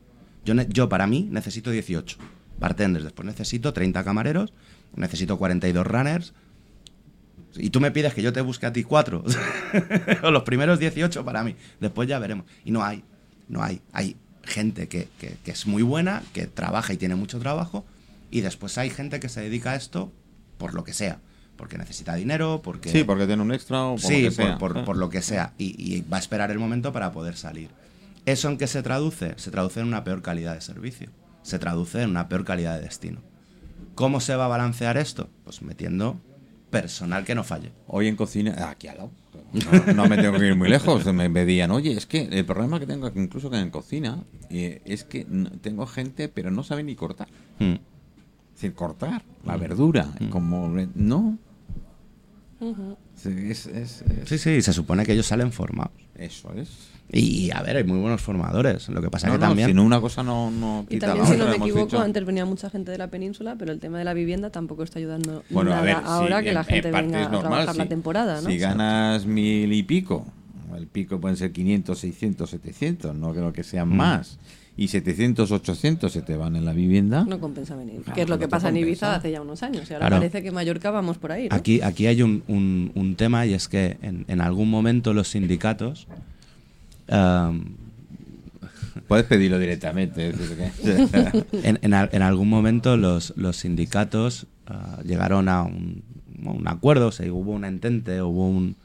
Yo, 0.45 0.55
yo 0.55 0.89
para 0.89 1.07
mí 1.07 1.29
necesito 1.31 1.71
18 1.71 2.17
bartenders, 2.59 3.05
después 3.05 3.27
necesito 3.27 3.73
30 3.73 4.03
camareros, 4.03 4.53
necesito 4.97 5.39
42 5.39 5.87
runners. 5.87 6.33
Y 7.57 7.71
tú 7.71 7.81
me 7.81 7.91
pides 7.91 8.15
que 8.15 8.23
yo 8.23 8.33
te 8.33 8.41
busque 8.41 8.67
a 8.67 8.73
ti 8.73 8.85
cuatro. 8.85 9.25
o 10.23 10.31
los 10.31 10.43
primeros 10.43 10.79
18 10.79 11.25
para 11.25 11.43
mí. 11.43 11.57
Después 11.81 12.09
ya 12.09 12.19
veremos. 12.19 12.47
Y 12.65 12.71
no 12.71 12.85
hay. 12.85 13.03
No 13.49 13.63
hay. 13.63 13.81
Hay 13.93 14.17
gente 14.45 14.89
que, 14.89 15.09
que- 15.19 15.37
que 15.45 15.51
es 15.51 15.67
muy 15.67 15.83
buena, 15.83 16.23
que 16.33 16.47
trabaja 16.47 16.93
y 16.93 16.97
tiene 16.97 17.15
mucho 17.15 17.39
trabajo. 17.39 17.85
Y 18.31 18.43
después 18.43 18.77
hay 18.79 18.91
gente 18.91 19.21
que 19.21 19.29
se 19.29 19.41
dedica 19.41 19.73
a 19.73 19.77
esto 19.77 20.13
por 20.59 20.75
lo 20.75 20.85
que 20.85 20.93
sea. 20.93 21.21
Porque 21.57 21.77
necesita 21.79 22.15
dinero, 22.15 22.61
porque... 22.63 22.91
Sí, 22.91 23.03
porque 23.03 23.27
tiene 23.27 23.43
un 23.43 23.53
extra 23.53 23.83
o 23.85 23.93
por 23.97 24.01
sí, 24.01 24.23
lo 24.23 24.29
que 24.29 24.35
sea. 24.35 24.59
por, 24.59 24.75
por- 24.75 24.79
Ah. 24.83 24.85
por 24.85 24.97
lo 24.97 25.09
que 25.11 25.23
sea. 25.23 25.55
Y, 25.59 25.75
y 25.79 26.03
va 26.03 26.19
a 26.19 26.21
esperar 26.21 26.51
el 26.53 26.59
momento 26.59 26.93
para 26.93 27.11
poder 27.13 27.37
salir. 27.37 27.71
¿Eso 28.27 28.49
en 28.51 28.59
qué 28.59 28.67
se 28.67 28.83
traduce? 28.83 29.35
Se 29.39 29.51
traduce 29.51 29.81
en 29.81 29.87
una 29.87 30.05
peor 30.05 30.23
calidad 30.23 30.55
de 30.55 30.61
servicio. 30.61 31.09
Se 31.43 31.59
traduce 31.59 32.03
en 32.03 32.11
una 32.11 32.29
peor 32.29 32.45
calidad 32.45 32.77
de 32.77 32.83
destino. 32.83 33.21
¿Cómo 33.99 34.21
se 34.21 34.37
va 34.37 34.45
a 34.45 34.49
balancear 34.49 34.97
esto? 34.97 35.29
Pues 35.43 35.61
metiendo 35.61 36.21
personal 36.71 37.25
que 37.25 37.35
no 37.35 37.43
falle. 37.43 37.73
Hoy 37.89 38.07
en 38.07 38.15
cocina, 38.15 38.69
aquí 38.71 38.87
al 38.87 38.99
lado. 38.99 39.11
No, 39.53 39.93
no 39.95 40.09
me 40.09 40.17
tengo 40.17 40.39
que 40.39 40.47
ir 40.47 40.55
muy 40.55 40.69
lejos. 40.69 41.05
Me 41.13 41.29
pedían, 41.29 41.73
oye, 41.73 41.93
es 41.95 42.07
que 42.07 42.23
el 42.31 42.45
problema 42.47 42.79
que 42.79 42.87
tengo 42.87 43.07
aquí, 43.09 43.19
incluso 43.19 43.51
que 43.51 43.59
en 43.59 43.71
cocina, 43.71 44.23
eh, 44.51 44.83
es 44.85 45.03
que 45.03 45.27
tengo 45.63 45.85
gente, 45.87 46.29
pero 46.29 46.53
no 46.53 46.63
sabe 46.63 46.85
ni 46.85 46.95
cortar. 46.95 47.27
Mm. 47.59 47.73
Es 47.73 47.81
decir, 48.55 48.75
cortar 48.75 49.25
la 49.45 49.57
verdura. 49.57 50.07
Como, 50.31 50.69
no. 50.95 51.37
Sí, 53.17 53.31
es, 53.51 53.67
es- 53.67 54.03
es- 54.03 54.29
Sí, 54.29 54.39
sí, 54.39 54.63
se 54.63 54.73
supone 54.73 55.05
que 55.05 55.13
ellos 55.13 55.27
salen 55.27 55.51
formados. 55.51 55.93
Eso 56.15 56.53
es. 56.55 56.69
Y 57.11 57.51
a 57.53 57.63
ver, 57.63 57.77
hay 57.79 57.85
muy 57.85 57.99
buenos 57.99 58.21
formadores. 58.21 58.89
Lo 58.91 59.01
que 59.01 59.09
pasa 59.11 59.29
No, 59.29 59.35
que 59.35 59.39
no, 59.39 59.47
también. 59.47 59.69
si 59.69 59.75
no, 59.75 59.83
una 59.83 60.01
cosa 60.01 60.23
no, 60.23 60.51
no 60.51 60.85
Y 60.89 60.95
quita 60.95 61.07
también, 61.07 61.25
la 61.27 61.33
si 61.35 61.39
no 61.39 61.47
me 61.49 61.57
equivoco, 61.57 61.85
dicho. 61.87 62.01
antes 62.01 62.25
venía 62.27 62.45
mucha 62.45 62.69
gente 62.69 62.91
de 62.91 62.99
la 62.99 63.09
península, 63.09 63.57
pero 63.59 63.73
el 63.73 63.81
tema 63.81 63.99
de 63.99 64.05
la 64.05 64.13
vivienda 64.13 64.51
tampoco 64.51 64.83
está 64.83 64.99
ayudando 64.99 65.43
Bueno, 65.49 65.71
nada 65.71 65.81
a 65.83 65.85
ver, 65.85 65.97
ahora 66.05 66.43
que 66.43 66.49
en- 66.49 66.55
la 66.55 66.61
en 66.61 66.67
gente 66.67 66.91
venga 66.91 67.19
a 67.19 67.23
normal, 67.31 67.41
trabajar 67.41 67.77
la 67.77 67.87
temporada, 67.87 68.41
¿no? 68.43 68.51
Si 68.51 68.59
ganas 68.59 69.25
mil 69.25 69.73
y 69.73 69.83
pico, 69.85 70.27
el 70.77 70.87
pico 70.87 71.19
pueden 71.19 71.37
ser 71.39 71.51
500, 71.53 71.99
600, 71.99 72.51
700, 72.51 73.15
no 73.15 73.33
creo 73.33 73.53
que 73.55 73.65
sean 73.65 73.89
Mm. 73.89 73.97
más. 73.97 74.39
Y 74.77 74.89
700, 74.89 75.51
800 75.51 76.13
se 76.13 76.23
te 76.23 76.37
van 76.37 76.55
en 76.57 76.65
la 76.65 76.73
vivienda. 76.73 77.25
No 77.25 77.41
compensa 77.41 77.75
venir. 77.75 78.03
Claro, 78.03 78.15
que 78.15 78.23
es 78.23 78.29
lo 78.29 78.39
que 78.39 78.47
pasa 78.49 78.69
en. 78.69 78.77
Ibiza 78.77 79.15
hace 79.17 79.31
ya 79.33 79.41
unos 79.43 79.63
años. 79.65 79.91
Y 79.91 79.95
ahora 79.95 80.07
Claro. 80.07 80.21
parece 80.21 80.41
que 80.43 80.53
Mallorca 80.53 80.91
vamos 80.93 81.19
por 81.19 81.33
ahí. 81.33 81.49
¿no? 81.49 81.57
Aquí, 81.57 81.81
aquí 81.81 82.07
hay 82.07 82.23
un, 82.23 82.45
un- 82.47 82.93
un 82.95 83.17
tema 83.17 83.45
y 83.47 83.55
es 83.55 83.67
que 83.67 83.97
en, 84.03 84.25
en 84.29 84.41
algún 84.41 84.71
momento 84.71 85.15
los 85.15 85.29
sindicatos. 85.31 86.07
Um, 87.11 87.65
Puedes 89.07 89.27
pedirlo 89.27 89.59
directamente. 89.59 90.31
es 90.31 90.39
decir, 90.39 90.71
que- 91.11 91.45
en, 91.69 91.79
en 91.83 91.95
al- 91.95 92.11
en 92.13 92.23
algún 92.23 92.49
momento 92.49 92.97
los, 92.97 93.33
los 93.37 93.57
sindicatos 93.59 94.47
ah, 94.67 94.99
llegaron 95.05 95.49
a 95.49 95.63
un, 95.63 96.03
a 96.45 96.51
un 96.51 96.69
acuerdo, 96.69 97.09
o 97.09 97.13
sea, 97.13 97.33
hubo 97.33 97.53
un 97.53 97.65
entente, 97.65 98.21
hubo 98.23 98.49
un- 98.49 98.77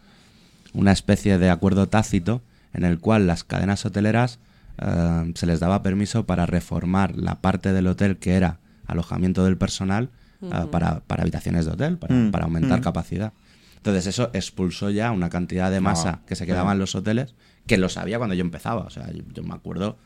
una 0.74 0.92
especie 0.92 1.38
de 1.38 1.50
acuerdo 1.50 1.88
tácito 1.90 2.42
en 2.74 2.86
el 2.86 3.00
cual 3.00 3.28
las 3.28 3.44
cadenas 3.44 3.86
hoteleras 3.86 4.40
ah, 4.78 5.26
se 5.36 5.46
les 5.46 5.60
daba 5.60 5.82
permiso 5.84 6.26
para 6.26 6.46
reformar 6.46 7.16
la 7.18 7.42
parte 7.42 7.74
del 7.74 7.88
hotel 7.88 8.18
que 8.18 8.34
era 8.36 8.60
alojamiento 8.86 9.44
del 9.44 9.58
personal 9.58 10.10
ah, 10.52 10.68
para, 10.72 11.00
para 11.02 11.24
habitaciones 11.24 11.66
de 11.66 11.72
hotel, 11.72 11.98
para, 11.98 12.16
Mm, 12.16 12.32
para 12.32 12.46
aumentar 12.46 12.80
mm. 12.80 12.84
capacidad. 12.84 13.34
Entonces 13.78 14.08
eso 14.08 14.30
expulsó 14.34 14.90
ya 14.90 15.12
una 15.12 15.30
cantidad 15.30 15.70
de 15.72 15.82
masa 15.82 16.22
que 16.28 16.36
se 16.36 16.46
sí. 16.46 16.48
quedaba 16.52 16.72
en 16.72 16.80
los 16.80 16.96
hoteles 16.96 17.34
que 17.68 17.78
lo 17.78 17.90
sabía 17.90 18.18
cuando 18.18 18.36
yo 18.36 18.42
empezaba. 18.42 18.82
O 18.82 18.90
sea, 18.90 19.10
yo, 19.12 19.44
me 19.44 19.54
acuerdo, 19.54 19.98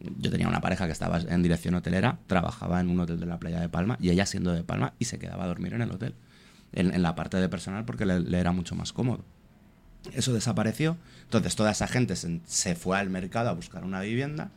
yo 0.00 0.30
tenía 0.30 0.48
una 0.48 0.60
pareja 0.60 0.86
que 0.86 0.92
estaba 0.92 1.18
en 1.20 1.42
dirección 1.42 1.74
hotelera, 1.74 2.18
trabajaba 2.26 2.80
en 2.80 2.88
un 2.88 3.00
hotel 3.00 3.20
de 3.20 3.26
la 3.26 3.38
playa 3.38 3.60
de 3.60 3.68
Palma 3.68 3.96
y 4.00 4.10
ella 4.10 4.26
siendo 4.26 4.52
de 4.52 4.62
Palma 4.62 4.94
y 4.98 5.06
se 5.06 5.18
quedaba 5.18 5.44
a 5.44 5.46
dormir 5.46 5.74
en 5.74 5.82
el 5.82 5.90
hotel, 5.90 6.14
en, 6.72 7.02
la 7.02 7.14
parte 7.14 7.38
de 7.38 7.48
personal 7.48 7.84
porque 7.84 8.06
le, 8.06 8.20
le 8.20 8.38
era 8.38 8.52
mucho 8.52 8.74
más 8.74 8.92
cómodo. 8.92 9.24
Eso 10.12 10.32
desapareció. 10.32 10.96
Entonces 11.24 11.56
toda 11.56 11.72
esa 11.72 11.88
gente 11.88 12.16
se, 12.16 12.40
se 12.46 12.74
fue 12.74 12.98
al 12.98 13.10
mercado 13.10 13.48
a 13.48 13.52
buscar 13.52 13.84
una 13.84 14.00
vivienda 14.00 14.50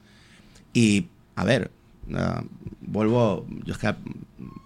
y, 0.74 1.08
a 1.36 1.44
ver, 1.44 1.72
ah, 2.14 2.44
vuelvo, 2.82 3.46
yo 3.66 3.74
es 3.74 3.80
que 3.80 3.94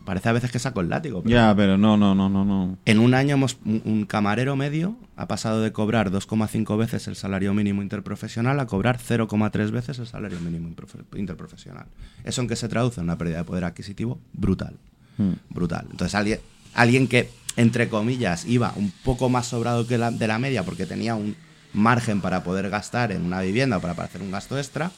parece 0.06 0.30
a 0.30 0.34
veces 0.34 0.52
que 0.52 0.60
saco 0.60 0.82
el 0.82 0.90
látigo. 0.90 1.24
ya, 1.26 1.54
pero 1.56 1.78
no, 1.78 1.98
no, 1.98 2.16
no, 2.16 2.30
no, 2.30 2.46
no. 2.46 2.78
en 2.86 3.00
un 3.00 3.14
año 3.14 3.34
hemos, 3.34 3.58
un, 3.66 4.06
camarero 4.06 4.56
medio 4.56 4.96
ha 5.16 5.28
pasado 5.28 5.62
de 5.62 5.72
cobrar 5.72 6.12
2,5 6.12 6.78
veces 6.78 7.08
el 7.08 7.16
salario 7.16 7.54
mínimo 7.54 7.82
interprofesional 7.82 8.60
a 8.60 8.68
cobrar 8.68 9.00
0,3 9.00 9.72
veces 9.72 10.00
el 10.00 10.08
salario 10.08 10.40
mínimo 10.40 10.74
interprofesional. 11.16 11.88
¿Eso 12.24 12.42
en 12.42 12.48
qué 12.48 12.56
se 12.56 12.70
traduce? 12.70 13.02
En 13.02 13.06
una 13.06 13.18
pérdida 13.18 13.40
de 13.40 13.44
poder 13.44 13.64
adquisitivo 13.66 14.20
brutal. 14.34 14.76
Mm. 15.18 15.34
Brutal. 15.50 15.88
Entonces 15.90 16.14
alguien, 16.16 16.40
alguien 16.74 17.08
que, 17.08 17.30
entre 17.58 17.90
comillas, 17.90 18.46
iba 18.46 18.74
un 18.76 18.92
poco 19.04 19.30
más 19.30 19.48
sobrado 19.48 19.88
que 19.88 19.98
la, 19.98 20.12
de 20.12 20.28
la 20.28 20.40
media 20.40 20.64
porque 20.64 20.86
tenía 20.86 21.16
un 21.16 21.36
margen 21.74 22.22
para 22.22 22.44
poder 22.44 22.70
gastar 22.70 23.12
en 23.12 23.24
una 23.24 23.42
vivienda 23.42 23.78
o 23.78 23.82
para 23.82 23.94
hacer 24.04 24.22
un 24.22 24.32
gasto 24.32 24.58
extra, 24.58 24.92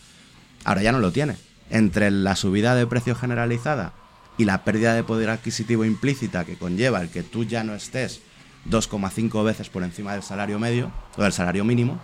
ahora 0.63 0.81
ya 0.81 0.91
no 0.91 0.99
lo 0.99 1.11
tiene. 1.11 1.35
Entre 1.69 2.11
la 2.11 2.35
subida 2.35 2.75
de 2.75 2.87
precio 2.87 3.15
generalizada 3.15 3.93
y 4.37 4.45
la 4.45 4.63
pérdida 4.63 4.93
de 4.93 5.03
poder 5.03 5.29
adquisitivo 5.29 5.83
implícita 5.85 6.45
que 6.45 6.57
conlleva 6.57 7.01
el 7.01 7.09
que 7.09 7.23
tú 7.23 7.43
ya 7.43 7.63
no 7.63 7.73
estés 7.73 8.21
2,5 8.69 9.43
veces 9.43 9.69
por 9.69 9.83
encima 9.83 10.13
del 10.13 10.23
salario 10.23 10.59
medio 10.59 10.91
o 11.17 11.23
del 11.23 11.33
salario 11.33 11.63
mínimo, 11.63 11.99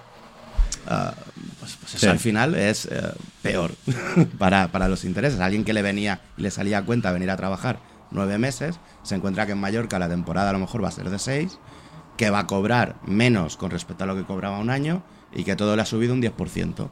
ah, 0.88 1.14
pues, 1.60 1.76
pues 1.80 1.96
eso 1.96 2.00
Sí. 2.00 2.08
al 2.08 2.20
final 2.20 2.56
es 2.56 2.86
eh, 2.86 3.02
peor 3.42 3.72
para, 4.38 4.70
para 4.70 4.88
los 4.88 5.06
intereses. 5.06 5.40
Alguien 5.40 5.64
que 5.64 5.74
le 5.74 5.82
venía 5.82 6.22
y 6.38 6.42
le 6.42 6.52
salía 6.52 6.80
a 6.80 6.86
cuenta 6.86 7.12
venir 7.12 7.30
a 7.32 7.38
trabajar 7.38 7.80
nueve 8.12 8.38
meses, 8.38 8.80
se 9.04 9.16
encuentra 9.16 9.46
que 9.46 9.54
en 9.54 9.60
Mallorca 9.60 9.98
la 10.00 10.10
temporada 10.10 10.50
a 10.50 10.54
lo 10.54 10.60
mejor 10.60 10.84
va 10.84 10.88
a 10.90 10.92
ser 10.92 11.10
de 11.10 11.20
seis, 11.20 11.58
que 12.18 12.30
va 12.30 12.40
a 12.40 12.48
cobrar 12.48 12.96
menos 13.06 13.58
con 13.58 13.72
respecto 13.72 14.04
a 14.04 14.08
lo 14.08 14.16
que 14.16 14.24
cobraba 14.24 14.60
un 14.60 14.70
año 14.70 15.04
y 15.34 15.44
que 15.44 15.56
todo 15.56 15.76
le 15.76 15.82
ha 15.82 15.86
subido 15.86 16.14
un 16.14 16.22
10%. 16.22 16.90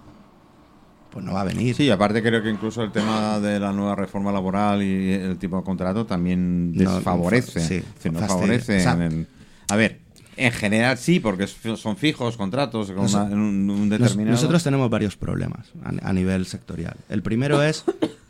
Pues 1.12 1.26
no 1.26 1.34
va 1.34 1.42
a 1.42 1.46
venir. 1.46 1.76
Sí, 1.76 1.90
aparte 1.90 2.22
creo 2.24 2.42
que 2.42 2.50
incluso 2.50 2.82
el 2.84 2.92
tema 2.92 3.40
de 3.40 3.60
la 3.60 3.74
nueva 3.74 3.96
reforma 3.96 4.32
laboral 4.32 4.82
y 4.82 5.12
el 5.12 5.38
tipo 5.38 5.58
de 5.58 5.64
contrato 5.64 6.06
también 6.06 6.74
No, 6.74 6.96
desfavorece. 6.96 7.60
fa- 7.60 7.68
sí, 7.68 7.76
decir, 7.96 8.14
no 8.14 8.20
favorece. 8.20 8.78
O 8.78 8.82
sea- 8.82 8.94
en 8.94 9.02
el- 9.02 9.28
a 9.70 9.76
ver, 9.76 10.00
en 10.38 10.52
general 10.54 10.98
sí, 10.98 11.20
porque 11.20 11.48
son 11.48 11.98
fijos 11.98 12.38
contratos 12.38 12.88
con 12.88 13.04
Nos- 13.04 13.14
una- 13.14 13.28
en 13.28 13.38
un, 13.40 13.70
un 13.70 13.90
determinado. 13.90 14.32
nosotros 14.32 14.64
tenemos 14.64 14.90
varios 14.90 15.18
problemas 15.18 15.68
a, 15.84 16.10
a 16.10 16.14
nivel 16.14 16.46
sectorial. 16.46 16.96
El 17.10 17.22
primero 17.22 17.62
es 17.62 17.84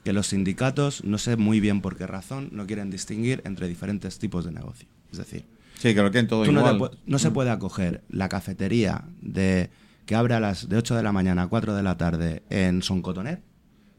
que 0.03 0.11
los 0.13 0.27
sindicatos, 0.27 1.03
no 1.03 1.19
sé 1.19 1.37
muy 1.37 1.59
bien 1.59 1.81
por 1.81 1.95
qué 1.95 2.07
razón, 2.07 2.49
no 2.51 2.65
quieren 2.65 2.89
distinguir 2.89 3.43
entre 3.45 3.67
diferentes 3.67 4.17
tipos 4.17 4.43
de 4.45 4.51
negocio. 4.51 4.87
Es 5.11 5.19
decir, 5.19 5.45
Sí, 5.77 5.93
que 5.95 6.01
lo 6.01 6.11
quieren 6.11 6.27
todo 6.27 6.45
no, 6.45 6.63
te 6.63 6.73
igual. 6.73 6.77
pu- 6.91 6.97
no 7.05 7.19
se 7.19 7.29
puede 7.31 7.49
acoger 7.51 8.01
la 8.09 8.27
cafetería 8.29 9.03
de 9.21 9.69
que 10.05 10.15
abre 10.15 10.33
a 10.35 10.39
las 10.39 10.67
de 10.69 10.77
8 10.77 10.95
de 10.95 11.03
la 11.03 11.11
mañana 11.11 11.43
a 11.43 11.47
4 11.47 11.75
de 11.75 11.83
la 11.83 11.97
tarde 11.97 12.43
en 12.49 12.81
Soncotoner. 12.81 13.41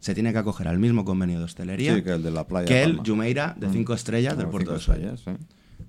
Se 0.00 0.14
tiene 0.14 0.32
que 0.32 0.38
acoger 0.38 0.66
al 0.68 0.78
mismo 0.80 1.04
convenio 1.04 1.38
de 1.38 1.44
hostelería 1.44 1.94
Sí, 1.94 2.02
que 2.02 2.10
el 2.10 2.22
de 2.24 2.30
la 2.32 2.46
playa 2.46 2.66
que 2.66 2.74
de 2.74 2.82
el 2.82 2.90
Palma. 2.96 3.04
Jumeirah 3.06 3.54
de 3.58 3.70
5 3.70 3.94
estrellas 3.94 4.36
del 4.36 4.46
Como 4.46 4.50
puerto 4.50 4.72
de 4.72 4.80
sí. 4.80 4.84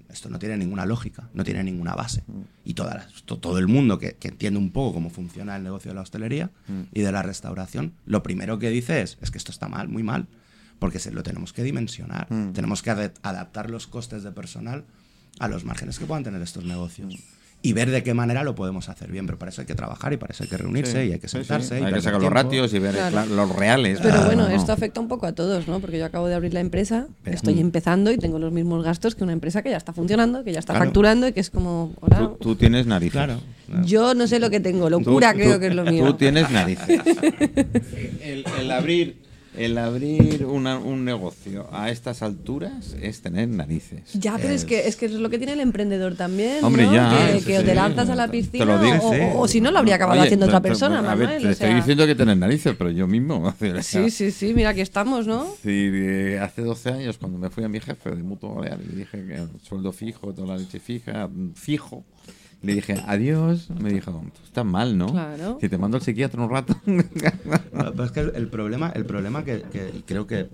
Esto 0.10 0.30
no 0.30 0.38
tiene 0.38 0.58
ninguna 0.58 0.86
lógica, 0.86 1.30
no 1.34 1.44
tiene 1.44 1.64
ninguna 1.64 1.96
base. 1.96 2.24
Y 2.64 2.76
toda 2.76 2.94
la- 2.94 3.08
to- 3.26 3.40
todo 3.40 3.58
el 3.58 3.68
mundo 3.68 3.98
que, 3.98 4.14
que 4.14 4.28
entiende 4.28 4.60
un 4.60 4.72
poco 4.72 4.94
cómo 4.94 5.10
funciona 5.10 5.56
el 5.56 5.64
negocio 5.64 5.90
de 5.90 5.96
la 5.96 6.02
hostelería 6.02 6.52
y 6.94 7.02
de 7.02 7.12
la 7.12 7.24
restauración, 7.24 7.94
lo 8.06 8.22
primero 8.22 8.60
que 8.60 8.70
dice 8.70 9.02
es, 9.02 9.18
es 9.22 9.32
que 9.32 9.40
esto 9.40 9.52
está 9.52 9.68
mal, 9.68 9.90
muy 9.90 10.04
mal, 10.04 10.28
porque 10.78 11.00
se 11.00 11.10
lo 11.12 11.24
tenemos 11.24 11.52
que 11.52 11.64
dimensionar. 11.64 12.28
Tenemos 12.54 12.84
que 12.84 12.92
adaptar 12.92 13.72
los 13.72 13.88
costes 13.88 14.22
de 14.22 14.32
personal 14.32 14.86
a 15.40 15.48
los 15.48 15.66
márgenes 15.66 15.98
que 15.98 16.06
puedan 16.06 16.24
tener 16.24 16.44
estos 16.44 16.64
negocios. 16.66 17.16
Y 17.66 17.72
ver 17.72 17.90
de 17.92 18.04
qué 18.04 18.14
manera 18.14 18.44
lo 18.44 18.56
podemos 18.56 18.90
hacer 18.90 19.10
bien, 19.10 19.26
pero 19.26 19.40
para 19.40 19.50
eso 19.50 19.62
hay 19.62 19.68
que 19.68 19.74
trabajar 19.74 20.12
y 20.12 20.18
para 20.18 20.34
eso 20.34 20.44
hay 20.44 20.50
que 20.50 20.58
reunirse 20.58 21.02
Sí, 21.02 21.10
y 21.10 21.14
hay 21.14 21.20
que 21.20 21.30
sí, 21.30 21.38
sí. 21.38 21.46
sentarse. 21.46 21.80
y 21.80 21.84
Hay 21.84 21.94
que 21.94 22.02
sacar 22.02 22.22
los 22.22 22.30
ratios 22.30 22.74
y 22.74 22.80
ver 22.80 22.94
Claro. 22.94 23.26
los 23.34 23.56
reales. 23.56 24.00
Pero 24.04 24.16
Ah, 24.16 24.26
bueno, 24.26 24.50
no. 24.50 24.54
esto 24.54 24.74
afecta 24.74 25.00
un 25.00 25.08
poco 25.08 25.26
a 25.28 25.32
todos, 25.32 25.66
¿no? 25.70 25.80
Porque 25.80 25.98
yo 25.98 26.04
acabo 26.06 26.28
de 26.28 26.36
abrir 26.36 26.54
la 26.54 26.60
empresa, 26.60 27.08
Pero- 27.24 27.38
estoy 27.38 27.62
empezando 27.62 28.12
y 28.12 28.18
tengo 28.18 28.38
los 28.38 28.52
mismos 28.52 28.84
gastos 28.84 29.16
que 29.16 29.24
una 29.24 29.32
empresa 29.32 29.62
que 29.64 29.70
ya 29.70 29.78
está 29.78 29.94
funcionando, 29.94 30.44
que 30.44 30.52
ya 30.52 30.60
está 30.60 30.74
Claro. 30.74 30.88
facturando 30.88 31.26
y 31.26 31.32
que 31.32 31.40
es 31.40 31.50
como, 31.50 31.94
hola. 32.02 32.18
Tú, 32.20 32.38
tú 32.42 32.56
tienes 32.58 32.86
narices. 32.86 33.14
Claro. 33.14 33.40
Yo 33.86 34.14
no 34.14 34.28
sé 34.28 34.40
lo 34.42 34.50
que 34.50 34.60
tengo, 34.60 34.90
locura 34.90 35.32
Tú- 35.32 35.38
creo 35.40 35.54
tú- 35.54 35.60
que 35.62 35.68
es 35.68 35.76
lo 35.76 35.86
mío. 35.86 36.06
Tú 36.06 36.14
tienes 36.16 36.52
narices. 36.52 37.00
el, 38.22 38.44
el 38.60 38.72
abrir 38.72 39.23
El 39.58 39.78
abrir 39.78 40.46
una- 40.46 40.78
un 40.80 41.06
negocio 41.06 41.68
a 41.72 41.92
estas 41.92 42.24
alturas 42.24 42.96
es 43.02 43.22
tener 43.22 43.48
narices. 43.50 44.14
Ya, 44.14 44.38
pero 44.38 44.50
es, 44.54 44.66
que, 44.66 44.88
es 44.88 44.96
que 44.96 45.06
es 45.06 45.12
lo 45.12 45.30
que 45.30 45.38
tiene 45.38 45.54
el 45.54 45.60
emprendedor 45.60 46.16
también. 46.16 46.64
Hombre, 46.64 46.86
¿no? 46.88 46.94
ya, 46.96 47.28
Que, 47.34 47.40
sí, 47.40 47.46
que 47.46 47.60
sí. 47.60 47.64
te 47.66 47.76
lanzas 47.76 48.10
a 48.10 48.16
la 48.16 48.28
Te 48.30 48.38
lo 48.38 48.42
piscina 48.44 48.82
digo, 48.82 48.98
o, 49.10 49.14
sí. 49.14 49.20
o- 49.22 49.40
o 49.42 49.48
si 49.48 49.62
no 49.62 49.70
lo 49.72 49.78
habría 49.80 49.96
acabado 49.96 50.20
Oye, 50.20 50.28
haciendo 50.28 50.48
otra 50.48 50.62
persona, 50.62 51.00
a 51.00 51.02
ver, 51.16 51.28
Manuel. 51.28 51.42
te 51.44 51.48
o 51.48 51.52
estoy 51.52 51.68
sea. 51.68 51.76
diciendo 51.76 52.06
que 52.08 52.16
tener 52.16 52.36
narices, 52.38 52.76
pero 52.78 52.90
yo 52.90 53.06
mismo. 53.08 53.54
Sí, 53.84 54.10
sí, 54.10 54.32
sí, 54.32 54.54
mira, 54.56 54.70
aquí 54.70 54.82
estamos, 54.82 55.28
¿no? 55.28 55.46
Sí, 55.62 55.90
eh, 55.94 56.40
hace 56.42 56.62
12 56.64 56.90
años 56.90 57.18
cuando 57.20 57.38
me 57.38 57.50
fui 57.50 57.64
a 57.64 57.70
mi 57.70 57.80
jefe 57.80 58.10
de 58.12 58.24
Mutuo 58.24 58.56
Balear 58.56 58.80
y 58.84 58.88
le 58.92 58.96
dije 58.96 59.24
que 59.26 59.36
el 59.36 59.50
sueldo 59.62 59.92
fijo, 59.92 60.34
toda 60.34 60.48
la 60.48 60.58
leche 60.58 60.80
fija, 60.80 61.30
fijo, 61.54 62.04
le 62.64 62.74
dije 62.74 62.96
adiós, 63.06 63.70
me 63.70 63.92
dijo, 63.92 64.12
tú 64.34 64.42
estás 64.46 64.66
mal, 64.66 64.98
¿no? 64.98 65.08
Claro. 65.12 65.58
Si 65.62 65.70
te 65.70 65.78
mando 65.78 65.98
al 65.98 66.04
psiquiatra 66.04 66.42
un 66.42 66.50
rato. 66.50 66.76
Pero 66.86 68.04
es 68.04 68.12
que 68.12 68.22
el, 68.22 68.32
el 68.36 68.48
problema, 68.48 68.90
el 68.96 69.06
problema 69.06 69.44
que, 69.44 69.62
que 69.72 70.02
creo 70.06 70.26
que 70.26 70.48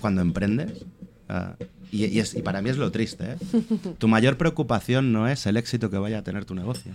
cuando 0.00 0.20
emprendes, 0.22 0.84
ah, 1.28 1.54
y, 1.90 2.06
y 2.06 2.18
es- 2.20 2.34
y 2.34 2.42
para 2.42 2.62
mí 2.62 2.70
es 2.70 2.78
lo 2.78 2.90
triste, 2.90 3.32
¿eh? 3.32 3.36
tu 3.98 4.08
mayor 4.08 4.36
preocupación 4.36 5.12
no 5.12 5.28
es 5.28 5.46
el 5.46 5.56
éxito 5.56 5.90
que 5.90 5.98
vaya 5.98 6.18
a 6.18 6.22
tener 6.24 6.44
tu 6.44 6.54
negocio. 6.54 6.92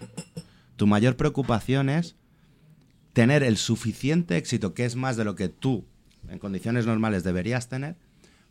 Tu 0.75 0.87
mayor 0.87 1.15
preocupación 1.15 1.89
es 1.89 2.15
tener 3.13 3.43
el 3.43 3.57
suficiente 3.57 4.37
éxito, 4.37 4.73
que 4.73 4.85
es 4.85 4.95
más 4.95 5.17
de 5.17 5.23
lo 5.25 5.35
que 5.35 5.49
tú, 5.49 5.85
en 6.29 6.39
condiciones 6.39 6.85
normales, 6.85 7.23
deberías 7.23 7.67
tener, 7.67 7.95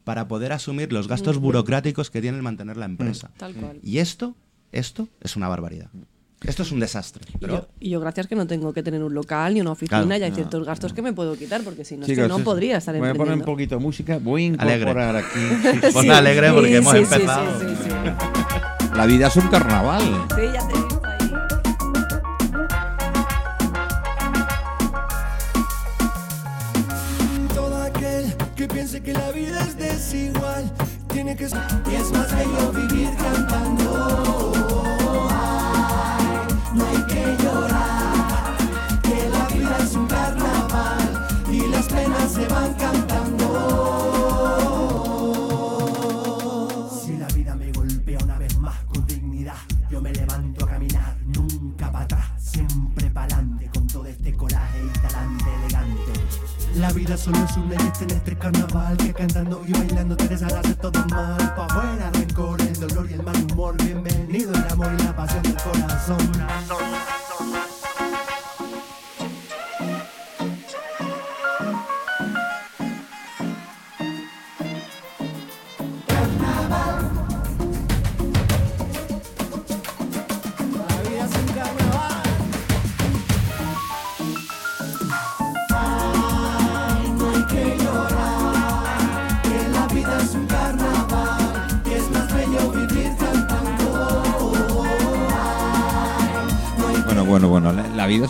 para 0.04 0.28
poder 0.28 0.52
asumir 0.52 0.92
los 0.92 1.08
gastos 1.08 1.38
burocráticos 1.38 2.10
que 2.10 2.20
tiene 2.20 2.36
el 2.36 2.42
mantener 2.42 2.76
la 2.76 2.84
empresa. 2.86 3.30
Tal 3.36 3.54
cual. 3.54 3.78
Y 3.82 3.98
esto, 3.98 4.36
esto 4.78 5.08
es 5.20 5.36
una 5.36 5.48
barbaridad. 5.48 5.88
Esto 6.42 6.62
es 6.62 6.70
un 6.70 6.80
desastre. 6.80 7.24
Y 7.40 7.46
yo, 7.46 7.66
y 7.80 7.90
yo, 7.90 7.98
gracias 8.00 8.26
que 8.26 8.34
no 8.36 8.46
tengo 8.46 8.72
que 8.74 8.82
tener 8.82 9.02
un 9.02 9.14
local 9.14 9.54
ni 9.54 9.62
una 9.62 9.72
oficina 9.72 10.02
Claro. 10.04 10.20
y 10.20 10.22
hay 10.22 10.32
ciertos 10.32 10.64
gastos 10.66 10.92
que 10.92 11.00
me 11.02 11.12
puedo 11.14 11.34
quitar 11.36 11.62
porque 11.62 11.84
si 11.84 11.96
no, 11.96 12.04
es 12.06 12.14
que 12.14 12.28
no 12.28 12.36
es- 12.38 12.42
podría 12.44 12.76
estar 12.76 12.94
Voy 12.96 13.08
a 13.08 13.14
poner 13.14 13.32
un 13.34 13.40
emprendiendo. 13.40 13.44
poquito 13.52 13.74
de 13.76 13.80
música, 13.80 14.18
voy 14.22 14.54
a 14.56 14.62
Alegre. 14.62 14.80
incorporar 14.90 15.16
aquí. 15.16 15.38
Ponte 15.92 16.02
Sí, 16.02 16.08
alegre 16.10 16.52
porque 16.52 16.68
sí, 16.68 16.74
hemos 16.76 16.94
empezado. 16.94 17.60
Sí, 17.60 17.66
sí, 17.82 17.84
sí. 17.84 17.90
La 18.94 19.06
vida 19.06 19.28
es 19.28 19.36
un 19.36 19.48
carnaval. 19.48 20.02
Sí, 20.36 20.42
ya 20.52 20.68
te 20.68 20.74
he 20.74 20.82
visto 20.82 21.02
ahí. 21.04 21.30
Todo 27.54 27.82
aquel 27.82 28.34
que 28.54 28.68
piense 28.68 29.02
que 29.02 29.12
la 29.12 29.30
vida 29.32 29.60
es 29.62 29.76
desigual 29.76 30.70
tiene 31.12 31.36
que 31.36 31.48
ser. 31.48 31.60
Y 31.90 31.94
es 31.94 32.10
más 32.12 32.30
bello 32.36 32.72
vivir 32.72 33.08
cantando. 33.16 34.52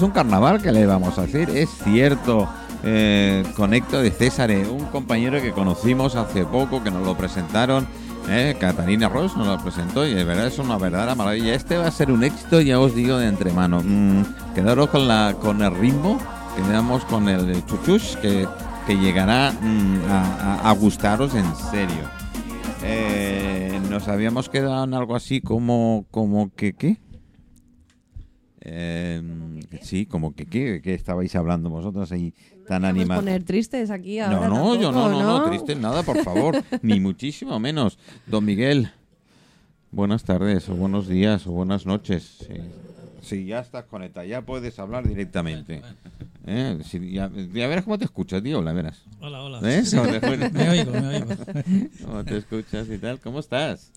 Un 0.07 0.13
carnaval, 0.13 0.63
que 0.63 0.73
le 0.73 0.87
vamos 0.87 1.19
a 1.19 1.23
hacer? 1.23 1.51
Es 1.51 1.69
cierto. 1.85 2.49
Eh, 2.85 3.43
conecto 3.57 4.01
de 4.01 4.11
César, 4.11 4.51
eh, 4.51 4.69
un 4.69 4.85
compañero 4.87 5.41
que 5.43 5.51
conocimos 5.51 6.15
hace 6.15 6.45
poco, 6.45 6.83
que 6.83 6.91
nos 6.91 7.05
lo 7.05 7.17
presentaron. 7.17 7.87
eh, 8.29 8.57
Catalina 8.59 9.09
Ross 9.09 9.37
nos 9.37 9.47
lo 9.47 9.59
presentó 9.59 10.07
y 10.07 10.13
de 10.15 10.25
verdad 10.25 10.47
es 10.47 10.59
una 10.59 10.79
verdadera 10.79 11.15
maravilla. 11.15 11.55
Este 11.55 11.77
va 11.77 11.87
a 11.87 11.91
ser 11.91 12.11
un 12.13 12.23
éxito, 12.25 12.61
ya 12.61 12.79
os 12.79 12.95
digo 12.95 13.19
de 13.19 13.29
entremano. 13.29 13.83
Mm, 13.85 14.23
quedaros 14.55 14.89
con, 14.91 15.09
la, 15.09 15.35
con 15.41 15.63
el 15.63 15.75
ritmo, 15.75 16.19
quedamos 16.57 17.05
con 17.07 17.29
el 17.29 17.65
chuchus, 17.67 18.17
que, 18.23 18.47
que 18.87 18.97
llegará 18.97 19.53
mm, 19.53 20.01
a 20.63 20.73
gustaros 20.73 21.35
en 21.35 21.47
serio. 21.71 22.09
Eh, 22.85 23.81
nos 23.91 24.07
habíamos 24.07 24.49
quedado 24.49 24.85
en 24.85 24.95
algo 24.95 25.17
así 25.17 25.41
como, 25.41 26.07
como 26.13 26.55
que, 26.55 26.73
¿qué? 26.75 26.99
Eh, 28.61 29.23
sí, 29.83 30.07
como 30.07 30.35
que 30.35 30.47
qué, 30.47 30.81
¿qué 30.83 30.95
estabais 30.95 31.35
hablando 31.35 31.71
vosotros 31.71 32.11
ahí 32.13 32.33
tan 32.67 32.85
animados. 32.85 33.23
poner 33.25 33.45
tristes 33.45 33.91
aquí 33.91 34.19
No, 34.19 34.25
ahora 34.27 34.49
no, 34.49 34.75
yo 34.75 34.93
no, 34.93 35.03
tampoco, 35.03 35.23
no, 35.23 35.39
no, 35.41 35.45
triste 35.49 35.75
nada, 35.77 36.03
por 36.03 36.23
favor, 36.23 36.63
ni 36.83 37.01
muchísimo 37.01 37.59
menos. 37.61 37.99
Don 38.27 38.45
Miguel, 38.45 38.91
buenas 39.91 40.25
tardes, 40.25 40.69
o 40.69 40.75
buenos 40.75 41.09
días, 41.09 41.47
o 41.47 41.53
buenas 41.53 41.87
noches. 41.87 42.39
Sí, 42.47 42.55
Sí, 43.27 43.45
ya 43.45 43.59
estás 43.59 43.87
conectado, 43.87 44.25
ya 44.25 44.43
puedes 44.43 44.79
hablar 44.79 45.09
directamente. 45.09 45.83
¿Eh? 46.47 46.79
Sí, 46.85 47.11
ya, 47.11 47.29
ya 47.29 47.67
verás 47.67 47.83
cómo 47.83 47.99
te 47.99 48.05
escuchas, 48.05 48.41
tío, 48.41 48.63
la 48.63 48.73
verás. 48.73 49.03
Hola, 49.21 49.43
hola. 49.43 49.59
¿Ves? 49.59 49.91
Sí, 49.91 49.97
¿Cómo 49.97 50.09
te, 50.13 50.21
me 50.53 50.71
oigo, 50.71 50.93
me 50.93 51.09
oigo. 51.09 51.27
cómo 52.05 52.25
te 52.25 52.37
escuchas 52.37 52.89
y 52.89 52.99
tal? 52.99 53.19
¿Cómo 53.19 53.41
estás? 53.41 53.91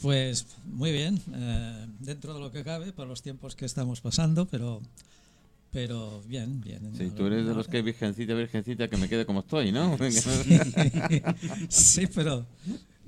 Pues 0.00 0.46
muy 0.64 0.90
bien, 0.90 1.20
eh, 1.32 1.86
dentro 2.00 2.34
de 2.34 2.40
lo 2.40 2.50
que 2.50 2.64
cabe, 2.64 2.92
por 2.92 3.06
los 3.06 3.22
tiempos 3.22 3.54
que 3.54 3.66
estamos 3.66 4.00
pasando, 4.00 4.46
pero 4.46 4.80
pero 5.72 6.22
bien, 6.26 6.60
bien. 6.60 6.94
Sí, 6.94 7.10
tú 7.10 7.26
eres 7.26 7.46
de 7.46 7.54
los 7.54 7.66
que 7.66 7.80
virgencita, 7.80 8.34
virgencita, 8.34 8.88
que 8.88 8.96
me 8.98 9.08
quede 9.08 9.24
como 9.24 9.40
estoy, 9.40 9.72
¿no? 9.72 9.96
sí, 11.68 12.06
pero 12.14 12.46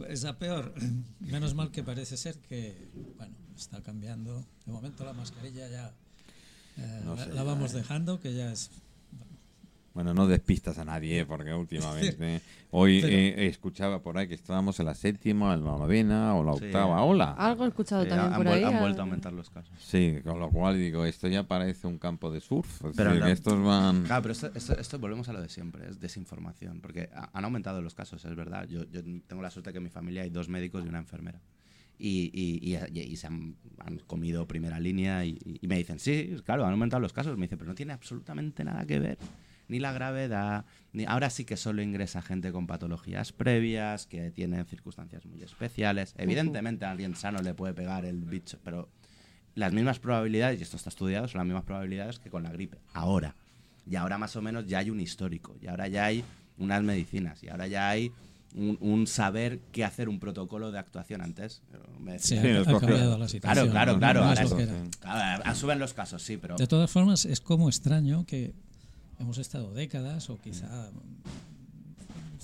es 0.09 0.25
a 0.25 0.39
peor. 0.39 0.75
Menos 1.21 1.55
mal 1.55 1.71
que 1.71 1.83
parece 1.83 2.17
ser 2.17 2.39
que, 2.39 2.89
bueno, 3.19 3.35
está 3.55 3.83
cambiando. 3.83 4.45
De 4.65 4.73
momento 4.73 5.05
la 5.05 5.13
mascarilla 5.13 5.69
ya 5.69 5.95
eh, 6.79 7.01
No 7.05 7.15
la, 7.15 7.25
sé, 7.25 7.33
la 7.35 7.43
vamos 7.43 7.73
dejando, 7.73 8.19
que 8.21 8.35
ya 8.35 8.51
es... 8.51 8.71
Bueno, 9.95 10.13
no 10.13 10.27
despistas 10.27 10.77
a 10.79 10.85
nadie, 10.85 11.21
¿eh? 11.21 11.27
porque 11.27 11.53
últimamente. 11.55 12.41
Hoy 12.73 13.01
Pero- 13.01 13.13
eh, 13.17 13.47
escuchaba 13.47 14.03
por 14.03 14.19
ahí 14.19 14.27
que 14.27 14.35
estábamos 14.35 14.81
en 14.81 14.87
la 14.87 14.95
séptima, 14.95 15.55
en 15.55 15.65
la 15.65 15.71
novena 15.71 16.35
o 16.35 16.43
la 16.43 16.55
Sí. 16.55 16.65
octava 16.65 17.01
ola. 17.05 17.31
Algo 17.39 17.65
he 17.65 17.69
escuchado 17.69 18.03
Sí, 18.03 18.09
también 18.09 18.33
han, 18.33 18.39
por 18.43 18.49
ahí. 18.49 18.65
han 18.65 18.81
vuelto 18.81 19.01
a 19.01 19.05
aumentar 19.05 19.33
los 19.33 19.49
casos. 19.51 19.73
Sí, 19.79 20.17
con 20.25 20.41
lo 20.41 20.51
cual 20.51 20.77
digo, 20.77 21.05
esto 21.05 21.29
ya 21.29 21.45
parece 21.45 21.87
un 21.87 21.99
campo 21.99 22.33
de 22.33 22.41
surf. 22.41 22.85
Es 22.87 22.97
Pero 22.97 23.11
decir, 23.11 23.21
no- 23.21 23.27
que 23.27 23.33
estos 23.33 23.63
van. 23.65 24.03
Claro, 24.03 24.23
pero 24.23 24.33
esto, 24.33 24.51
esto, 24.55 24.77
esto 24.77 24.99
volvemos 24.99 25.29
a 25.29 25.33
lo 25.33 25.41
de 25.41 25.49
siempre, 25.49 25.89
es 25.89 26.01
desinformación, 26.01 26.81
porque 26.81 27.09
ha- 27.15 27.31
han 27.33 27.45
aumentado 27.45 27.81
los 27.81 27.95
casos, 27.95 28.25
es 28.25 28.35
verdad. 28.35 28.67
Yo, 28.67 28.83
yo 28.91 29.01
tengo 29.29 29.43
la 29.43 29.51
suerte 29.51 29.71
que 29.71 29.79
en 29.79 29.85
mi 29.85 29.91
familia 29.91 30.23
hay 30.23 30.31
dos 30.31 30.49
médicos 30.49 30.85
y 30.85 30.89
una 30.89 30.99
enfermera. 30.99 31.41
Y, 31.97 32.33
y, 32.35 32.75
y- 32.75 33.01
y 33.01 33.17
se 33.17 33.29
han, 33.29 33.55
han 33.79 33.99
comido 33.99 34.49
primera 34.49 34.81
línea 34.81 35.25
y, 35.25 35.39
y 35.63 35.69
me 35.69 35.79
dicen, 35.79 36.01
sí, 36.01 36.35
claro, 36.45 36.65
han 36.67 36.73
aumentado 36.73 37.01
los 37.01 37.13
casos. 37.13 37.37
Me 37.39 37.43
dicen, 37.47 37.57
pero 37.59 37.69
no 37.69 37.77
tiene 37.77 37.93
absolutamente 37.93 38.65
nada 38.65 38.85
que 38.85 38.99
ver. 38.99 39.19
Ni 39.69 39.79
la 39.79 39.93
gravedad, 39.93 40.65
ni 40.93 41.05
ahora 41.07 41.31
sí 41.31 41.45
que 41.45 41.57
solo 41.57 41.81
ingresa 41.83 42.21
gente 42.23 42.53
con 42.53 42.67
patologías 42.67 43.33
previas, 43.33 44.07
que 44.07 44.31
tienen 44.31 44.65
circunstancias 44.67 45.25
muy 45.25 45.43
especiales. 45.43 46.15
Evidentemente 46.19 46.85
a 46.85 46.91
alguien 46.91 47.17
sano 47.17 47.41
le 47.41 47.55
puede 47.55 47.73
pegar 47.75 48.05
el 48.05 48.25
bicho, 48.25 48.59
pero 48.63 48.89
las 49.55 49.73
mismas 49.73 49.99
probabilidades, 50.01 50.61
y 50.61 50.63
esto 50.65 50.77
está 50.77 50.91
estudiado, 50.91 51.29
son 51.29 51.39
las 51.39 51.47
mismas 51.47 51.65
probabilidades 51.65 52.19
que 52.19 52.29
con 52.31 52.43
la 52.43 52.51
gripe. 52.51 52.79
Ahora. 52.93 53.35
Y 53.89 53.97
ahora 53.97 54.19
más 54.19 54.35
o 54.37 54.43
menos 54.43 54.67
ya 54.67 54.79
hay 54.79 54.91
un 54.91 55.01
histórico. 55.01 55.57
Y 55.61 55.67
ahora 55.67 55.89
ya 55.89 56.07
hay 56.07 56.25
unas 56.59 56.83
medicinas. 56.83 57.43
Y 57.43 57.49
ahora 57.49 57.67
ya 57.67 57.89
hay 57.89 58.13
un, 58.55 58.79
un 58.81 59.07
saber 59.07 59.61
qué 59.73 59.85
hacer, 59.85 60.09
un 60.09 60.19
protocolo 60.19 60.73
de 60.73 60.79
actuación. 60.79 61.21
Antes 61.21 61.63
eh, 61.73 61.77
me 62.01 62.19
Sí, 62.19 62.39
Sí, 62.39 62.49
ha, 62.49 62.65
cambiado 62.65 63.19
la 63.19 63.27
Claro, 63.27 63.29
situación. 63.29 63.71
claro, 63.71 63.93
no- 63.93 63.99
claro. 63.99 64.21
no 64.21 64.27
ahora 64.29 64.41
es 64.41 64.45
es- 64.47 64.51
lo 64.51 64.57
que 64.57 64.63
era. 64.63 64.75
claro, 65.01 65.43
ah, 65.45 65.55
suben 65.55 65.79
los 65.79 65.93
casos, 65.95 66.23
sí, 66.23 66.37
pero... 66.39 66.57
De 66.57 66.67
todas 66.67 66.91
formas, 66.91 67.25
es 67.27 67.41
como 67.41 67.69
extraño 67.69 68.25
que 68.27 68.55
hemos 69.19 69.39
estado 69.39 69.73
décadas 69.73 70.29
o 70.31 70.41
quizá 70.41 70.91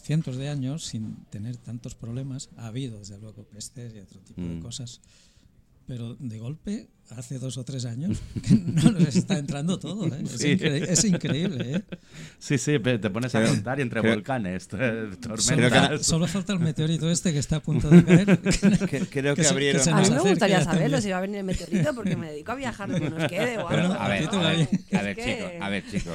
cientos 0.03 0.37
de 0.37 0.49
años 0.49 0.85
sin 0.85 1.17
tener 1.31 1.57
tantos 1.57 1.95
problemas. 1.95 2.49
Ha 2.57 2.67
habido, 2.69 2.99
desde 2.99 3.19
luego, 3.19 3.45
pestes 3.45 3.95
y 3.95 3.99
otro 4.01 4.21
tipo 4.21 4.41
de 4.41 4.57
Mm. 4.57 4.63
cosas. 4.63 5.01
pero 5.87 6.15
de 6.21 6.39
golpe, 6.39 6.87
hace 7.17 7.41
dos 7.41 7.59
o 7.59 7.65
tres 7.65 7.85
años, 7.85 8.21
que 8.49 8.55
no 8.55 8.93
nos 8.93 9.17
está 9.17 9.37
entrando 9.39 9.77
todo. 9.81 10.07
¿eh? 10.07 10.23
Es, 10.23 10.31
Sí. 10.41 10.51
incre- 10.57 10.87
es 10.89 11.05
increíble. 11.05 11.79
¿eh? 11.79 11.83
Sí, 12.39 12.59
sí, 12.59 12.79
te 12.79 13.11
pones 13.11 13.35
a 13.35 13.45
contar 13.45 13.81
y 13.81 13.83
entre 13.83 14.01
creo- 14.01 14.15
volcanes, 14.15 14.65
Solo, 14.71 15.17
tormentas. 15.17 16.07
solo 16.07 16.29
falta 16.29 16.53
el 16.53 16.61
meteorito 16.61 17.11
este 17.11 17.33
que 17.33 17.41
está 17.41 17.57
a 17.57 17.61
punto 17.61 17.91
de 17.91 18.05
caer. 18.05 18.39
Que- 18.89 19.01
creo 19.01 19.35
que 19.35 19.43
se- 19.43 19.51
abrieron- 19.53 19.83
se 19.83 19.91
A 19.91 19.97
mí 20.01 20.09
me 20.11 20.21
gustaría 20.21 20.63
saberlo 20.63 21.01
si 21.01 21.11
va 21.11 21.19
a 21.19 21.23
venir 21.23 21.39
el 21.39 21.45
meteorito 21.45 21.93
porque 21.93 22.15
me 22.15 22.31
dedico 22.31 22.53
a 22.53 22.55
viajar 22.55 22.89
lo 22.89 23.01
que 23.01 23.11
nos 23.11 23.29
quede 23.29 23.59
o 23.59 23.63
Bueno, 23.67 23.83
algo. 23.87 23.95
A 23.95 24.09
ver, 24.09 24.21
ti 24.21 24.29
te 24.31 24.37
a 24.37 24.41
ver, 24.49 24.69
a 24.93 25.03
ver, 25.03 25.17
que- 25.17 25.25
chicos, 25.25 25.51
a 25.61 25.69
ver, 25.71 25.85
chicos. 25.91 26.15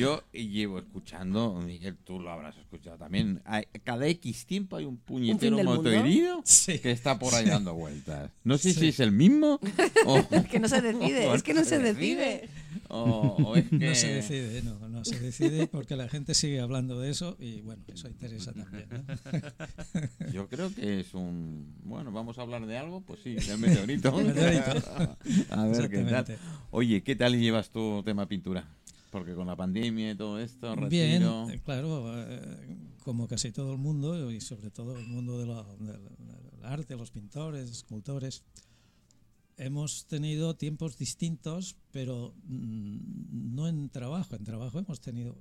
Yo 0.00 0.22
llevo 0.32 0.78
escuchando, 0.78 1.54
Miguel, 1.64 1.96
tú 2.04 2.18
lo 2.18 2.30
habrás 2.30 2.56
escuchado 2.56 2.96
también. 2.98 3.40
hay- 3.44 3.64
cada 3.84 4.06
X 4.06 4.46
tiempo 4.46 4.76
hay 4.76 4.84
un 4.84 4.96
puñetero 4.96 5.56
mundo? 5.58 5.74
motoherido 5.76 6.40
Sí. 6.44 6.78
que 6.78 6.90
está 6.90 7.18
por 7.18 7.34
ahí 7.34 7.46
dando 7.46 7.74
vueltas. 7.74 8.30
No 8.44 8.58
sé 8.58 8.72
si 8.72 8.88
es 8.88 9.00
el 9.00 9.12
mismo 9.12 9.60
o, 10.06 10.18
Es 10.30 10.46
que 10.48 10.58
no 10.58 10.68
se 10.68 10.80
decide, 10.80 11.34
es 11.34 11.42
que 11.42 11.54
no 11.54 11.64
se 11.64 11.78
decide. 11.78 12.48
o- 12.88 13.36
o 13.44 13.56
es 13.56 13.68
que... 13.68 13.76
No 13.78 13.94
se 13.94 14.08
decide, 14.14 14.62
no, 14.62 14.88
no 14.88 15.04
se 15.04 15.18
decide 15.20 15.66
porque 15.66 15.96
la 15.96 16.08
gente 16.08 16.34
sigue 16.34 16.60
hablando 16.60 16.98
de 17.00 17.10
eso 17.10 17.36
y 17.38 17.60
bueno, 17.60 17.82
eso 17.92 18.08
interesa 18.08 18.52
también. 18.52 18.88
¿no? 18.90 19.02
Yo 20.32 20.48
creo 20.48 20.74
que 20.74 21.00
es 21.00 21.14
un... 21.14 21.74
Bueno, 21.82 22.10
vamos 22.12 22.38
a 22.38 22.42
hablar 22.42 22.66
de 22.66 22.76
algo, 22.78 23.00
pues 23.02 23.20
sí, 23.22 23.34
del 23.34 23.58
meteorito. 23.58 24.18
El 24.20 24.26
meteorito. 24.28 24.82
a 25.50 25.64
ver 25.66 25.88
qué 25.90 25.98
tal. 26.04 26.38
Oye, 26.70 27.02
¿qué 27.02 27.16
tal 27.16 27.38
llevas 27.38 27.70
tu 27.70 28.02
tema 28.04 28.26
pintura? 28.26 28.68
Porque 29.10 29.34
con 29.34 29.46
la 29.46 29.56
pandemia 29.56 30.12
y 30.12 30.14
todo 30.16 30.38
esto, 30.40 30.74
Bien, 30.88 31.22
retiro... 31.22 31.50
eh, 31.50 31.60
claro, 31.64 32.12
eh, 32.16 32.76
como 33.02 33.26
casi 33.26 33.50
todo 33.52 33.72
el 33.72 33.78
mundo 33.78 34.30
y 34.30 34.40
sobre 34.40 34.70
todo 34.70 34.96
el 34.98 35.06
mundo 35.08 35.38
de 35.38 35.46
la- 35.46 35.64
del 35.78 36.02
del 36.04 36.64
arte, 36.64 36.94
los 36.96 37.10
pintores, 37.10 37.70
escultores, 37.70 38.44
hemos 39.56 40.06
tenido 40.06 40.54
tiempos 40.56 40.96
distintos, 40.96 41.76
pero 41.90 42.34
mm, 42.44 43.54
no 43.54 43.68
en 43.68 43.88
trabajo. 43.90 44.36
En 44.36 44.44
trabajo 44.44 44.78
hemos 44.78 45.00
tenido 45.00 45.36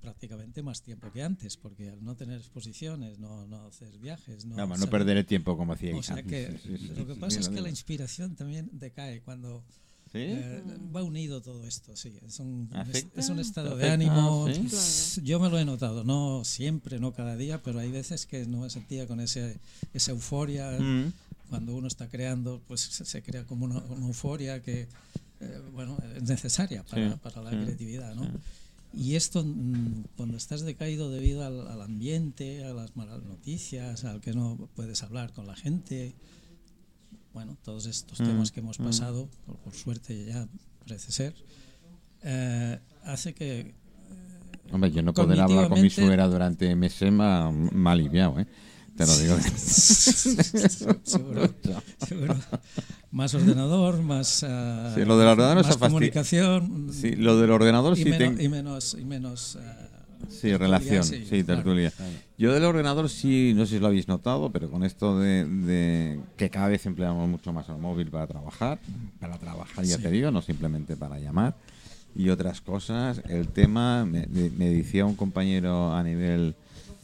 prácticamente 0.00 0.62
más 0.62 0.82
tiempo 0.82 1.10
que 1.12 1.22
antes, 1.22 1.56
porque 1.56 1.90
al 1.90 2.02
no 2.04 2.14
tener 2.16 2.38
exposiciones, 2.38 3.18
no, 3.18 3.46
no 3.46 3.66
hacer 3.66 3.96
viajes, 3.98 4.44
no, 4.44 4.56
Nada 4.56 4.66
más, 4.66 4.80
no 4.80 4.88
perder 4.88 5.16
el 5.16 5.26
tiempo 5.26 5.56
como 5.56 5.72
hacía 5.72 5.96
O 5.96 6.02
sea 6.02 6.22
que 6.22 6.58
Sí, 6.62 6.76
sí, 6.76 6.88
sí, 6.88 6.94
lo 6.94 7.06
que 7.06 7.14
pasa 7.16 7.40
es 7.40 7.48
que 7.48 7.60
la 7.60 7.68
inspiración 7.70 8.34
también 8.36 8.68
decae 8.72 9.20
cuando 9.22 9.64
¿Sí? 10.12 10.18
eh, 10.18 10.62
va 10.94 11.02
unido 11.02 11.40
todo 11.40 11.64
esto, 11.66 11.96
sí. 11.96 12.12
Es 12.26 12.38
un, 12.38 12.68
es, 12.72 12.76
¿Afecta? 12.78 13.20
es 13.20 13.28
un 13.30 13.38
estado 13.38 13.68
¿Afecta? 13.68 13.86
de 13.86 13.92
ánimo. 13.92 14.46
Sí. 14.52 14.66
s- 14.66 15.20
Yo 15.22 15.40
me 15.40 15.48
lo 15.48 15.58
he 15.58 15.64
notado, 15.64 16.04
no 16.04 16.44
siempre, 16.44 17.00
no 17.00 17.12
cada 17.12 17.36
día, 17.36 17.62
pero 17.62 17.78
hay 17.78 17.90
veces 17.90 18.26
que 18.26 18.44
no 18.46 18.58
me 18.60 18.70
sentía 18.70 19.06
con 19.06 19.20
ese, 19.20 19.58
esa 19.94 20.10
euforia. 20.12 20.70
Mm. 20.78 21.12
Cuando 21.48 21.74
uno 21.74 21.86
está 21.86 22.08
creando, 22.08 22.62
pues 22.68 22.80
se, 22.80 23.04
se 23.04 23.22
crea 23.22 23.44
como 23.44 23.64
una, 23.66 23.78
una 23.78 24.06
euforia 24.06 24.62
que, 24.62 24.86
eh, 25.40 25.60
bueno, 25.72 25.98
es 26.16 26.22
necesaria 26.22 26.82
para, 26.84 27.12
Sí, 27.12 27.18
para 27.22 27.42
la 27.42 27.50
sí, 27.50 27.56
creatividad, 27.56 28.14
¿no? 28.14 28.24
sí. 28.24 28.30
Y 28.94 29.14
esto, 29.16 29.42
mm, 29.44 30.04
cuando 30.16 30.36
estás 30.36 30.60
decaído 30.62 31.10
debido 31.10 31.44
al, 31.46 31.66
al 31.68 31.80
ambiente, 31.80 32.64
a 32.64 32.74
las 32.74 32.94
malas 32.96 33.22
noticias, 33.22 34.04
al 34.04 34.20
que 34.20 34.34
no 34.34 34.68
puedes 34.76 35.02
hablar 35.02 35.32
con 35.32 35.46
la 35.46 35.56
gente, 35.56 36.14
bueno, 37.34 37.56
todos 37.62 37.86
estos 37.86 38.20
Mm, 38.20 38.24
temas 38.24 38.50
que 38.52 38.60
hemos 38.60 38.78
mm. 38.78 38.84
pasado, 38.84 39.28
por, 39.46 39.56
por 39.58 39.74
suerte 39.74 40.24
ya 40.26 40.46
parece 40.80 41.12
ser, 41.12 41.34
eh, 42.22 42.78
hace 43.04 43.34
que... 43.34 43.60
eh, 43.60 43.74
Hombre, 44.70 44.90
yo 44.90 45.02
no 45.02 45.12
poder 45.12 45.40
hablar 45.40 45.68
con 45.68 45.80
mi 45.80 45.90
suegra 45.90 46.26
durante 46.28 46.74
meses 46.76 47.10
me 47.12 47.24
ha, 47.24 47.48
aliviado, 47.92 48.38
¿eh? 48.40 48.46
Te 48.96 49.06
lo 49.06 49.16
digo. 49.18 49.36
seguro, 51.02 51.54
seguro. 52.06 52.36
Más 53.10 53.34
ordenador, 53.34 54.02
más, 54.02 54.44
ah, 54.46 54.92
Sí, 54.94 55.04
lo 55.04 55.16
del 55.18 55.28
ordenador 55.28 55.64
más 55.64 55.76
comunicación 55.78 56.90
Sí, 56.92 57.12
lo 57.16 57.38
del 57.38 57.50
ordenador 57.50 57.94
y, 57.98 58.02
sí 58.02 58.10
meno- 58.10 58.18
tengo... 58.18 58.42
y 58.42 58.48
menos, 58.48 58.94
y 58.98 59.04
menos 59.04 59.56
ah, 59.56 60.01
Sí, 60.32 60.56
relación, 60.56 61.04
sí, 61.04 61.24
sí, 61.24 61.44
claro. 61.44 61.62
tertulia. 61.62 61.92
Yo 62.38 62.52
del 62.52 62.64
ordenador 62.64 63.08
sí, 63.08 63.52
no 63.54 63.66
sé 63.66 63.74
si 63.76 63.80
lo 63.80 63.86
habéis 63.88 64.08
notado, 64.08 64.50
pero 64.50 64.70
con 64.70 64.82
esto 64.84 65.18
de, 65.18 65.44
de 65.44 66.20
que 66.36 66.50
cada 66.50 66.68
vez 66.68 66.84
empleamos 66.86 67.28
mucho 67.28 67.52
más 67.52 67.68
el 67.68 67.76
móvil 67.78 68.08
para 68.10 68.26
trabajar, 68.26 68.78
para 69.20 69.38
trabajar 69.38 69.84
ya 69.84 69.96
Sí. 69.96 70.02
te 70.02 70.10
digo, 70.10 70.30
no 70.30 70.42
simplemente 70.42 70.96
para 70.96 71.18
llamar 71.18 71.54
y 72.14 72.28
otras 72.28 72.60
cosas, 72.60 73.22
el 73.28 73.48
tema, 73.48 74.04
me- 74.04 74.26
me 74.26 74.68
decía 74.68 75.06
un 75.06 75.14
compañero 75.14 75.94
a 75.94 76.02
nivel 76.02 76.54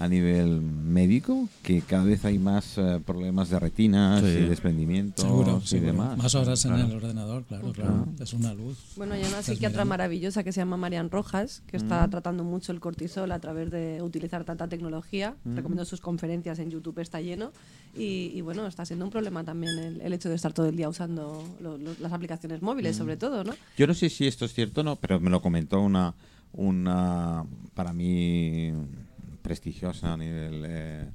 a 0.01 0.07
nivel 0.07 0.61
médico 0.61 1.49
que 1.65 1.81
cada 1.83 2.05
vez 2.05 2.25
hay 2.25 2.39
más 2.39 2.79
eh, 2.79 3.01
problemas 3.05 3.51
de 3.51 3.59
retinas 3.59 4.21
Sí. 4.23 4.27
y 4.29 4.47
desprendimientos 4.49 5.25
seguro, 5.25 5.61
y 5.63 5.67
seguro. 5.67 5.93
demás. 5.93 6.17
Más 6.17 6.35
horas 6.37 6.65
en 6.65 6.71
Claro. 6.75 6.89
el 6.89 6.97
ordenador, 6.97 7.45
claro, 7.45 7.73
claro. 7.73 8.07
Es 8.21 8.33
una 8.33 8.55
luz. 8.55 8.79
Bueno, 8.97 9.15
hay 9.15 9.25
una 9.25 9.43
psiquiatra 9.43 9.79
mirando. 9.85 9.89
maravillosa 9.89 10.45
que 10.45 10.53
se 10.53 10.61
llama 10.61 10.77
Marian 10.77 11.11
Rojas, 11.11 11.63
que 11.67 11.77
está 11.77 12.07
tratando 12.09 12.45
mucho 12.45 12.71
el 12.71 12.79
cortisol 12.79 13.33
a 13.33 13.41
través 13.41 13.73
de 13.73 14.01
utilizar 14.01 14.45
tanta 14.45 14.69
tecnología. 14.69 15.35
Recomiendo 15.45 15.85
sus 15.85 16.01
conferencias 16.01 16.61
en 16.61 16.71
YouTube, 16.71 17.01
está 17.01 17.21
lleno. 17.21 17.51
Y, 17.97 18.31
y 18.35 18.41
bueno, 18.43 18.69
está 18.69 18.85
siendo 18.87 19.05
un 19.05 19.11
problema 19.11 19.43
también 19.43 19.77
el, 19.79 20.01
el 20.01 20.13
hecho 20.13 20.29
de 20.29 20.37
estar 20.37 20.53
todo 20.53 20.69
el 20.69 20.77
día 20.77 20.89
usando 20.89 21.43
lo- 21.61 21.77
lo- 21.77 21.95
las 21.99 22.13
aplicaciones 22.13 22.63
móviles, 22.63 22.95
sobre 22.97 23.17
todo, 23.17 23.43
¿no? 23.43 23.53
Yo 23.77 23.87
no 23.89 23.95
sé 23.95 24.09
si 24.11 24.29
esto 24.29 24.45
es 24.45 24.53
cierto 24.55 24.83
o 24.83 24.85
no, 24.85 24.95
pero 24.95 25.19
me 25.19 25.29
lo 25.31 25.43
comentó 25.43 25.81
una, 25.81 26.15
una 26.53 27.45
para 27.75 27.93
mí 27.93 28.73
prestigiosa 29.49 30.13
a 30.13 30.17
nivel, 30.17 30.63
eh, 30.67 31.11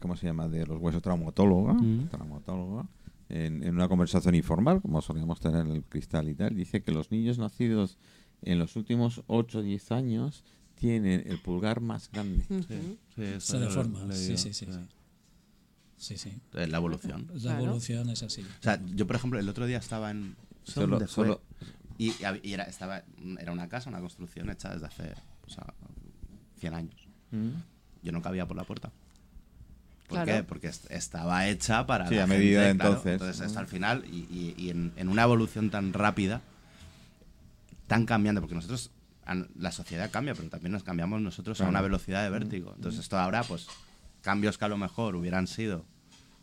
¿cómo 0.00 0.16
se 0.16 0.26
llama? 0.26 0.48
De 0.48 0.66
los 0.66 0.80
huesos 0.80 1.02
traumatóloga, 1.02 1.76
traumatóloga 2.10 2.88
en, 3.28 3.62
en 3.62 3.74
una 3.74 3.86
conversación 3.88 4.34
informal, 4.34 4.80
como 4.80 5.00
solíamos 5.02 5.38
tener 5.40 5.66
en 5.66 5.72
el 5.72 5.84
cristal 5.84 6.28
y 6.28 6.34
tal. 6.34 6.56
Dice 6.56 6.82
que 6.82 6.90
los 6.92 7.10
niños 7.10 7.38
nacidos 7.38 7.98
en 8.42 8.58
los 8.58 8.74
últimos 8.76 9.22
8 9.26 9.58
o 9.58 9.62
10 9.62 9.92
años 9.92 10.42
tienen 10.74 11.22
el 11.26 11.38
pulgar 11.38 11.80
más 11.80 12.10
grande. 12.10 12.42
Sí, 12.48 12.98
eso 13.22 13.40
Se 13.52 13.58
deforma, 13.58 14.10
sí, 14.12 14.36
sí, 14.36 14.52
sí, 14.54 14.66
sí. 14.66 14.78
Sí, 15.98 16.16
sí. 16.16 16.40
Eh, 16.54 16.66
La 16.66 16.78
evolución. 16.78 17.26
La 17.34 17.38
Claro. 17.40 17.64
evolución 17.64 18.08
es 18.08 18.22
así. 18.22 18.40
O 18.40 18.62
sea, 18.62 18.80
yo 18.96 19.06
por 19.06 19.16
ejemplo 19.16 19.38
el 19.38 19.46
otro 19.48 19.66
día 19.66 19.76
estaba 19.76 20.10
en 20.10 20.34
Solo- 20.64 21.06
solo- 21.06 21.42
y, 21.98 22.12
era 22.44 22.64
estaba 22.64 23.02
era 23.38 23.52
una 23.52 23.68
casa, 23.68 23.90
una 23.90 24.00
construcción 24.00 24.48
hecha 24.48 24.70
desde 24.72 24.86
hace 24.86 25.12
o 25.46 25.50
sea, 25.50 25.74
100 26.58 26.72
años. 26.74 27.09
Mm. 27.30 27.50
Yo 28.02 28.12
no 28.12 28.22
cabía 28.22 28.46
por 28.46 28.56
la 28.56 28.64
puerta. 28.64 28.90
¿Por 30.08 30.24
Claro. 30.24 30.32
qué? 30.32 30.42
Porque 30.42 30.66
est- 30.68 30.90
estaba 30.90 31.46
hecha 31.48 31.86
para 31.86 32.08
Sí, 32.08 32.14
la 32.16 32.24
a 32.24 32.26
medida 32.26 32.62
de 32.62 32.68
gente, 32.68 32.80
claro. 32.80 32.96
entonces. 32.96 33.12
Entonces 33.20 33.40
hasta 33.46 33.60
el 33.60 33.66
final 33.66 34.04
y, 34.10 34.16
y- 34.30 34.54
y 34.58 34.70
en, 34.70 34.92
en 34.96 35.08
una 35.08 35.22
evolución 35.22 35.70
tan 35.70 35.92
rápida, 35.92 36.40
tan 37.86 38.06
cambiante, 38.06 38.40
porque 38.40 38.54
nosotros 38.54 38.90
la 39.56 39.70
sociedad 39.70 40.10
cambia, 40.10 40.34
pero 40.34 40.48
también 40.48 40.72
nos 40.72 40.82
cambiamos 40.82 41.20
nosotros 41.20 41.60
a 41.60 41.68
una 41.68 41.80
velocidad 41.80 42.24
de 42.24 42.30
vértigo. 42.30 42.72
Entonces 42.74 43.00
esto 43.00 43.16
ahora, 43.18 43.44
pues 43.44 43.68
cambios 44.22 44.58
que 44.58 44.64
a 44.64 44.68
lo 44.68 44.76
mejor 44.76 45.14
hubieran 45.14 45.46
sido 45.46 45.84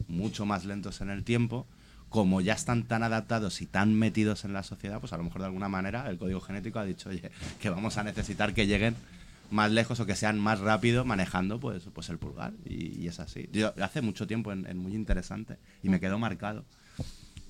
mucho 0.07 0.45
más 0.45 0.63
lentos 0.63 1.01
en 1.01 1.09
el 1.09 1.23
tiempo, 1.25 1.67
como 2.07 2.39
ya 2.39 2.53
están 2.53 2.83
tan 2.83 3.03
adaptados 3.03 3.61
y 3.61 3.65
tan 3.65 3.93
metidos 3.93 4.45
en 4.45 4.53
la 4.53 4.63
sociedad, 4.63 5.01
pues 5.01 5.11
a 5.11 5.17
lo 5.17 5.23
mejor 5.23 5.41
de 5.41 5.47
alguna 5.47 5.67
manera 5.67 6.09
el 6.09 6.17
código 6.17 6.39
genético 6.39 6.79
ha 6.79 6.85
dicho, 6.85 7.09
oye, 7.09 7.29
que 7.59 7.69
vamos 7.69 7.97
a 7.97 8.03
necesitar 8.03 8.53
que 8.53 8.67
lleguen 8.67 8.95
más 9.49 9.71
lejos 9.71 9.99
o 9.99 10.05
que 10.05 10.15
sean 10.15 10.39
más 10.39 10.59
rápido 10.59 11.05
manejando 11.05 11.59
pues, 11.59 11.83
pues 11.93 12.09
el 12.09 12.17
pulgar. 12.17 12.53
Y, 12.65 12.99
y 13.03 13.07
es 13.07 13.19
así. 13.19 13.49
Yo 13.51 13.73
hace 13.81 14.01
mucho 14.01 14.27
tiempo 14.27 14.51
en, 14.51 14.65
en 14.67 14.77
muy 14.77 14.93
interesante 14.95 15.57
y 15.83 15.89
me 15.89 15.99
quedó 15.99 16.19
marcado. 16.19 16.65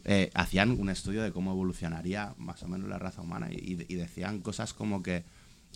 Eh, 0.05 0.29
hacían 0.35 0.71
un 0.71 0.89
estudio 0.89 1.21
de 1.21 1.31
cómo 1.31 1.51
evolucionaría 1.51 2.33
más 2.37 2.63
o 2.63 2.67
menos 2.67 2.87
la 2.87 2.97
raza 2.97 3.21
humana 3.21 3.49
y, 3.51 3.73
y- 3.73 3.85
y 3.89 3.95
decían 3.95 4.39
cosas 4.39 4.73
como 4.73 5.03
que 5.03 5.25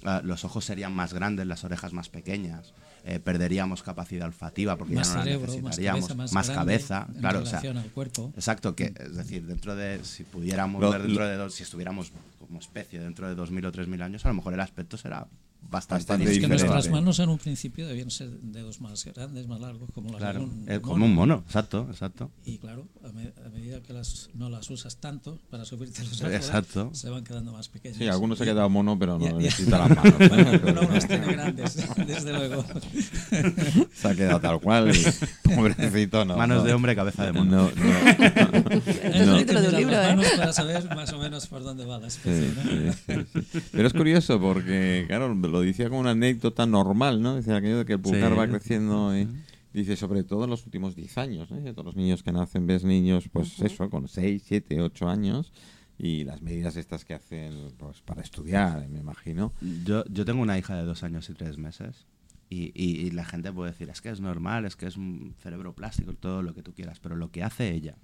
eh, 0.04 0.20
los 0.24 0.46
ojos 0.46 0.64
serían 0.64 0.94
más 0.94 1.14
grandes, 1.14 1.46
las 1.48 1.66
orejas 1.66 1.92
más 1.92 2.08
pequeñas, 2.08 2.74
eh, 3.04 3.20
perderíamos 3.20 3.84
capacidad 3.84 4.28
olfativa 4.28 4.78
porque 4.78 4.96
Más 4.96 5.08
ya 5.10 5.14
no 5.14 5.20
la 5.20 5.24
cerebro, 5.26 5.48
más 5.48 5.62
necesitaríamos, 5.64 6.08
cabeza, 6.08 6.34
más, 6.34 6.50
cabeza, 6.50 7.08
en 7.14 7.20
claro, 7.20 7.40
o 7.40 7.46
sea, 7.46 7.60
relación 7.60 7.78
al 7.78 7.90
cuerpo. 7.92 8.32
Exacto, 8.36 8.74
que 8.74 8.94
es 8.98 9.16
decir, 9.18 9.46
dentro 9.46 9.76
de, 9.76 10.04
si 10.06 10.24
pudiéramos 10.24 10.80
ver 10.90 11.02
dentro 11.04 11.28
de 11.28 11.36
dos, 11.36 11.54
si 11.54 11.64
estuviéramos 11.64 12.14
como 12.40 12.60
especie 12.60 13.02
dentro 13.02 13.28
de 13.28 13.36
2.000 13.36 13.66
o 13.66 13.72
3.000 13.74 14.02
años, 14.02 14.26
a 14.26 14.30
lo 14.30 14.36
mejor 14.36 14.54
el 14.54 14.62
aspecto 14.62 14.96
será 14.98 15.28
bastante, 15.62 16.02
Bastante 16.02 16.24
Es 16.26 16.30
que 16.30 16.34
diferente. 16.42 16.64
nuestras 16.66 16.90
manos 16.92 17.20
en 17.20 17.30
un 17.30 17.38
principio 17.38 17.88
debían 17.88 18.10
ser 18.12 18.30
dedos 18.42 18.82
más 18.82 19.06
grandes, 19.06 19.48
más 19.48 19.60
largos, 19.62 19.90
como 19.94 20.10
las 20.10 20.18
Claro, 20.20 20.40
de 20.40 20.46
un 20.46 20.66
eh, 20.68 20.80
como 20.82 21.06
un 21.06 21.14
mono, 21.16 21.44
exacto, 21.48 21.88
exacto. 21.90 22.30
Y 22.46 22.58
claro, 22.58 22.88
a, 23.04 23.10
me- 23.14 23.32
a 23.46 23.50
medida 23.50 23.82
que 23.82 23.94
las, 23.94 24.30
no 24.34 24.50
las 24.50 24.70
usas 24.70 24.98
tanto 24.98 25.40
para 25.50 25.64
subirte 25.64 26.04
los 26.04 26.22
árboles, 26.22 26.46
Exacto. 26.46 26.90
se 26.94 27.10
van 27.10 27.24
quedando 27.24 27.54
más 27.54 27.70
pequeñas. 27.70 27.98
Sí, 27.98 28.08
algunos 28.08 28.38
se 28.38 28.44
ha 28.44 28.48
quedado 28.48 28.70
mono, 28.70 28.98
pero 29.00 29.18
no 29.18 29.26
ya. 29.26 29.34
necesita 29.34 29.78
las 29.88 29.96
manos. 29.96 30.14
¿eh? 30.20 30.62
Uno 30.68 30.82
las 30.94 31.08
tiene 31.08 31.28
grandes, 31.32 31.76
desde 32.06 32.34
luego. 32.34 32.66
Se 33.94 34.08
ha 34.08 34.16
quedado 34.16 34.40
tal 34.40 34.60
cual. 34.60 34.92
y 34.96 35.54
pobrecito, 35.56 36.26
no. 36.26 36.36
Manos 36.38 36.58
no. 36.60 36.64
de 36.64 36.74
hombre, 36.74 36.96
cabeza 36.96 37.26
de 37.26 37.34
mono. 37.34 37.52
No, 37.52 37.72
no. 37.76 38.82
Es 38.82 39.26
No. 39.28 39.36
el 39.36 39.40
título 39.46 39.62
de 39.62 39.68
un 39.70 39.76
libro, 39.76 39.92
las 39.92 40.06
¿eh? 40.06 40.16
manos 40.16 40.32
para 40.38 40.54
saber 40.54 40.96
más 40.96 41.14
o 41.14 41.20
menos 41.20 41.48
por 41.48 41.64
dónde 41.64 41.86
va 41.86 42.00
la 42.00 42.08
especie. 42.08 42.50
Sí, 42.50 42.56
¿no? 42.56 42.94
sí, 42.94 43.26
sí, 43.34 43.48
sí. 43.52 43.60
Pero 43.72 43.88
es 43.88 43.94
curioso 43.94 44.40
porque, 44.40 45.06
claro, 45.08 45.34
lo 45.52 45.62
decía 45.62 45.90
como 45.90 46.02
una 46.02 46.12
anécdota 46.12 46.66
normal, 46.66 47.22
¿no? 47.22 47.36
Decía 47.36 47.58
aquello 47.58 47.78
de 47.80 47.86
que 47.86 47.94
el 47.94 48.00
pulgar 48.00 48.32
Sí. 48.32 48.38
va 48.38 48.48
creciendo 48.48 49.18
y, 49.18 49.28
Dice, 49.74 49.96
sobre 49.96 50.26
todo 50.26 50.44
en 50.44 50.50
los 50.50 50.66
últimos 50.66 50.98
10 50.98 51.18
años, 51.18 51.50
¿eh? 51.52 51.72
todos 51.74 51.86
los 51.86 51.96
niños 51.96 52.24
que 52.24 52.34
nacen, 52.34 52.68
ves 52.68 52.84
niños, 52.84 53.30
pues 53.32 53.58
eso, 53.62 53.90
con 53.90 54.10
6, 54.10 54.44
7, 54.46 54.82
8 54.82 55.08
años, 55.08 55.54
y 55.98 56.26
las 56.26 56.42
medidas 56.42 56.76
estas 56.76 57.06
que 57.06 57.14
hacen 57.14 57.70
pues, 57.78 58.02
para 58.02 58.22
estudiar, 58.22 58.86
me 58.90 59.00
imagino. 59.00 59.54
Yo, 59.86 60.04
yo 60.10 60.26
tengo 60.26 60.42
una 60.42 60.58
hija 60.58 60.76
de 60.76 60.84
dos 60.84 61.04
años 61.04 61.30
y 61.30 61.36
tres 61.36 61.58
meses 61.58 62.06
y, 62.50 62.74
y- 62.76 63.00
y 63.08 63.12
la 63.12 63.24
gente 63.24 63.54
puede 63.54 63.72
decir, 63.72 63.90
es 63.90 64.02
que 64.02 64.10
es 64.10 64.20
normal, 64.20 64.66
es 64.66 64.76
que 64.76 64.88
es 64.88 64.98
un 64.98 65.36
cerebro 65.40 65.74
plástico, 65.74 66.14
todo 66.16 66.42
lo 66.42 66.54
que 66.54 66.64
tú 66.64 66.74
quieras, 66.74 67.00
pero 67.00 67.16
lo 67.16 67.32
que 67.32 67.42
hace 67.42 67.72
ella 67.74 67.96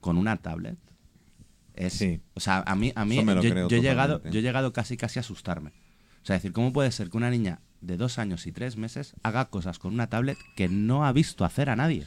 con 0.00 0.16
una 0.16 0.36
tablet 0.36 0.78
es... 1.74 1.94
Sí. 1.94 2.20
O 2.34 2.40
sea, 2.40 2.62
a 2.64 2.76
mí, 2.76 2.92
a 2.94 3.04
mí 3.04 3.16
yo, 3.16 3.68
yo 3.68 3.76
he 3.78 3.80
llegado, 3.80 4.22
yo 4.30 4.38
he 4.38 4.42
llegado 4.42 4.72
casi 4.72 4.96
casi 4.96 5.18
a 5.18 5.22
asustarme. 5.22 5.72
O 6.24 6.26
sea, 6.26 6.34
decir, 6.36 6.52
¿cómo 6.52 6.72
puede 6.72 6.90
ser 6.90 7.10
que 7.10 7.16
una 7.18 7.30
niña 7.30 7.60
de 7.82 7.96
dos 7.98 8.18
años 8.18 8.46
y 8.46 8.52
tres 8.52 8.76
meses 8.78 9.12
haga 9.22 9.44
cosas 9.46 9.78
con 9.78 9.92
una 9.94 10.08
tablet 10.08 10.38
que 10.56 10.68
no 10.68 11.04
ha 11.06 11.12
visto 11.12 11.44
hacer 11.44 11.68
a 11.70 11.76
nadie? 11.76 12.06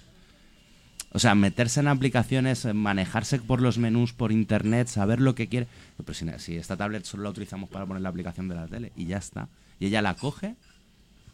O 1.13 1.19
sea, 1.19 1.35
meterse 1.35 1.79
en 1.79 1.87
aplicaciones, 1.87 2.65
eh, 2.65 2.73
manejarse 2.73 3.39
por 3.39 3.61
los 3.61 3.77
menús, 3.77 4.11
por 4.13 4.31
internet, 4.31 4.87
saber 4.87 5.21
lo 5.21 5.35
que 5.35 5.47
quiere. 5.47 5.67
Pero 5.97 6.13
si, 6.13 6.25
si 6.39 6.57
esta 6.57 6.75
tablet 6.75 7.05
solo 7.05 7.23
la 7.23 7.29
utilizamos 7.29 7.69
para 7.69 7.85
poner 7.85 8.01
la 8.01 8.09
aplicación 8.09 8.47
de 8.49 8.55
la 8.55 8.67
tele 8.67 8.91
y 8.95 9.05
ya 9.05 9.17
está. 9.17 9.47
Y 9.79 9.85
ella 9.85 10.01
la 10.01 10.15
coge 10.15 10.55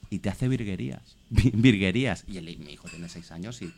y 0.10 0.20
te 0.20 0.30
hace 0.30 0.48
virguerías. 0.48 1.16
Vi- 1.30 1.52
Virguerías. 1.56 2.24
Y 2.28 2.38
el, 2.38 2.46
mi 2.60 2.74
hijo 2.74 2.88
tiene 2.90 3.10
seis 3.10 3.32
años 3.32 3.62
y 3.62 3.74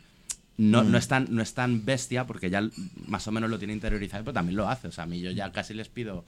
no, 0.58 0.82
no, 0.84 0.98
es 0.98 1.06
tan, 1.08 1.28
no 1.30 1.42
es 1.42 1.54
tan 1.54 1.84
bestia 1.84 2.26
porque 2.26 2.50
ya 2.50 2.68
más 3.06 3.26
o 3.28 3.32
menos 3.32 3.48
lo 3.50 3.58
tiene 3.58 3.72
interiorizado, 3.72 4.24
pero 4.24 4.34
también 4.34 4.56
lo 4.56 4.68
hace. 4.68 4.88
O 4.88 4.92
sea, 4.92 5.04
a 5.04 5.06
mí 5.06 5.20
yo 5.20 5.30
ya 5.30 5.50
casi 5.52 5.74
les 5.74 5.88
pido 5.88 6.24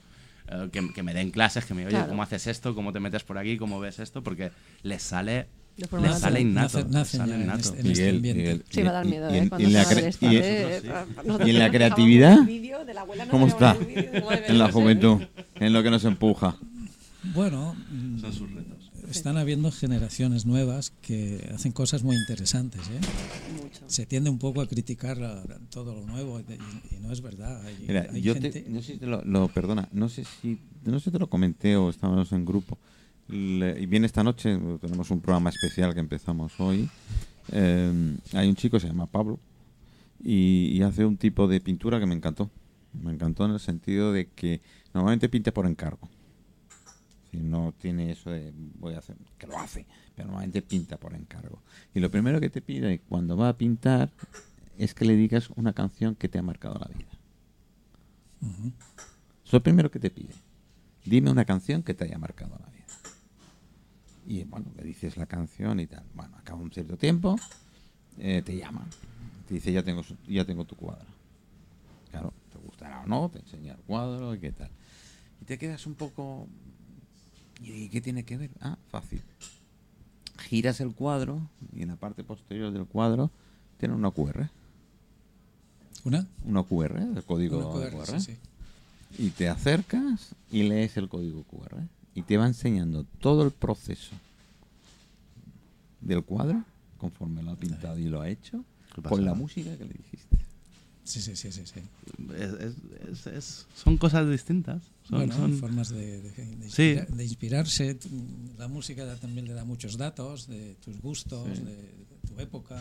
eh, 0.51 0.69
que, 0.71 0.93
que 0.93 1.03
me 1.03 1.13
den 1.13 1.31
clases, 1.31 1.65
que 1.65 1.73
me 1.73 1.83
oye, 1.83 1.91
Claro. 1.91 2.09
¿cómo 2.09 2.23
haces 2.23 2.47
esto? 2.47 2.73
¿Cómo 2.75 2.91
te 2.93 2.99
metes 2.99 3.23
por 3.23 3.37
aquí? 3.37 3.57
¿Cómo 3.57 3.79
ves 3.79 3.99
esto? 3.99 4.21
Porque 4.23 4.51
les 4.83 5.01
sale, 5.01 5.47
les 5.77 6.19
sale 6.19 6.41
innato. 6.41 6.85
Miguel, 7.83 8.63
Sí, 8.69 8.79
y- 8.81 8.83
va 8.83 8.89
a 8.89 8.93
dar 8.93 9.05
miedo, 9.05 9.29
y 9.31 9.35
¿eh? 9.35 9.37
en- 9.39 9.49
Cuando 9.49 9.63
y 9.63 9.71
en 9.71 9.73
la 9.73 9.83
y- 9.83 11.45
y 11.47 11.49
en 11.51 11.59
la 11.59 11.71
creatividad? 11.71 12.37
¿Cómo 13.29 13.29
¿Cómo 13.31 13.47
está? 13.47 13.77
en 14.47 14.57
la 14.59 14.71
juventud, 14.71 15.21
en 15.55 15.73
lo 15.73 15.83
que 15.83 15.89
nos 15.89 16.03
empuja. 16.05 16.55
Bueno, 17.33 17.75
mm, 17.91 18.19
están 19.11 19.37
habiendo 19.37 19.71
generaciones 19.71 20.45
nuevas 20.45 20.91
que 21.01 21.49
hacen 21.53 21.71
cosas 21.71 22.03
muy 22.03 22.15
interesantes. 22.15 22.81
¿eh? 22.89 22.99
Mucho. 23.61 23.81
Se 23.87 24.05
tiende 24.05 24.29
un 24.29 24.39
poco 24.39 24.61
a 24.61 24.67
criticar 24.67 25.17
la- 25.17 25.43
todo 25.69 25.95
lo 25.95 26.05
nuevo 26.05 26.39
y, 26.39 26.43
y 26.95 26.99
no 26.99 27.11
es 27.11 27.21
verdad. 27.21 27.61
Hay, 27.65 27.77
Mira, 27.87 28.07
hay 28.11 28.21
yo 28.21 28.33
gente- 28.33 28.51
te, 28.51 28.69
no 28.69 28.81
sé 28.81 28.93
si 28.93 28.97
te 28.99 29.05
lo, 29.07 29.23
lo- 29.23 29.47
perdona, 29.47 29.87
no 29.91 30.09
sé 30.09 30.23
si 30.25 30.59
no 30.85 30.99
sé 30.99 31.05
si 31.05 31.11
te 31.11 31.19
lo 31.19 31.29
comenté 31.29 31.75
o 31.75 31.89
estábamos 31.89 32.31
en 32.31 32.45
grupo. 32.45 32.77
Le- 33.27 33.79
y 33.79 33.85
viene 33.85 34.05
esta 34.07 34.23
noche, 34.23 34.57
tenemos 34.81 35.11
un 35.11 35.19
programa 35.21 35.49
especial 35.49 35.93
que 35.93 35.99
empezamos 35.99 36.53
hoy. 36.59 36.89
Eh, 37.51 38.15
hay 38.33 38.47
un 38.49 38.55
chico, 38.55 38.79
se 38.79 38.87
llama 38.87 39.05
Pablo, 39.07 39.39
y, 40.23 40.67
y 40.77 40.81
hace 40.81 41.05
un 41.05 41.17
tipo 41.17 41.47
de 41.47 41.59
pintura 41.61 41.99
que 41.99 42.05
me 42.05 42.15
encantó. 42.15 42.49
Me 43.03 43.11
encantó 43.11 43.45
en 43.45 43.51
el 43.51 43.59
sentido 43.59 44.11
de 44.11 44.27
que 44.27 44.61
normalmente 44.93 45.29
pinta 45.29 45.51
por 45.53 45.67
encargo. 45.67 46.09
Si 47.31 47.37
no 47.37 47.73
tiene 47.77 48.11
eso 48.11 48.31
de 48.31 48.51
voy 48.55 48.95
a 48.95 48.99
hacer, 48.99 49.15
que 49.37 49.47
lo 49.47 49.57
hace, 49.57 49.85
pero 50.15 50.27
normalmente 50.27 50.61
pinta 50.61 50.97
por 50.97 51.13
encargo. 51.13 51.61
Y 51.93 51.99
lo 51.99 52.09
primero 52.09 52.39
que 52.39 52.49
te 52.49 52.61
pide 52.61 52.99
cuando 53.07 53.37
va 53.37 53.49
a 53.49 53.57
pintar 53.57 54.11
es 54.77 54.93
que 54.93 55.05
le 55.05 55.15
digas 55.15 55.49
una 55.55 55.73
canción 55.73 56.15
que 56.15 56.27
te 56.27 56.39
ha 56.39 56.41
marcado 56.41 56.79
la 56.79 56.87
vida. 56.87 57.09
Ujú. 58.41 58.71
Es 59.45 59.53
lo 59.53 59.61
primero 59.61 59.91
que 59.91 59.99
te 59.99 60.09
pide. 60.09 60.33
Dime 61.05 61.29
una 61.29 61.45
canción 61.45 61.83
que 61.83 61.93
te 61.93 62.05
haya 62.05 62.17
marcado 62.17 62.57
la 62.59 62.69
vida. 62.71 62.85
Y 64.27 64.43
bueno, 64.43 64.67
le 64.75 64.83
dices 64.83 65.17
la 65.17 65.25
canción 65.25 65.79
y 65.79 65.87
tal. 65.87 66.03
Bueno, 66.13 66.37
acaba 66.37 66.61
un 66.61 66.71
cierto 66.71 66.97
tiempo, 66.97 67.35
eh, 68.17 68.41
te 68.43 68.55
llama. 68.55 68.85
Te 69.47 69.55
dice, 69.55 69.71
ya 69.71 69.83
tengo, 69.83 70.03
ya 70.27 70.45
tengo 70.45 70.65
tu 70.65 70.75
cuadro. 70.75 71.07
Claro, 72.11 72.33
te 72.51 72.59
gustará 72.59 73.01
o 73.01 73.07
no, 73.07 73.29
te 73.29 73.39
enseña 73.39 73.73
el 73.73 73.79
cuadro 73.79 74.35
y 74.35 74.39
qué 74.39 74.51
tal. 74.51 74.69
Y 75.41 75.45
te 75.45 75.57
quedas 75.57 75.85
un 75.87 75.95
poco... 75.95 76.47
¿Y 77.61 77.89
qué 77.89 78.01
tiene 78.01 78.23
que 78.23 78.37
ver? 78.37 78.51
Ah, 78.61 78.77
fácil. 78.89 79.21
Giras 80.47 80.79
el 80.79 80.93
cuadro 80.93 81.41
y 81.75 81.81
en 81.81 81.89
la 81.89 81.95
parte 81.95 82.23
posterior 82.23 82.71
del 82.71 82.85
cuadro 82.85 83.29
tiene 83.77 83.95
una 83.95 84.11
QR. 84.11 84.49
¿Una? 86.05 86.25
Una 86.45 86.63
QR, 86.63 86.97
el 87.17 87.23
código 87.23 87.57
Una 87.57 87.89
QR, 87.89 88.05
QR. 88.05 88.19
sí, 88.21 88.33
sí. 89.17 89.23
Y 89.23 89.29
te 89.31 89.49
acercas 89.49 90.33
y 90.51 90.63
lees 90.63 90.95
el 90.97 91.09
código 91.09 91.43
QR. 91.43 91.75
Y 92.15 92.21
te 92.21 92.37
va 92.37 92.47
enseñando 92.47 93.03
todo 93.19 93.43
el 93.43 93.51
proceso 93.51 94.11
del 96.01 96.23
cuadro, 96.23 96.63
conforme 96.97 97.43
lo 97.43 97.51
ha 97.51 97.55
pintado 97.55 97.97
y 97.99 98.05
lo 98.05 98.21
ha 98.21 98.29
hecho, 98.29 98.63
con 99.07 99.25
la 99.25 99.33
música 99.33 99.75
que 99.77 99.85
le 99.85 99.93
dijiste. 99.93 100.37
Sí, 101.03 101.21
sí, 101.21 101.35
sí, 101.35 101.51
sí. 101.51 101.63
sí. 101.65 101.81
Es- 102.35 102.53
es- 102.53 102.75
es- 103.11 103.27
es- 103.27 103.65
son 103.75 103.97
cosas 103.97 104.29
distintas. 104.29 104.81
Son, 105.09 105.17
bueno, 105.17 105.35
son- 105.35 105.57
formas 105.57 105.89
de, 105.89 106.21
de- 106.21 106.31
de 106.31 106.69
Sí. 106.69 106.83
inspira- 106.83 107.05
de 107.05 107.23
inspirarse. 107.23 107.97
La 108.57 108.67
música 108.67 109.15
también 109.15 109.47
le 109.47 109.53
da 109.53 109.65
muchos 109.65 109.97
datos 109.97 110.47
de 110.47 110.75
tus 110.75 110.99
gustos, 111.01 111.57
Sí. 111.57 111.63
de, 111.63 111.75
de 111.75 112.17
tu 112.27 112.39
época. 112.39 112.79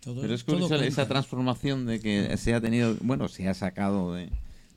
Todo, 0.00 0.22
Pero 0.22 0.34
es 0.34 0.44
todo 0.44 0.56
curioso 0.66 0.82
esa 0.82 1.06
transformación 1.06 1.84
de 1.84 2.00
que 2.00 2.34
se 2.38 2.54
ha 2.54 2.60
tenido, 2.60 2.96
bueno, 3.02 3.28
se 3.28 3.46
ha 3.48 3.52
sacado 3.54 4.14
de, 4.14 4.30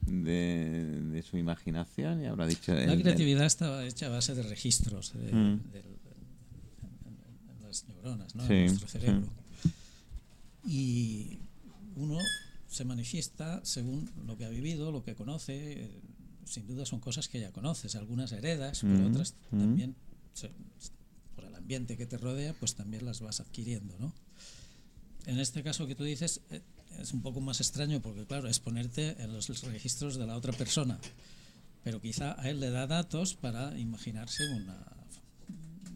de, 0.06 1.00
de 1.12 1.22
su 1.24 1.38
imaginación 1.38 2.22
y 2.22 2.26
habrá 2.26 2.46
dicho... 2.46 2.74
La 2.74 2.84
el- 2.84 2.90
el- 2.92 3.02
creatividad 3.04 3.46
está 3.46 3.86
hecha 3.86 4.08
a 4.08 4.10
base 4.10 4.36
de 4.36 4.44
registros 4.44 5.14
de, 5.14 5.32
Mm. 5.32 5.62
en, 5.74 5.84
en 7.56 7.62
las 7.64 7.88
neuronas, 7.88 8.36
¿no? 8.36 8.46
Sí, 8.48 8.54
en 8.54 8.66
nuestro 8.66 8.88
sí. 8.90 9.00
cerebro. 9.00 9.28
Y 10.68 11.38
uno 11.96 12.18
se 12.68 12.84
manifiesta 12.86 13.62
según 13.64 14.10
lo 14.26 14.38
que 14.38 14.46
ha 14.46 14.50
vivido, 14.50 14.92
lo 14.92 15.04
que 15.04 15.16
conoce. 15.16 15.90
Sin 16.54 16.68
duda 16.68 16.86
son 16.86 17.00
cosas 17.00 17.28
que 17.28 17.40
ya 17.40 17.52
conoces. 17.52 17.96
Algunas 17.96 18.32
heredas, 18.32 18.82
pero 18.82 19.00
Mm, 19.00 19.12
otras 19.12 19.34
mm. 19.50 19.60
también, 19.60 19.96
por 21.36 21.46
el 21.46 21.56
ambiente 21.56 21.98
que 21.98 22.06
te 22.06 22.18
rodea, 22.18 22.54
pues 22.60 22.76
también 22.76 23.06
las 23.06 23.22
vas 23.22 23.40
adquiriendo, 23.40 23.98
¿no? 24.00 24.14
En 25.26 25.40
este 25.40 25.64
caso 25.64 25.88
que 25.88 25.96
tú 25.96 26.04
dices 26.04 26.42
eh, 26.52 26.62
es 27.00 27.12
un 27.12 27.22
poco 27.24 27.42
más 27.42 27.60
extraño 27.60 28.02
porque, 28.02 28.26
claro, 28.28 28.48
es 28.48 28.60
ponerte 28.60 29.16
en 29.24 29.34
los 29.34 29.48
registros 29.64 30.16
de 30.18 30.28
la 30.28 30.36
otra 30.38 30.54
persona. 30.54 31.00
Pero 31.84 32.00
quizá 32.00 32.40
a 32.40 32.50
él 32.52 32.60
le 32.60 32.70
da 32.70 32.86
datos 32.86 33.34
para 33.34 33.76
imaginarse 33.80 34.44
una 34.56 34.78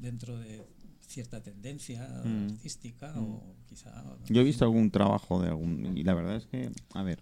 dentro 0.01 0.37
de 0.39 0.65
cierta 1.07 1.41
tendencia 1.43 2.01
Mm. 2.25 2.45
artística 2.51 3.13
o 3.19 3.43
quizá... 3.69 4.03
Yo 4.27 4.41
he 4.41 4.43
visto 4.43 4.65
algún 4.65 4.89
trabajo 4.89 5.39
de 5.41 5.49
algún... 5.49 5.95
Y 5.95 6.03
la 6.03 6.15
verdad 6.15 6.35
es 6.37 6.45
que, 6.47 6.71
a 6.93 7.03
ver, 7.03 7.19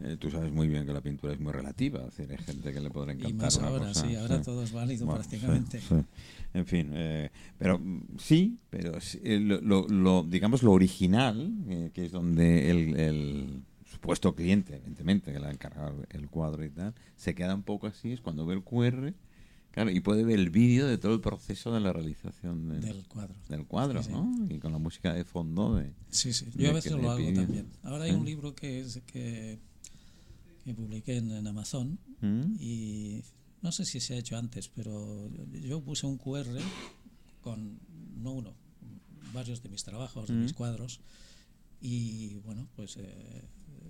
eh, 0.00 0.16
tú 0.18 0.30
sabes 0.30 0.52
muy 0.52 0.68
bien 0.68 0.84
que 0.86 0.92
la 0.92 1.00
pintura 1.00 1.32
es 1.32 1.40
muy 1.40 1.52
relativa. 1.52 2.00
Es 2.06 2.16
decir, 2.16 2.30
hay 2.30 2.44
gente 2.44 2.72
que 2.72 2.80
le 2.80 2.90
podrá 2.90 3.12
encantar 3.12 3.30
Y 3.30 3.34
más 3.34 3.56
una 3.56 3.68
ahora, 3.68 3.88
cosa, 3.88 4.06
sí, 4.06 4.14
ahora 4.16 4.42
todo 4.42 4.62
es 4.62 4.72
válido 4.72 5.06
Bueno, 5.06 5.20
prácticamente. 5.20 5.80
sí, 5.80 5.86
sí. 5.88 6.04
En 6.54 6.66
fin, 6.66 6.90
eh, 6.94 7.30
pero 7.58 7.80
sí, 8.18 8.58
pero 8.70 9.00
sí, 9.00 9.20
eh, 9.22 9.38
lo, 9.40 9.86
lo- 9.88 10.22
digamos 10.22 10.62
lo 10.62 10.72
original, 10.72 11.52
eh, 11.68 11.90
que 11.92 12.04
es 12.06 12.12
donde 12.12 12.70
el, 12.70 12.96
el 12.98 13.62
supuesto 13.90 14.34
cliente, 14.34 14.74
evidentemente, 14.76 15.32
que 15.32 15.38
le 15.40 15.46
ha 15.46 15.50
encargado 15.50 16.04
el 16.10 16.28
cuadro 16.28 16.64
y 16.64 16.70
tal, 16.70 16.94
se 17.16 17.34
queda 17.34 17.54
un 17.54 17.62
poco 17.62 17.86
así, 17.86 18.12
es 18.12 18.20
cuando 18.20 18.46
ve 18.46 18.54
el 18.54 18.62
QR, 18.62 19.12
claro, 19.70 19.90
y 19.90 20.00
puede 20.00 20.24
ver 20.24 20.38
el 20.38 20.48
vídeo 20.50 20.86
de 20.86 20.96
todo 20.98 21.12
el 21.14 21.20
proceso 21.20 21.72
de 21.74 21.80
la 21.80 21.92
realización 21.92 22.68
del, 22.68 22.80
Del 22.80 23.06
cuadro. 23.06 23.34
del 23.48 23.66
cuadro, 23.66 24.02
Sí, 24.02 24.08
sí. 24.08 24.12
¿no? 24.14 24.46
Y 24.48 24.58
con 24.58 24.72
la 24.72 24.78
música 24.78 25.12
de 25.12 25.24
fondo 25.24 25.74
de... 25.76 25.92
Sí, 26.10 26.32
sí. 26.32 26.46
Yo 26.56 26.70
a 26.70 26.74
veces 26.74 26.92
lo 26.92 27.10
hago 27.10 27.32
también. 27.34 27.66
Ahora 27.82 28.04
hay 28.04 28.12
¿Eh? 28.12 28.16
un 28.16 28.24
libro 28.24 28.54
que, 28.54 28.80
es, 28.80 29.02
que, 29.06 29.58
que 30.66 30.74
publiqué 30.74 31.16
en, 31.16 31.30
en 31.30 31.46
Amazon 31.46 31.98
¿Mm? 32.20 32.56
y 32.60 33.22
no 33.62 33.70
sé 33.72 33.84
si 33.84 34.00
se 34.00 34.14
ha 34.14 34.18
hecho 34.18 34.36
antes, 34.36 34.68
pero 34.68 35.28
yo, 35.30 35.44
yo 35.46 35.80
puse 35.80 36.06
un 36.06 36.18
QR 36.18 36.46
con, 37.40 37.78
no 38.16 38.32
uno, 38.32 38.52
varios 39.32 39.62
de 39.62 39.68
mis 39.68 39.84
trabajos, 39.84 40.28
de 40.28 40.34
mis 40.34 40.52
Mm. 40.52 40.56
cuadros 40.56 41.00
y 41.80 42.34
bueno, 42.44 42.66
pues 42.74 42.96
eh, 42.96 43.42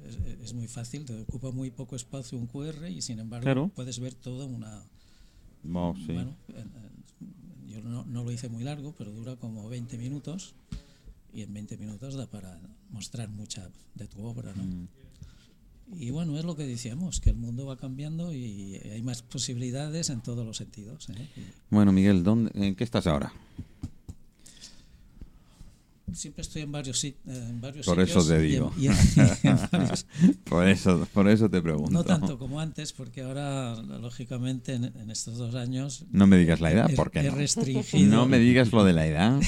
es, 0.04 0.16
es 0.42 0.52
muy 0.54 0.68
fácil, 0.68 1.04
te 1.04 1.18
ocupa 1.22 1.50
muy 1.50 1.70
poco 1.70 1.96
espacio 1.96 2.36
un 2.38 2.46
QR 2.46 2.90
y 2.90 3.00
sin 3.00 3.18
embargo 3.20 3.44
Claro. 3.44 3.68
puedes 3.74 3.98
ver 3.98 4.14
toda 4.14 4.44
una... 4.46 4.84
Oh, 5.72 5.94
sí. 5.96 6.12
Bueno, 6.12 6.36
en- 6.48 6.58
en- 6.76 7.68
yo 7.68 7.80
no, 7.82 8.04
no 8.04 8.22
lo 8.24 8.30
hice 8.30 8.48
muy 8.48 8.64
largo, 8.64 8.94
pero 8.96 9.12
dura 9.12 9.36
como 9.36 9.68
20 9.68 9.98
minutos 9.98 10.54
y 11.32 11.42
en 11.42 11.52
20 11.54 11.76
minutos 11.78 12.14
da 12.14 12.26
para 12.26 12.58
mostrar 12.90 13.28
mucha 13.30 13.68
de 13.94 14.06
tu 14.08 14.22
obra, 14.24 14.52
¿no? 14.54 14.62
Mm. 14.62 14.88
Y 15.94 16.10
bueno, 16.10 16.36
es 16.38 16.44
lo 16.44 16.56
que 16.56 16.66
decíamos, 16.66 17.20
que 17.20 17.30
el 17.30 17.36
mundo 17.36 17.66
va 17.66 17.76
cambiando 17.76 18.32
y 18.34 18.74
hay 18.76 19.02
más 19.02 19.22
posibilidades 19.22 20.10
en 20.10 20.20
todos 20.20 20.44
los 20.44 20.56
sentidos. 20.56 21.08
¿eh? 21.10 21.28
Y, 21.36 21.40
Bueno, 21.70 21.92
Miguel, 21.92 22.24
¿dónde, 22.24 22.50
¿en 22.54 22.74
qué 22.74 22.84
estás 22.84 23.06
ahora? 23.06 23.32
siempre 26.12 26.40
estoy 26.42 26.62
en 26.62 26.72
varios, 26.72 27.04
en 27.04 27.60
varios 27.60 27.84
Por 27.84 28.00
eso 28.00 28.22
sitios. 28.22 28.28
te 28.28 28.42
y 28.42 28.46
en- 28.46 28.50
digo. 28.52 28.72
y 28.78 28.86
en- 28.86 28.94
y 29.42 29.48
en 29.48 29.58
varios- 29.70 30.06
Por 30.44 30.66
eso, 30.68 31.06
por 31.12 31.28
eso 31.28 31.50
te 31.50 31.60
pregunto. 31.60 31.90
no 31.90 32.04
tanto 32.04 32.38
como 32.38 32.58
antes, 32.58 32.92
porque 32.94 33.20
ahora, 33.22 33.74
lógicamente, 33.74 34.74
en, 34.74 34.84
en 34.84 35.10
estos 35.10 35.36
dos 35.36 35.54
años 35.54 36.04
No 36.10 36.26
me 36.26 36.38
digas 36.38 36.60
la 36.60 36.70
edad, 36.72 36.90
he, 36.90 36.94
porque 36.96 37.20
he 37.20 37.24
no. 37.30 37.34
restringido. 37.34 38.08
No 38.10 38.26
me 38.26 38.38
digas 38.38 38.72
lo 38.72 38.82
de 38.84 38.92
la 38.94 39.06
edad, 39.06 39.40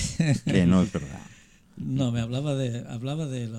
que 0.45 0.67
no 0.67 0.83
es 0.83 0.93
verdad. 0.93 1.21
No, 1.81 2.11
me 2.11 2.21
hablaba 2.21 2.55
de 2.55 2.87
hablaba 2.89 3.27
del 3.27 3.53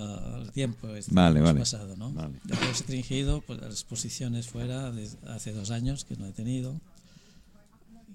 tiempo 0.51 0.87
este 0.95 1.13
Vale, 1.13 1.39
vale. 1.41 1.59
pasado, 1.59 1.95
¿no? 1.95 2.11
Vale. 2.11 2.39
He 2.49 2.55
restringido 2.67 3.41
pues, 3.41 3.59
las 3.61 3.71
exposiciones 3.71 4.47
fuera 4.47 4.91
de 4.91 5.09
hace 5.27 5.53
dos 5.53 5.71
años 5.71 6.03
que 6.05 6.15
no 6.17 6.25
he 6.25 6.31
tenido 6.33 6.79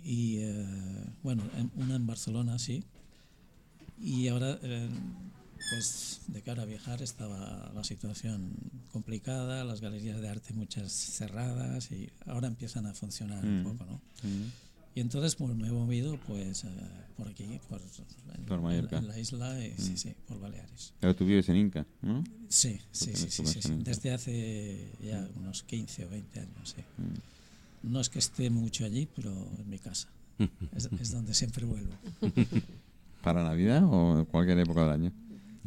y 0.03 0.37
eh, 0.41 0.67
bueno, 1.23 1.43
en- 1.57 1.71
una 1.77 1.97
en 1.97 2.07
Barcelona 2.07 2.59
sí 2.59 2.85
y 3.99 4.29
ahora 4.29 4.59
eh, 4.63 4.89
pues 5.71 6.21
de 6.27 6.43
cara 6.43 6.63
a 6.63 6.67
viajar 6.67 7.01
estaba 7.03 7.71
la 7.75 7.85
situación 7.85 8.53
complicada, 8.93 9.65
las 9.65 9.81
galerías 9.81 10.21
de 10.21 10.29
arte 10.29 10.53
muchas 10.53 10.93
cerradas 10.93 11.91
y 11.91 12.11
ahora 12.27 12.49
empiezan 12.49 12.87
a 12.87 12.95
funcionar 12.95 13.43
un 13.45 13.61
Mm. 13.61 13.65
poco, 13.65 13.85
¿no? 13.87 14.01
Y 14.95 15.01
entonces 15.01 15.35
pues, 15.35 15.55
me 15.57 15.69
he 15.69 15.73
movido 15.73 16.17
pues 16.27 16.65
eh, 16.65 16.69
por 17.17 17.29
aquí, 17.29 17.61
por, 17.69 18.61
Mallorca. 18.61 18.99
en 18.99 19.09
la 19.09 19.19
isla, 19.19 19.65
y, 19.65 19.75
sí, 19.77 19.93
Mm. 19.93 19.97
sí, 19.97 20.15
por 20.29 20.39
Baleares. 20.41 20.93
Pero 21.01 21.15
tú 21.17 21.25
vives 21.27 21.49
en 21.49 21.57
Inca, 21.57 21.85
¿no? 22.03 22.23
Sí, 22.49 22.79
sí, 22.93 23.11
sí, 23.15 23.29
sí, 23.31 23.47
sí, 23.47 23.61
sí. 23.63 23.75
Desde 23.83 24.13
hace 24.13 24.89
ya 25.03 25.29
unos 25.37 25.63
15 25.65 26.05
o 26.07 26.09
20 26.11 26.41
años, 26.41 26.75
sí. 26.77 26.83
Mm. 26.99 27.91
No 27.93 28.01
es 28.01 28.09
que 28.09 28.19
esté 28.21 28.51
mucho 28.51 28.85
allí, 28.85 29.09
pero 29.15 29.31
en 29.59 29.69
mi 29.69 29.79
casa. 29.79 30.09
Es, 30.77 30.89
es 31.01 31.11
donde 31.13 31.35
siempre 31.35 31.65
vuelvo. 31.65 31.93
¿Para 33.23 33.43
Navidad 33.45 33.83
o 33.85 34.19
en 34.21 34.25
cualquier 34.27 34.59
época 34.61 34.83
del 34.83 34.91
año? 34.91 35.13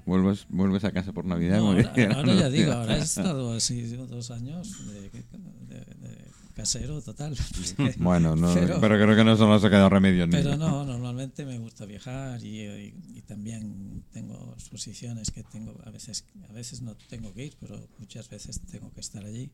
¿Vuelves, 0.05 0.45
vuelves 0.49 0.83
a 0.85 0.91
casa 0.91 1.11
por 1.11 1.25
Navidad? 1.25 1.57
No, 1.59 1.67
ahora, 1.71 1.93
ahora 2.15 2.33
ya 2.35 2.49
digo, 2.49 2.71
ahora 2.71 2.97
he 2.97 3.01
estado 3.03 3.53
así 3.53 3.81
dos 3.81 4.31
años 4.31 4.87
de, 4.87 5.01
de- 5.09 5.85
de 5.95 6.27
casero 6.57 7.01
total. 7.01 7.37
Bueno, 7.97 8.35
no, 8.35 8.53
Pero- 8.53 8.81
pero, 8.81 8.95
creo 8.95 9.15
que 9.15 9.23
no 9.23 9.37
se 9.37 9.43
nos 9.43 9.63
ha 9.63 9.69
quedado 9.69 9.89
remedio. 9.89 10.25
ni- 10.25 10.31
Pero 10.33 10.57
no, 10.57 10.83
normalmente 10.83 11.45
me 11.45 11.59
gusta 11.59 11.85
viajar 11.85 12.43
y, 12.43 12.61
y- 12.61 12.93
y 13.15 13.21
también 13.21 14.03
tengo 14.11 14.53
exposiciones 14.53 15.29
que 15.31 15.43
tengo, 15.43 15.79
a 15.85 15.91
veces, 15.91 16.25
a 16.49 16.53
veces 16.53 16.81
no 16.81 16.95
tengo 16.95 17.33
que 17.33 17.45
ir, 17.45 17.55
pero 17.59 17.87
muchas 17.99 18.27
veces 18.29 18.59
tengo 18.71 18.91
que 18.91 19.01
estar 19.01 19.23
allí, 19.23 19.51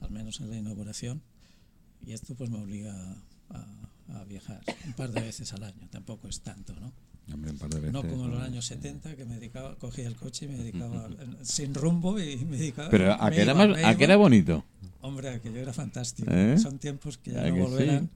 al 0.00 0.10
menos 0.10 0.40
en 0.40 0.50
la 0.50 0.56
inauguración. 0.56 1.20
Y 2.06 2.12
esto 2.12 2.34
pues 2.36 2.48
me 2.50 2.58
obliga 2.58 2.94
a, 3.50 3.88
a 4.20 4.24
viajar 4.24 4.60
un 4.86 4.92
par 4.92 5.10
de 5.10 5.20
veces 5.22 5.52
al 5.52 5.64
año, 5.64 5.88
tampoco 5.90 6.28
es 6.28 6.40
tanto, 6.40 6.74
¿no? 6.78 6.92
Hombre, 7.32 7.50
un 7.50 7.58
par 7.58 7.70
de 7.70 7.80
veces. 7.80 7.92
No 7.92 8.02
como 8.02 8.24
en 8.26 8.30
los 8.32 8.42
años 8.42 8.64
70 8.66 9.16
que 9.16 9.24
me 9.24 9.34
dedicaba, 9.34 9.74
cogía 9.76 10.06
el 10.06 10.14
coche 10.16 10.44
y 10.46 10.48
me 10.48 10.56
dedicaba 10.58 11.08
sin 11.42 11.74
rumbo 11.74 12.20
y 12.20 12.36
me 12.44 12.56
dedicaba... 12.56 12.88
Pero 12.90 13.12
¿a 13.12 13.30
qué 13.30 13.42
era, 13.42 13.52
iba, 13.52 13.66
más- 13.66 13.76
a 13.78 13.92
iba. 13.92 14.04
era 14.04 14.16
bonito? 14.16 14.64
Hombre, 15.00 15.30
aquello 15.30 15.58
era 15.60 15.72
fantástico. 15.72 16.30
¿Eh? 16.32 16.56
Son 16.58 16.78
tiempos 16.78 17.18
que 17.18 17.32
ya 17.32 17.42
¿A 17.42 17.48
no 17.48 17.54
que 17.54 17.62
sí? 17.64 17.66
volverán, 17.68 18.10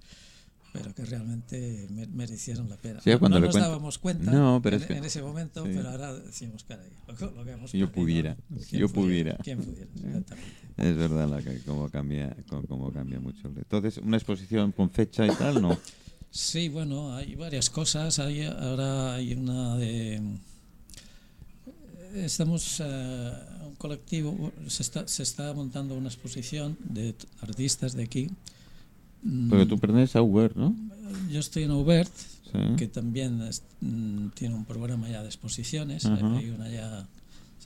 pero 0.72 0.94
que 0.94 1.04
realmente 1.04 1.86
me- 1.90 2.06
merecieron 2.06 2.68
la 2.68 2.76
pena. 2.76 3.00
Sí, 3.00 3.11
no 3.11 3.28
nos 3.28 3.40
cuento- 3.40 3.58
dábamos 3.58 3.98
cuenta 3.98 4.30
No, 4.30 4.61
pero 4.62 4.76
en, 4.76 4.82
es 4.82 4.88
que- 4.88 4.96
en 4.96 5.04
ese 5.04 5.22
momento, 5.22 5.64
sí. 5.66 5.72
pero 5.74 5.88
ahora 5.90 6.14
decimos, 6.14 6.62
caray, 6.64 6.88
lo, 7.08 7.14
que- 7.16 7.24
lo 7.36 7.44
que 7.44 7.50
hemos 7.50 7.72
yo 7.72 7.90
pudiera, 7.90 8.36
¿quién 8.48 8.61
si 8.62 8.78
yo 8.78 8.88
pudiera. 8.88 9.36
¿Quién 9.42 9.58
pudiera? 9.58 9.88
Es 10.76 10.96
verdad 10.96 11.28
la 11.28 11.42
que, 11.42 11.58
cómo, 11.66 11.88
cambia, 11.90 12.34
cómo 12.48 12.90
cambia 12.92 13.20
mucho. 13.20 13.48
Entonces, 13.54 13.98
una 13.98 14.16
exposición 14.16 14.72
con 14.72 14.88
fecha 14.90 15.26
y 15.26 15.30
tal, 15.30 15.61
¿no? 15.61 15.76
Sí, 16.31 16.68
bueno, 16.68 17.14
hay 17.16 17.35
varias 17.35 17.70
cosas. 17.70 18.18
Hay, 18.18 18.43
ahora 18.45 19.14
hay 19.14 19.35
una 19.35 19.76
de... 19.76 20.20
Estamos, 22.14 22.81
eh, 22.85 23.33
un 23.68 23.74
colectivo, 23.76 24.53
se 24.66 24.83
está, 24.83 25.07
se 25.07 25.22
está 25.22 25.53
montando 25.55 25.95
una 25.97 26.09
exposición 26.09 26.76
de 26.83 27.14
artistas 27.41 27.93
de 27.95 28.03
aquí. 28.05 28.31
Porque 29.49 29.66
tú 29.66 29.78
perteneces 29.78 30.16
a 30.16 30.22
Uber, 30.22 30.57
¿no? 30.57 30.74
Yo 31.31 31.41
estoy 31.41 31.64
en 31.64 31.70
Aubert, 31.72 32.11
Sí. 32.53 32.59
que 32.76 32.89
también 32.89 33.41
es- 33.43 33.62
mm, 33.81 34.28
tiene 34.35 34.55
un 34.57 34.64
programa 34.64 35.09
ya 35.09 35.20
de 35.22 35.28
exposiciones. 35.28 36.05
Ajá. 36.05 36.37
Hay 36.37 36.51
una 36.51 36.68
ya 36.68 37.07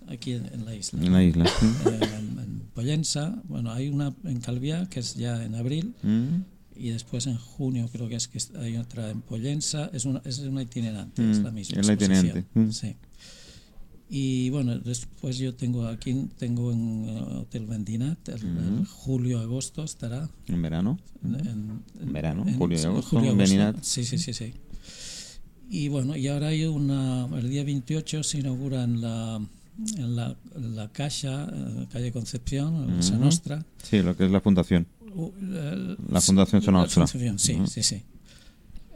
aquí 0.08 0.32
en, 0.32 0.44
en 0.52 0.64
la 0.66 0.74
isla. 0.74 1.02
En 1.02 1.12
la 1.12 1.22
isla. 1.22 1.46
sí. 1.46 1.66
Eh, 1.86 2.00
en, 2.18 2.38
en 2.38 2.62
Pollensa, 2.74 3.40
bueno, 3.44 3.72
hay 3.72 3.88
una 3.88 4.12
en 4.24 4.40
Calviá 4.40 4.86
que 4.90 5.00
es 5.00 5.14
ya 5.14 5.42
en 5.42 5.54
abril 5.54 5.94
Mm. 6.02 6.42
Y 6.76 6.90
después 6.90 7.26
en 7.26 7.36
junio 7.36 7.88
creo 7.92 8.08
que 8.08 8.16
es 8.16 8.28
que 8.28 8.38
hay 8.58 8.76
otra 8.76 9.10
en 9.10 9.20
Pollensa, 9.22 9.90
es 9.92 10.04
una, 10.04 10.20
es 10.24 10.38
una 10.40 10.62
itinerante, 10.62 11.30
es 11.30 11.38
Mm, 11.40 11.44
la 11.44 11.50
misma. 11.50 11.80
es 11.80 11.86
la 11.86 11.92
exposición, 11.94 12.26
itinerante, 12.26 12.60
mm. 12.60 12.70
Sí. 12.72 12.96
Y 14.08 14.50
bueno, 14.50 14.78
después 14.78 15.38
yo 15.38 15.54
tengo 15.54 15.86
aquí, 15.86 16.28
tengo 16.38 16.70
en 16.72 17.04
eh, 17.08 17.20
Hotel 17.40 17.66
Vendinat, 17.66 18.28
el, 18.28 18.34
el 18.42 18.80
Mm. 18.80 18.84
julio-agosto 18.84 19.82
estará. 19.82 20.28
En 20.46 20.60
verano. 20.62 20.98
En, 21.24 21.34
en- 21.34 21.82
En 22.00 22.12
verano, 22.12 22.44
en- 22.46 22.58
julio 22.58 22.76
y 22.76 22.80
sí, 22.80 22.86
en. 22.86 23.82
Sí, 23.82 24.04
sí, 24.04 24.18
sí, 24.18 24.32
sí. 24.34 24.52
Y 25.70 25.88
bueno, 25.88 26.14
y 26.16 26.28
ahora 26.28 26.48
hay 26.48 26.64
una, 26.66 27.26
el 27.38 27.48
día 27.48 27.64
28 27.64 28.22
se 28.22 28.38
inaugura 28.40 28.84
en 28.84 29.00
la, 29.00 29.40
en 29.96 30.14
la, 30.16 30.36
en 30.54 30.76
la 30.76 30.92
Caixa, 30.92 31.48
eh, 31.52 31.86
calle 31.90 32.12
Concepción, 32.12 32.90
en 32.90 33.02
Sa 33.02 33.14
Ujú. 33.14 33.24
Nostra. 33.24 33.64
Sí, 33.82 34.02
lo 34.02 34.14
que 34.16 34.26
es 34.26 34.30
la 34.30 34.40
fundación. 34.42 34.86
Uh, 35.14 35.96
La 36.10 36.20
Fundación 36.20 36.60
Sa 36.60 36.72
la 36.72 36.78
Nostra. 36.78 37.06
Fundación, 37.06 37.38
sí, 37.38 37.58
sí, 37.68 37.82
sí. 37.82 38.02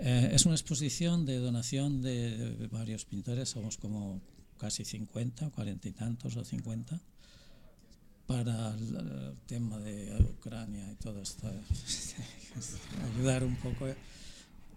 Eh, 0.01 0.31
es 0.33 0.47
una 0.47 0.55
exposición 0.55 1.27
de 1.27 1.39
donación 1.39 2.03
de, 2.03 2.69
varios 2.71 3.05
pintores, 3.05 3.49
somos 3.49 3.79
como 3.79 4.21
casi 4.59 4.85
50, 4.85 5.51
40 5.51 5.89
y 5.89 5.93
tantos 5.93 6.37
o 6.37 6.45
50, 6.45 7.01
para 8.27 8.75
el, 8.75 9.35
tema 9.47 9.79
de 9.79 10.17
Ucrania 10.21 10.91
y 10.93 10.97
todo 10.97 11.23
esto. 11.23 11.51
ayudar 13.15 13.45
un 13.45 13.57
poco. 13.57 13.89
eh. 13.89 13.97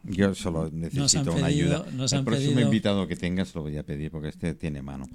Yo 0.03 0.33
solo 0.33 0.69
necesito 0.71 1.33
una 1.33 1.47
ayuda. 1.47 1.85
El 1.87 2.23
próximo 2.23 2.55
pedido- 2.55 2.61
invitado 2.61 3.07
que 3.07 3.15
tengas 3.15 3.53
lo 3.53 3.61
voy 3.61 3.77
a 3.77 3.83
pedir 3.83 4.09
porque 4.09 4.29
este 4.29 4.55
tiene 4.55 4.81
mano. 4.81 5.07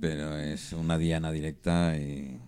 Pero 0.00 0.38
es 0.38 0.72
una 0.72 0.96
diana 0.96 1.30
directa 1.30 1.96
y... 1.98 2.38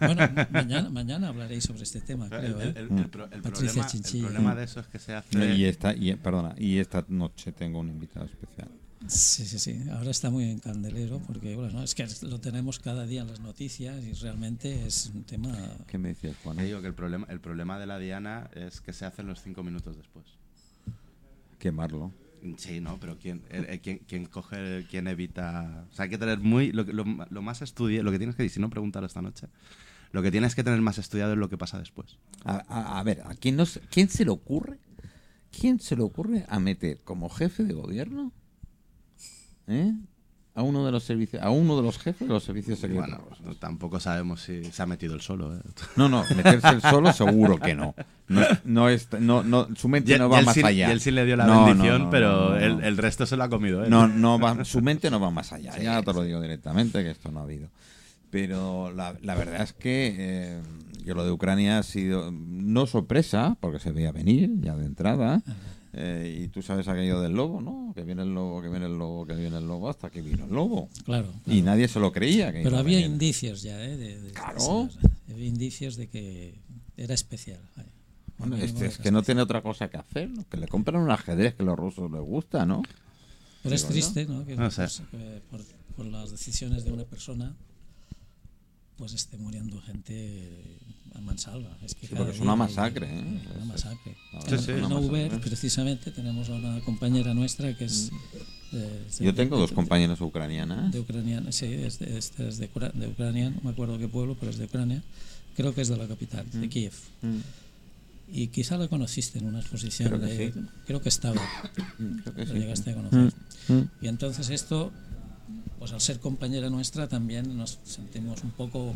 Bueno, 0.00 0.28
mañana, 0.50 0.90
mañana 0.90 1.28
hablaréis 1.28 1.64
sobre 1.64 1.82
este 1.82 2.00
tema, 2.00 2.28
creo. 2.28 2.60
el- 2.60 2.68
¿eh? 2.68 2.72
el- 2.76 2.98
el 2.98 3.08
pro- 3.08 3.24
el 3.24 3.40
Patricia 3.42 3.52
problema, 3.68 3.82
el 3.82 3.86
Chinchilla. 3.90 4.24
problema 4.26 4.54
de 4.54 4.64
eso 4.64 4.80
es 4.80 4.86
que 4.88 4.98
se 4.98 5.14
hace. 5.14 5.54
Y 5.54 5.64
esta, 5.64 5.94
y, 5.94 6.14
perdona, 6.16 6.54
y 6.58 6.78
esta 6.78 7.04
noche 7.08 7.52
tengo 7.52 7.80
un 7.80 7.88
invitado 7.88 8.26
especial. 8.26 8.68
Sí, 9.06 9.46
sí, 9.46 9.58
sí. 9.58 9.80
Ahora 9.92 10.10
está 10.10 10.28
muy 10.28 10.44
en 10.44 10.58
candelero 10.58 11.20
porque, 11.26 11.56
bueno, 11.56 11.82
es 11.82 11.94
que 11.94 12.06
lo 12.22 12.38
tenemos 12.38 12.78
cada 12.78 13.06
día 13.06 13.22
en 13.22 13.28
las 13.28 13.40
noticias 13.40 14.04
y 14.04 14.12
realmente 14.12 14.86
es 14.86 15.10
un 15.14 15.24
tema... 15.24 15.56
¿Qué 15.86 15.96
me 15.96 16.10
decías, 16.10 16.36
Juan? 16.44 16.58
Te 16.58 16.64
digo 16.64 16.82
que 16.82 16.88
el 16.88 16.94
problema, 16.94 17.26
el 17.30 17.40
problema 17.40 17.78
de 17.78 17.86
la 17.86 17.98
Diana 17.98 18.50
es 18.54 18.82
que 18.82 18.92
se 18.92 19.06
hacen 19.06 19.26
los 19.26 19.40
cinco 19.40 19.62
minutos 19.62 19.96
después. 19.96 20.26
Quemarlo. 21.58 22.12
Sí, 22.56 22.80
no, 22.80 22.98
pero 22.98 23.18
¿quién, 23.18 23.42
eh, 23.50 23.66
eh, 23.68 23.80
quién, 23.82 23.98
quién 24.06 24.24
coge, 24.26 24.86
quién 24.90 25.06
evita? 25.08 25.86
O 25.90 25.94
sea, 25.94 26.04
hay 26.04 26.10
que 26.10 26.18
tener 26.18 26.38
muy. 26.38 26.72
Lo, 26.72 26.84
más 27.42 27.62
estudiado, 27.62 28.04
lo 28.04 28.10
que 28.12 28.18
tienes 28.18 28.36
que, 28.36 28.48
si 28.48 28.60
no, 28.60 28.70
pregúntalo 28.70 29.06
esta 29.06 29.20
noche. 29.22 29.48
Lo 30.12 30.22
que 30.22 30.30
tienes 30.30 30.54
que 30.54 30.64
tener 30.64 30.80
más 30.80 30.98
estudiado 30.98 31.32
es 31.32 31.38
lo 31.38 31.48
que 31.48 31.58
pasa 31.58 31.78
después. 31.78 32.16
A, 32.44 33.02
ver, 33.04 33.22
¿a 33.26 33.34
quién, 33.34 33.56
no 33.56 33.66
se- 33.66 33.80
quién 33.80 34.08
se 34.08 34.24
le 34.24 34.30
ocurre? 34.30 34.78
¿Quién 35.56 35.80
se 35.80 35.96
le 35.96 36.02
ocurre 36.02 36.46
a 36.48 36.58
meter 36.60 37.00
como 37.04 37.28
jefe 37.28 37.64
de 37.64 37.74
gobierno 37.74 38.32
¿eh? 39.66 39.92
A 40.54 40.62
uno 40.62 40.84
de 40.84 40.92
los 40.92 41.04
servicios, 41.04 41.42
a 41.42 41.50
uno 41.50 41.76
de 41.76 41.82
los 41.82 41.98
jefes 41.98 42.26
de 42.26 42.34
los 42.34 42.42
servicios 42.42 42.78
secretos? 42.78 43.06
Bueno, 43.08 43.24
pues, 43.28 43.40
no- 43.40 43.54
tampoco 43.54 44.00
sabemos 44.00 44.42
si 44.42 44.64
se 44.64 44.82
ha 44.82 44.86
metido 44.86 45.14
el 45.14 45.20
solo. 45.20 45.54
¿eh? 45.54 45.60
No, 45.96 46.08
no, 46.08 46.24
meterse 46.36 46.68
el 46.68 46.82
solo 46.82 47.12
seguro 47.12 47.58
que 47.58 47.74
no. 47.74 47.94
No, 48.28 48.42
no, 48.64 48.88
es, 48.88 49.08
no, 49.18 49.42
no 49.42 49.68
su 49.76 49.88
mente 49.88 50.18
no 50.18 50.28
va 50.28 50.42
más 50.42 50.56
allá. 50.56 50.88
Y 50.88 50.92
él 50.92 51.00
sí 51.00 51.10
le 51.10 51.24
dio 51.24 51.36
la 51.36 51.46
bendición, 51.64 52.10
pero 52.10 52.56
el, 52.56 52.96
resto 52.96 53.26
se 53.26 53.36
lo 53.36 53.44
ha 53.44 53.48
comido. 53.48 53.84
No, 53.88 54.06
no 54.08 54.38
va, 54.38 54.64
su 54.64 54.80
mente 54.82 55.10
no 55.10 55.20
va 55.20 55.30
más 55.30 55.52
allá. 55.52 55.72
Sí, 55.72 55.82
ya 55.82 56.02
te 56.02 56.12
lo 56.12 56.22
digo 56.22 56.40
directamente 56.40 57.02
que 57.02 57.10
esto 57.10 57.30
no 57.30 57.40
ha 57.40 57.42
habido. 57.44 57.68
Pero 58.30 58.92
la, 58.92 59.16
la 59.22 59.34
verdad 59.34 59.62
es 59.62 59.72
que 59.72 60.14
eh, 60.16 60.60
yo 61.04 61.14
lo 61.14 61.24
de 61.24 61.32
Ucrania 61.32 61.78
ha 61.78 61.82
sido 61.82 62.30
no 62.32 62.86
sorpresa, 62.86 63.56
porque 63.60 63.80
se 63.80 63.90
veía 63.90 64.12
venir 64.12 64.50
ya 64.60 64.76
de 64.76 64.86
entrada. 64.86 65.42
Eh, 65.92 66.42
y 66.44 66.48
tú 66.48 66.62
sabes 66.62 66.86
aquello 66.88 67.20
del 67.20 67.32
lobo, 67.32 67.60
¿no? 67.60 67.92
Que 67.94 68.02
viene 68.04 68.22
el 68.22 68.32
lobo, 68.34 68.62
que 68.62 68.68
viene 68.68 68.86
el 68.86 68.96
lobo, 68.98 69.26
que 69.26 69.34
viene 69.34 69.58
el 69.58 69.66
lobo, 69.66 69.88
hasta 69.90 70.08
que 70.10 70.22
vino 70.22 70.44
el 70.44 70.52
lobo. 70.52 70.88
Claro. 71.04 71.28
Y 71.46 71.62
nadie 71.62 71.88
se 71.88 71.98
lo 72.00 72.12
creía. 72.12 72.52
Que 72.52 72.62
Pero 72.62 72.76
había 72.78 73.00
indicios 73.00 73.62
ya, 73.62 73.82
¿eh? 73.84 73.96
De, 73.96 74.20
de- 74.20 74.30
Claro. 74.32 74.88
de- 75.26 75.32
había 75.34 75.46
indicios 75.46 75.96
de 75.96 76.08
que 76.08 76.54
era 76.96 77.14
especial. 77.14 77.60
Bueno, 78.38 78.56
este 78.56 78.86
es 78.86 78.98
que 78.98 79.10
no 79.10 79.22
tiene 79.22 79.42
otra 79.42 79.60
cosa 79.62 79.88
que 79.90 79.96
hacer, 79.98 80.30
¿no? 80.30 80.48
que 80.48 80.56
le 80.56 80.66
compran 80.68 81.02
un 81.02 81.10
ajedrez 81.10 81.54
que 81.54 81.62
a 81.62 81.66
los 81.66 81.78
rusos 81.78 82.10
les 82.10 82.22
gusta, 82.22 82.64
¿no? 82.64 82.82
Pero 83.62 83.74
es 83.74 83.84
triste, 83.86 84.24
¿no? 84.26 84.46
Que 84.46 84.56
No 84.56 84.70
sé. 84.70 84.82
pues, 84.84 85.02
que 85.10 85.42
por, 85.50 85.60
por 85.96 86.06
las 86.06 86.30
decisiones 86.30 86.84
de 86.84 86.92
una 86.92 87.04
persona 87.04 87.54
pues 88.96 89.12
esté 89.14 89.36
muriendo 89.38 89.80
gente 89.80 90.78
a 91.20 91.24
mansalva. 91.24 91.76
Es 91.84 91.94
que 91.94 92.06
Sí, 92.06 92.14
porque 92.16 92.32
es 92.32 92.40
una 92.40 92.52
hay- 92.52 92.58
masacre, 92.58 93.06
¿eh? 93.06 93.20
Una 93.22 93.40
Es- 93.40 93.56
es- 93.60 93.66
masacre. 93.66 94.16
verdad 94.32 94.54
es 94.54 94.68
en 94.68 94.92
Uber, 94.92 95.40
precisamente, 95.40 96.10
tenemos 96.10 96.48
a 96.48 96.52
una 96.54 96.80
compañera 96.80 97.34
nuestra 97.34 97.76
que 97.76 97.84
es 97.84 98.10
de- 98.72 99.24
Yo 99.24 99.34
tengo 99.34 99.58
dos 99.58 99.70
de- 99.70 99.76
compañeras 99.76 100.20
ucranianas. 100.20 100.92
de 100.92 101.00
Ucrania, 101.00 101.42
sí, 101.50 101.66
es 101.66 101.98
de, 101.98 102.16
este 102.18 102.48
es 102.48 102.58
de, 102.58 102.66
Ucrania, 103.08 103.50
no 103.50 103.60
me 103.62 103.70
acuerdo 103.70 103.98
qué 103.98 104.08
pueblo, 104.08 104.36
pero 104.38 104.50
es 104.50 104.58
de 104.58 104.64
Ucrania. 104.66 105.02
Creo 105.56 105.74
que 105.74 105.82
es 105.82 105.88
de 105.88 105.96
la 105.96 106.06
capital, 106.06 106.46
de 106.50 106.68
Kiev. 106.68 106.92
Mm, 107.22 107.38
Y 108.32 108.46
quizá 108.46 108.78
la 108.78 108.86
conociste 108.86 109.40
en 109.40 109.46
una 109.46 109.58
exposición. 109.58 110.08
Creo 110.08 110.20
que 110.20 110.52
sí. 110.54 110.60
creo 110.86 111.02
que 111.02 111.08
estaba. 111.08 111.42
Creo 112.22 112.34
que 112.36 112.46
sí. 112.46 112.52
llegaste 112.52 112.92
a 112.92 112.94
conocer. 112.94 113.32
Mm. 113.66 113.82
Y 114.04 114.06
entonces 114.06 114.50
esto, 114.50 114.92
pues 115.80 115.92
al 115.92 116.00
ser 116.02 116.20
compañera 116.20 116.68
nuestra 116.68 117.08
también 117.08 117.56
nos 117.56 117.78
sentimos 117.84 118.44
un 118.44 118.50
poco 118.50 118.92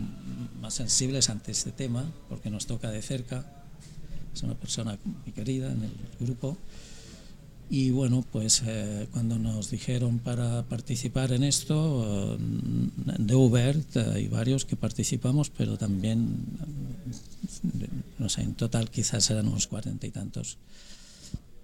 más 0.60 0.74
sensibles 0.74 1.30
ante 1.30 1.50
este 1.50 1.72
tema, 1.72 2.04
porque 2.28 2.50
nos 2.50 2.66
toca 2.66 2.90
de 2.90 3.00
cerca. 3.00 3.50
Es 4.34 4.42
una 4.42 4.54
persona 4.54 4.98
muy 5.24 5.32
querida 5.32 5.72
en 5.72 5.82
el 5.82 5.92
grupo. 6.20 6.58
Y 7.70 7.88
bueno, 7.88 8.22
pues 8.30 8.62
eh, 8.66 9.08
cuando 9.12 9.38
nos 9.38 9.70
dijeron 9.70 10.18
para 10.18 10.64
participar 10.64 11.32
en 11.32 11.44
esto, 11.44 12.36
eh, 12.36 12.38
de 13.18 13.34
Ubert 13.34 13.96
eh, 13.96 14.04
hay 14.16 14.28
varios 14.28 14.66
que 14.66 14.76
participamos, 14.76 15.48
pero 15.48 15.78
también, 15.78 16.36
eh, 17.80 17.88
no 18.18 18.28
sé, 18.28 18.42
en 18.42 18.54
total 18.56 18.90
quizás 18.90 19.30
eran 19.30 19.48
unos 19.48 19.68
cuarenta 19.68 20.06
y 20.06 20.10
tantos. 20.10 20.58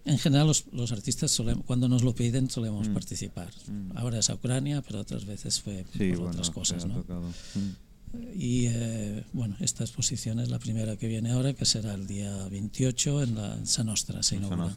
En 0.04 0.18
general 0.18 0.46
los, 0.46 0.64
los 0.72 0.92
artistas 0.92 1.38
solem- 1.38 1.62
cuando 1.64 1.88
nos 1.88 2.02
lo 2.02 2.14
piden 2.14 2.48
solemos 2.50 2.88
Mm. 2.88 2.94
participar. 2.94 3.50
Ahora 3.94 4.18
es 4.18 4.30
a 4.30 4.34
Ucrania, 4.34 4.82
pero 4.82 5.00
otras 5.00 5.24
veces 5.26 5.60
fue 5.60 5.84
Sí, 5.92 6.10
por 6.10 6.18
bueno, 6.20 6.30
otras 6.30 6.50
cosas. 6.50 6.86
¿no? 6.86 6.98
Mm. 6.98 8.20
Y 8.34 8.66
eh, 8.68 9.24
bueno, 9.32 9.56
esta 9.60 9.84
exposición 9.84 10.40
es 10.40 10.48
la 10.48 10.58
primera 10.58 10.96
que 10.96 11.06
viene 11.06 11.30
ahora, 11.30 11.52
que 11.52 11.64
será 11.64 11.94
el 11.94 12.06
día 12.06 12.48
28 12.48 13.22
en 13.22 13.34
la 13.36 13.54
en 13.56 13.66
Sa 13.66 13.84
Nostra, 13.84 14.22
se 14.22 14.36
inaugura. 14.36 14.76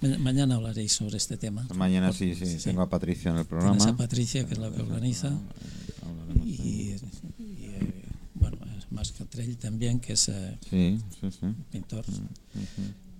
Ma- 0.00 0.18
Mañana 0.18 0.56
hablaréis 0.56 0.92
sobre 0.92 1.16
este 1.16 1.36
tema. 1.36 1.66
Mañana 1.74 2.08
Por- 2.08 2.16
sí, 2.16 2.34
sí, 2.34 2.56
tengo 2.64 2.82
a 2.82 2.88
Patricia 2.90 3.30
en 3.30 3.36
el 3.38 3.44
programa. 3.46 3.76
Tienes 3.76 3.94
a 3.94 3.96
Patricia, 3.96 4.46
que 4.46 4.54
es 4.54 4.58
la 4.58 4.70
que 4.70 4.80
organiza. 4.82 5.28
Hablaremos 6.02 6.46
Y, 6.46 6.88
de- 6.88 7.00
y, 7.38 7.64
eh, 7.66 8.04
bueno, 8.34 8.56
es 8.78 8.90
más 8.90 9.12
Catrell 9.12 9.56
también, 9.56 10.00
que 10.00 10.14
es 10.14 10.28
eh, 10.28 10.58
Sí, 10.68 10.98
sí, 11.20 11.30
sí. 11.30 11.46
pintor, 11.70 12.04
Ujú. 12.08 12.18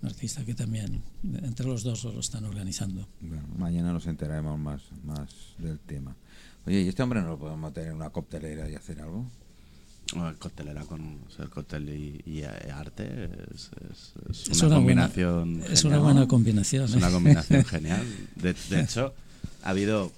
Artista 0.07 0.44
que 0.44 0.55
también, 0.55 1.02
entre 1.42 1.66
los 1.66 1.82
dos 1.82 2.05
lo 2.05 2.20
están 2.20 2.44
organizando. 2.44 3.09
Bueno, 3.20 3.44
mañana 3.59 3.92
nos 3.92 4.07
enteraremos 4.07 4.59
más, 4.59 4.82
más 5.05 5.28
del 5.59 5.78
tema. 5.80 6.14
Oye, 6.66 6.82
¿y 6.82 6.88
este 6.88 7.02
hombre 7.02 7.20
no 7.20 7.28
lo 7.28 7.38
podemos 7.38 7.72
tener 7.72 7.90
en 7.90 7.96
una 7.96 8.11
coctelera 8.11 8.68
y 8.70 8.74
hacer 8.74 9.00
algo? 9.00 9.26
Bueno, 10.14 10.34
Coctelera 10.38 10.82
con 10.84 11.20
o 11.26 11.30
sea, 11.30 11.44
el 11.46 11.50
cóctel 11.50 11.88
y, 11.88 12.22
y, 12.26 12.40
eh, 12.42 12.48
arte 12.72 13.30
es, 13.55 13.70
es- 13.90 14.12
es 14.30 14.48
Es 14.50 14.62
una, 14.62 14.76
una 14.76 14.84
buena- 14.84 15.02
combinación. 15.09 15.61
es 15.62 15.82
genial. 15.82 15.86
una 15.86 15.98
buena 16.12 16.28
combinación, 16.28 16.84
Es 16.84 16.94
¿eh? 16.94 16.96
una 16.98 17.11
combinación 17.11 17.64
genial. 17.66 18.07
De, 18.36 18.55
de 18.70 18.80
hecho, 18.82 19.14
ha 19.62 19.70
habido 19.70 20.12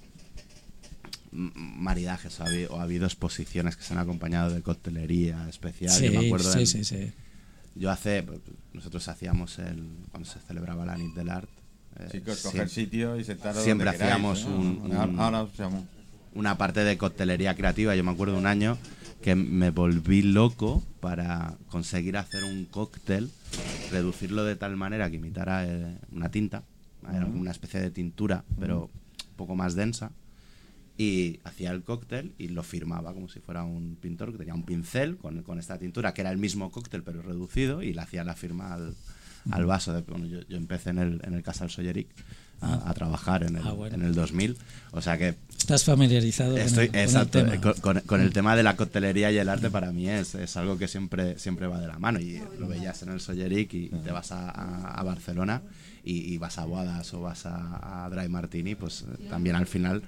maridajes 1.31 2.39
o 2.39 2.43
ha, 2.43 2.47
habido, 2.47 2.73
o 2.73 2.79
ha 2.79 2.83
habido 2.83 3.05
exposiciones 3.05 3.75
que 3.77 3.83
se 3.83 3.93
han 3.93 3.99
acompañado 3.99 4.51
de 4.53 4.61
coctelería 4.61 5.47
especial. 5.49 5.91
Sí, 5.93 6.05
Yo 6.11 6.19
me 6.19 6.27
acuerdo 6.27 6.51
sí, 6.51 6.59
en- 6.59 6.67
sí, 6.67 6.83
sí. 6.83 7.11
Yo 7.77 7.91
hace. 7.91 8.25
Nosotros 8.73 9.07
hacíamos 9.07 9.59
el. 9.59 9.87
Cuando 10.11 10.27
se 10.29 10.39
celebraba 10.39 10.85
la 10.85 10.97
NIT 10.97 11.15
del 11.15 11.29
Art. 11.29 11.49
eh, 11.99 12.21
coger 12.43 12.69
sitio 12.69 13.17
y 13.19 13.23
sentaros 13.23 13.63
siempre 13.63 13.85
donde 13.85 13.97
queráis, 13.97 14.13
hacíamos 14.13 14.45
un- 14.45 14.91
Ahora- 14.95 15.23
Ahora 15.25 15.47
una 16.35 16.57
parte 16.57 16.83
de 16.83 16.95
coctelería 16.97 17.55
creativa. 17.55 17.95
Yo 17.95 18.03
me 18.03 18.11
acuerdo 18.11 18.37
un 18.37 18.45
año 18.45 18.77
que 19.23 19.33
me 19.35 19.71
volví 19.71 20.21
loco 20.21 20.83
para 20.99 21.55
conseguir 21.69 22.17
hacer 22.17 22.43
un 22.43 22.65
cóctel, 22.65 23.31
reducirlo 23.91 24.43
de 24.43 24.55
tal 24.55 24.75
manera 24.77 25.09
que 25.09 25.15
imitara 25.15 25.65
eh, 25.65 25.97
una 26.11 26.29
tinta, 26.29 26.61
era 27.11 27.25
una 27.25 27.49
especie 27.51 27.79
de 27.79 27.89
tintura, 27.89 28.43
pero 28.59 28.83
un 29.29 29.35
poco 29.35 29.55
más 29.55 29.73
densa. 29.73 30.11
Y 30.97 31.39
hacía 31.43 31.71
el 31.71 31.83
cóctel 31.83 32.33
y 32.39 32.47
lo 32.47 32.63
firmaba 32.63 33.13
como 33.13 33.29
si 33.29 33.39
fuera 33.39 33.63
un 33.63 33.97
pintor 34.01 34.31
que 34.31 34.39
tenía 34.39 34.55
un 34.55 34.63
pincel 34.63 35.17
con, 35.17 35.43
con 35.43 35.59
esta 35.59 35.77
tintura, 35.77 36.13
que 36.13 36.21
era 36.21 36.31
el 36.31 36.39
mismo 36.39 36.71
cóctel 36.71 37.03
pero 37.03 37.21
reducido, 37.21 37.83
y 37.83 37.93
le 37.93 38.01
hacía 38.01 38.23
la 38.23 38.33
firma 38.35 38.73
al, 38.73 38.95
al 39.51 39.65
vaso. 39.67 39.93
De, 39.93 40.01
bueno, 40.01 40.25
yo, 40.25 40.41
yo 40.49 40.57
empecé 40.57 40.89
en 40.89 40.97
el, 40.99 41.21
en 41.23 41.35
el 41.35 41.43
Casal 41.43 41.69
Solleric 41.69 42.07
a, 42.61 42.89
a 42.89 42.93
trabajar 42.95 43.43
en 43.43 43.57
el, 43.57 43.67
Ah, 43.67 43.73
bueno. 43.73 43.93
en 43.95 44.01
el 44.01 44.15
2000, 44.15 44.57
o 44.91 44.99
sea 45.01 45.19
que 45.19 45.35
Estás 45.55 45.83
familiarizado 45.83 46.57
Estoy, 46.57 46.85
el- 46.85 46.89
con 46.91 46.99
el 46.99 47.05
exacto, 47.05 47.43
tema. 47.43 47.53
eh, 47.55 47.61
con, 47.61 47.73
con- 47.75 47.99
con 48.01 48.21
el 48.21 48.33
tema 48.33 48.55
de 48.55 48.63
la 48.63 48.75
coctelería 48.75 49.31
y 49.31 49.37
el 49.37 49.49
arte 49.49 49.69
para 49.69 49.91
mí 49.91 50.09
es, 50.09 50.33
es 50.33 50.57
algo 50.57 50.79
que 50.79 50.87
siempre, 50.87 51.37
siempre 51.37 51.67
va 51.67 51.79
de 51.79 51.85
la 51.87 51.99
mano 51.99 52.19
y 52.19 52.41
lo 52.59 52.67
veías 52.67 53.03
en 53.03 53.09
el 53.09 53.19
Solleric 53.19 53.71
y 53.75 53.89
te 53.89 54.11
vas 54.11 54.31
a, 54.31 54.49
a- 54.49 54.93
a 54.99 55.03
Barcelona 55.03 55.61
y, 56.03 56.33
y 56.33 56.37
vas 56.39 56.57
a 56.57 56.65
Boadas 56.65 57.13
o 57.13 57.21
vas 57.21 57.45
a, 57.45 58.05
a 58.05 58.09
Dry 58.09 58.27
Martini, 58.29 58.73
pues 58.73 59.01
eh, 59.03 59.27
también 59.29 59.55
al 59.55 59.67
final 59.67 60.01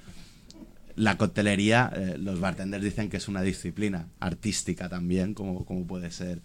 la 1.00 1.18
coctelería, 1.18 1.92
eh, 1.96 2.18
los 2.20 2.40
bartenders 2.40 2.84
dicen 2.84 3.10
que 3.10 3.18
es 3.18 3.28
una 3.28 3.42
disciplina 3.42 4.08
artística 4.20 4.90
también, 4.90 5.34
como, 5.34 5.64
como 5.66 5.86
puede 5.88 6.12
ser 6.12 6.42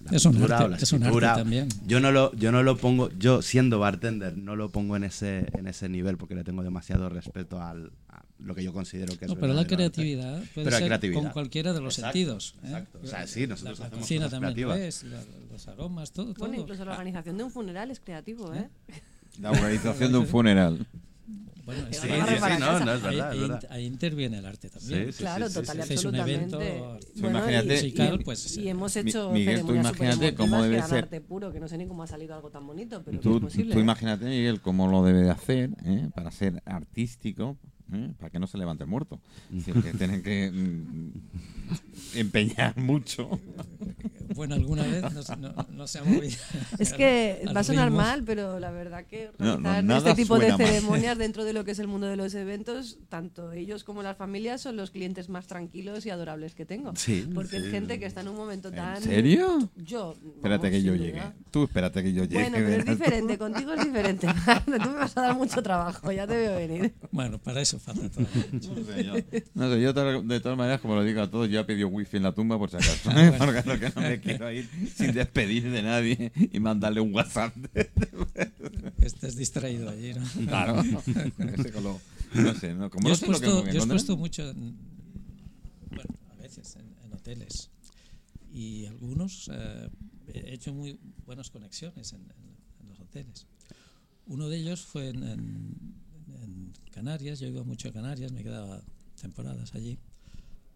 la 0.00 0.10
Es 0.16 0.24
pintura 0.24 0.56
arte, 0.56 0.64
o 0.64 0.68
la 0.70 0.76
es 0.78 0.92
un 0.92 1.02
arte 1.04 1.20
también. 1.20 1.68
Yo 1.86 2.00
no 2.00 2.10
lo, 2.10 2.34
yo 2.34 2.50
no 2.52 2.62
lo 2.62 2.76
pongo, 2.76 3.10
yo 3.18 3.42
siendo 3.42 3.78
bartender 3.78 4.36
no 4.36 4.56
lo 4.56 4.70
pongo 4.70 4.96
en 4.96 5.04
ese, 5.04 5.46
en 5.56 5.66
ese 5.66 5.88
nivel 5.88 6.16
porque 6.16 6.34
le 6.34 6.42
tengo 6.42 6.62
demasiado 6.62 7.08
respeto 7.08 7.60
al, 7.62 7.92
a 8.08 8.22
lo 8.38 8.54
que 8.54 8.64
yo 8.64 8.72
considero 8.72 9.16
que 9.18 9.26
es 9.26 9.30
No, 9.30 9.36
pero 9.36 9.52
la 9.52 9.60
arte. 9.60 9.76
creatividad 9.76 10.38
puede 10.54 10.64
Pero 10.64 10.70
ser 10.78 10.86
creatividad. 10.86 11.22
con 11.22 11.30
cualquiera 11.32 11.72
de 11.72 11.80
los 11.82 11.98
Exacto, 11.98 12.12
sentidos. 12.18 12.54
¿eh? 12.64 12.66
exacto. 12.68 12.98
O 13.02 13.06
sea, 13.06 13.26
sí, 13.28 13.46
nosotros 13.46 13.78
la, 13.78 13.86
hacemos 13.86 14.00
cocina 14.04 14.24
cosas 14.24 14.40
también 14.40 14.54
creativas. 14.68 14.78
es, 14.80 15.04
la- 15.04 15.22
los 15.52 15.68
aromas, 15.68 16.10
todo. 16.12 16.32
Bueno, 16.34 16.54
todo. 16.54 16.62
incluso 16.62 16.84
la 16.84 16.92
organización 16.92 17.36
de 17.36 17.44
un 17.44 17.50
funeral 17.52 17.90
es 17.90 18.00
creativo, 18.00 18.52
¿eh? 18.54 18.68
La 19.40 19.50
organización 19.52 20.10
de 20.12 20.18
un 20.18 20.26
funeral. 20.26 20.86
Bueno, 21.64 21.82
Sí, 21.82 21.88
es- 21.92 21.96
sí, 22.00 22.08
ahí- 22.10 22.20
sí, 22.20 22.60
no, 22.60 22.80
no, 22.80 22.92
es 22.94 23.04
ahí- 23.04 23.16
verdad, 23.16 23.32
es 23.32 23.32
ahí- 23.32 23.40
verdad. 23.40 23.64
ahí 23.70 23.84
interviene 23.86 24.38
el 24.38 24.46
arte 24.46 24.68
también. 24.68 25.06
Sí, 25.06 25.12
sí, 25.12 25.18
Claro, 25.18 25.48
total 25.48 25.62
y 25.62 25.66
sí. 25.66 25.80
Hacéis 25.82 26.04
un 26.04 26.14
absolutamente. 26.16 26.56
evento 26.56 26.98
Bueno, 27.20 27.38
imagínate- 27.38 27.66
y- 27.66 27.82
musical, 27.82 28.14
y, 28.20 28.24
pues, 28.24 28.56
y 28.56 28.68
hemos 28.68 28.96
Mi- 28.96 29.00
hecho 29.02 29.30
Miguel, 29.30 29.60
tú 29.60 29.66
ceremonias 29.68 29.86
imagínate 29.98 30.34
cómo 30.34 30.62
debe 30.62 30.82
ser. 30.82 30.98
arte 31.04 31.20
puro, 31.20 31.52
que 31.52 31.60
no 31.60 31.68
sé 31.68 31.78
ni 31.78 31.86
cómo 31.86 32.02
ha 32.02 32.06
salido 32.08 32.34
algo 32.34 32.50
tan 32.50 32.66
bonito, 32.66 33.02
pero 33.04 33.18
que 33.18 33.22
Tú, 33.22 33.36
es 33.36 33.42
posible. 33.42 33.72
tú 33.74 33.78
¿eh? 33.78 33.82
imagínate, 33.82 34.24
Miguel, 34.24 34.60
cómo 34.60 34.88
lo 34.88 35.04
debe 35.04 35.22
de 35.22 35.30
hacer 35.30 35.70
¿eh? 35.84 36.08
para 36.14 36.30
ser 36.32 36.62
artístico, 36.66 37.56
¿eh? 37.92 38.12
para 38.18 38.30
que 38.30 38.38
no 38.38 38.46
se 38.46 38.58
levante 38.58 38.84
el 38.84 38.90
muerto. 38.90 39.20
Es 39.54 39.66
decir, 39.66 39.82
que 39.82 39.92
tienen 39.92 40.22
que 40.22 40.50
mm, 40.50 41.10
empeñar 42.18 42.76
mucho. 42.76 43.38
Bueno, 44.34 44.54
alguna 44.54 44.82
vez 44.84 45.02
no, 45.12 45.22
se- 45.22 45.36
no- 45.36 45.54
no 45.70 45.86
se 45.86 45.98
ha 45.98 46.04
movido. 46.04 46.36
Es 46.78 46.92
que 46.94 47.42
al 47.46 47.54
va 47.56 47.60
a 47.60 47.64
sonar 47.64 47.88
ritmo. 47.88 47.98
mal, 48.02 48.22
pero 48.24 48.58
la 48.58 48.70
verdad 48.70 49.04
que 49.04 49.30
No, 49.38 49.58
no, 49.58 49.70
realizar 49.70 49.84
nada 49.84 50.10
este 50.10 50.22
tipo 50.22 50.38
de 50.38 50.48
mal. 50.48 50.56
ceremonias 50.58 51.18
dentro 51.18 51.44
de 51.44 51.52
lo 51.52 51.64
que 51.64 51.72
es 51.72 51.78
el 51.78 51.86
mundo 51.88 52.06
de 52.06 52.16
los 52.16 52.34
eventos, 52.34 52.98
tanto 53.08 53.52
ellos 53.52 53.84
como 53.84 54.02
las 54.02 54.16
familias 54.16 54.60
son 54.62 54.76
los 54.76 54.90
clientes 54.90 55.28
más 55.28 55.46
tranquilos 55.46 56.06
y 56.06 56.10
adorables 56.10 56.54
que 56.54 56.64
tengo. 56.64 56.92
Sí, 56.96 57.28
Porque 57.34 57.58
es 57.58 57.70
gente 57.70 57.98
que 57.98 58.06
está 58.06 58.22
en 58.22 58.28
un 58.28 58.36
momento 58.36 58.70
tan... 58.72 58.96
¿En 58.96 59.02
serio? 59.02 59.68
Yo. 59.76 60.14
Espérate 60.36 60.68
vamos, 60.68 60.70
que 60.70 60.82
yo 60.82 60.94
llegue. 60.94 61.12
duda. 61.12 61.34
Tú 61.50 61.64
espérate 61.64 62.02
que 62.02 62.12
yo 62.14 62.24
llegue. 62.24 62.48
Bueno, 62.48 62.56
pero 62.66 62.78
es 62.78 62.84
tú. 62.86 62.90
diferente, 62.92 63.38
contigo 63.38 63.72
es 63.74 63.84
diferente. 63.84 64.26
Tú 64.64 64.70
me 64.70 64.78
vas 64.96 65.16
a 65.16 65.22
dar 65.22 65.36
mucho 65.36 65.62
trabajo, 65.62 66.10
ya 66.10 66.26
te 66.26 66.34
veo 66.36 66.56
venir. 66.56 66.94
Bueno, 67.10 67.38
para 67.38 67.60
eso 67.60 67.78
No 68.52 68.84
sé, 68.84 69.04
yo, 69.04 69.14
no 69.54 69.70
sé, 69.72 69.80
yo 69.82 69.92
de 70.22 70.40
todas 70.40 70.56
maneras, 70.58 70.80
como 70.80 70.94
lo 70.94 71.04
digo 71.04 71.20
a 71.22 71.30
todos, 71.30 71.48
yo 71.50 71.60
he 71.60 71.64
pedido 71.64 71.88
wifi 71.88 72.16
en 72.18 72.22
la 72.24 72.32
tumba 72.32 72.58
por 72.58 72.70
si 72.70 72.76
acaso. 72.76 73.10
Ah, 73.10 73.28
bueno. 73.30 73.38
Porque 73.44 73.62
lo 73.68 73.80
que 73.80 73.92
no 73.94 74.02
me 74.02 74.20
quiero 74.20 74.52
ir 74.52 74.68
sin 74.94 75.12
despedir 75.12 75.70
de 75.70 75.82
nadie 75.82 76.32
y 76.52 76.60
mandarle 76.60 77.00
un 77.00 77.14
WhatsApp. 77.14 77.54
Estés 78.98 79.36
distraído 79.36 79.88
allí, 79.90 80.14
¿no? 80.14 80.22
Claro. 80.46 80.82
Lo- 81.82 82.00
no 82.34 82.54
sé, 82.54 82.74
no, 82.74 82.88
como 82.90 83.08
Yo 83.08 83.14
no 83.14 83.14
he 83.14 83.26
puesto, 83.26 83.70
yo 83.72 83.86
puesto 83.88 84.16
mucho, 84.16 84.48
en- 84.50 84.76
bueno, 85.90 86.14
a 86.30 86.42
veces 86.42 86.76
en, 86.76 86.86
en 87.04 87.12
hoteles 87.12 87.70
y 88.52 88.86
algunos 88.86 89.50
eh, 89.52 89.88
he 90.32 90.54
hecho 90.54 90.72
muy 90.72 90.98
buenas 91.26 91.50
conexiones 91.50 92.12
en, 92.12 92.20
en- 92.20 92.56
en 92.82 92.88
los 92.88 93.00
hoteles. 93.00 93.46
Uno 94.26 94.48
de 94.48 94.58
ellos 94.58 94.82
fue 94.82 95.08
en 95.08 95.94
Canarias, 96.90 97.40
yo 97.40 97.48
iba 97.48 97.62
mucho 97.64 97.88
a 97.88 97.92
Canarias, 97.92 98.32
me 98.32 98.42
quedaba 98.42 98.82
temporadas 99.20 99.74
allí. 99.74 99.98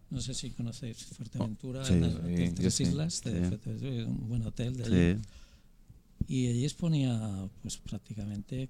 No 0.09 0.21
sé 0.21 0.33
si 0.33 0.51
conocéis 0.51 0.97
Fuerteventura, 1.05 1.83
Sí, 1.85 1.93
en 1.93 2.03
el 2.05 2.11
sí, 2.11 2.17
Hotel 2.17 2.47
yo 2.49 2.53
Tres 2.55 2.79
Islas, 2.81 3.21
sí. 3.23 3.29
Un 4.05 4.27
buen 4.29 4.41
hotel 4.45 4.77
de 4.77 4.83
allí. 4.85 5.21
Y 6.27 6.47
allí 6.47 6.63
exponía 6.65 7.47
pues 7.61 7.77
prácticamente 7.77 8.69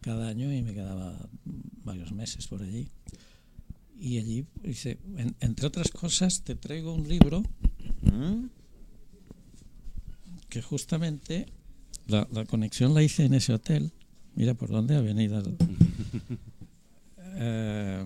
cada 0.00 0.28
año 0.28 0.52
y 0.52 0.62
me 0.62 0.72
quedaba 0.74 1.18
varios 1.84 2.12
meses 2.12 2.46
por 2.46 2.62
allí. 2.62 2.88
Y 3.98 4.18
allí 4.18 4.46
hice, 4.64 4.98
en- 5.16 5.34
entre 5.40 5.66
otras 5.66 5.90
cosas, 5.90 6.42
te 6.42 6.54
traigo 6.54 6.94
un 6.94 7.06
libro 7.08 7.42
¿Mm? 8.02 8.46
que 10.48 10.62
justamente 10.62 11.46
la, 12.06 12.26
la 12.32 12.44
conexión 12.44 12.94
la 12.94 13.02
hice 13.02 13.24
en 13.24 13.34
ese 13.34 13.52
hotel. 13.52 13.92
Mira 14.34 14.54
por 14.54 14.70
dónde 14.70 14.96
ha 14.96 15.00
venido. 15.00 15.42
Eh, 17.42 18.04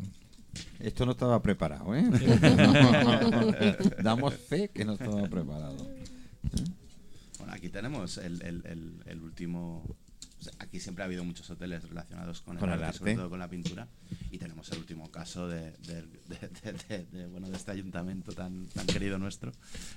Esto 0.79 1.05
no 1.05 1.13
estaba 1.13 1.43
preparado, 1.43 1.95
¿eh? 1.97 2.05
Damos 4.03 4.35
fe 4.35 4.71
que 4.73 4.85
no 4.85 4.93
estaba 4.95 5.27
preparado. 5.29 5.77
Bueno, 7.39 7.53
aquí 7.53 7.69
tenemos 7.69 8.19
el, 8.19 8.41
el- 8.43 8.65
el- 8.67 9.03
el 9.07 9.21
último 9.23 9.85
aquí 10.59 10.79
siempre 10.79 11.03
ha 11.03 11.07
habido 11.07 11.25
muchos 11.25 11.49
hoteles 11.49 11.83
relacionados 11.89 12.43
con, 12.43 12.59
Con 12.59 12.69
el, 12.69 12.77
el 12.79 12.85
arte, 12.85 12.99
sobre 12.99 13.15
todo 13.15 13.31
con 13.31 13.39
la 13.39 13.49
pintura. 13.49 13.89
Y 14.31 14.37
tenemos 14.39 14.71
el 14.73 14.79
último 14.79 15.11
caso 15.11 15.49
de, 15.49 15.73
de- 15.87 16.03
de- 16.29 16.51
de- 16.63 16.73
de- 16.89 17.05
de, 17.11 17.27
bueno, 17.29 17.49
de 17.49 17.57
este 17.57 17.71
ayuntamiento 17.73 18.33
tan, 18.33 18.67
tan 18.67 18.87
querido 18.87 19.19
nuestro, 19.19 19.53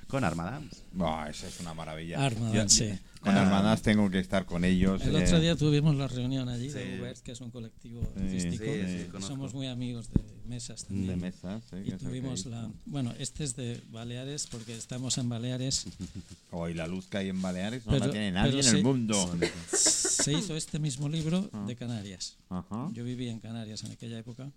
con 0.08 0.24
Armadams. 0.24 0.84
Buah, 0.94 1.30
esa 1.30 1.48
es 1.48 1.60
una 1.60 1.74
maravilla. 1.74 2.26
Armadans, 2.26 2.54
Yo- 2.54 2.70
sí. 2.70 2.98
Con 3.22 3.36
Ah. 3.36 3.42
Armadas 3.42 3.82
tengo 3.82 4.10
que 4.10 4.20
estar 4.20 4.46
con 4.46 4.64
ellos. 4.64 5.02
El 5.04 5.16
eh, 5.16 5.24
otro 5.24 5.40
día 5.40 5.56
tuvimos 5.56 5.96
la 5.96 6.08
reunión 6.08 6.48
allí 6.50 6.70
Sí. 6.70 6.78
de 6.78 7.00
Ubert, 7.00 7.18
que 7.20 7.32
es 7.32 7.42
un 7.42 7.50
colectivo 7.52 8.02
Sí, 8.16 8.22
artístico. 8.22 8.64
sí, 8.66 8.82
sí, 8.86 9.08
y. 9.18 9.22
Somos 9.22 9.54
muy 9.54 9.68
amigos 9.68 10.10
de 10.10 10.22
mesas 10.48 10.86
también. 10.86 11.08
de 11.08 11.16
mesas. 11.18 11.64
eh, 11.74 11.84
Y 11.88 11.92
el 11.92 11.98
tuvimos 11.98 12.46
la. 12.46 12.70
Bueno, 12.86 13.14
este 13.20 13.44
es 13.44 13.56
de 13.56 13.82
Baleares, 13.90 14.48
porque 14.48 14.76
estamos 14.76 15.18
en 15.18 15.30
Baleares. 15.30 15.86
Hoy 16.52 16.74
la 16.74 16.88
luz 16.88 17.08
que 17.08 17.18
hay 17.18 17.30
en 17.30 17.42
Baleares 17.42 17.86
no 17.86 17.94
la 17.94 18.00
Pero- 18.00 18.12
tiene 18.12 18.32
nadie 18.32 18.52
pero 18.52 18.62
en 18.64 18.70
el 18.70 18.78
sí. 18.78 18.84
mundo. 18.84 19.36
Se 19.74 20.34
hizo 20.34 20.56
este 20.56 20.78
mismo 20.80 21.08
libro 21.10 21.50
de 21.68 21.76
Canarias. 21.76 22.38
Ajá. 22.50 22.90
Yo 22.94 23.04
vivía 23.04 23.32
en 23.32 23.40
Canarias 23.40 23.84
en 23.84 23.92
aquella 23.92 24.18
época. 24.20 24.52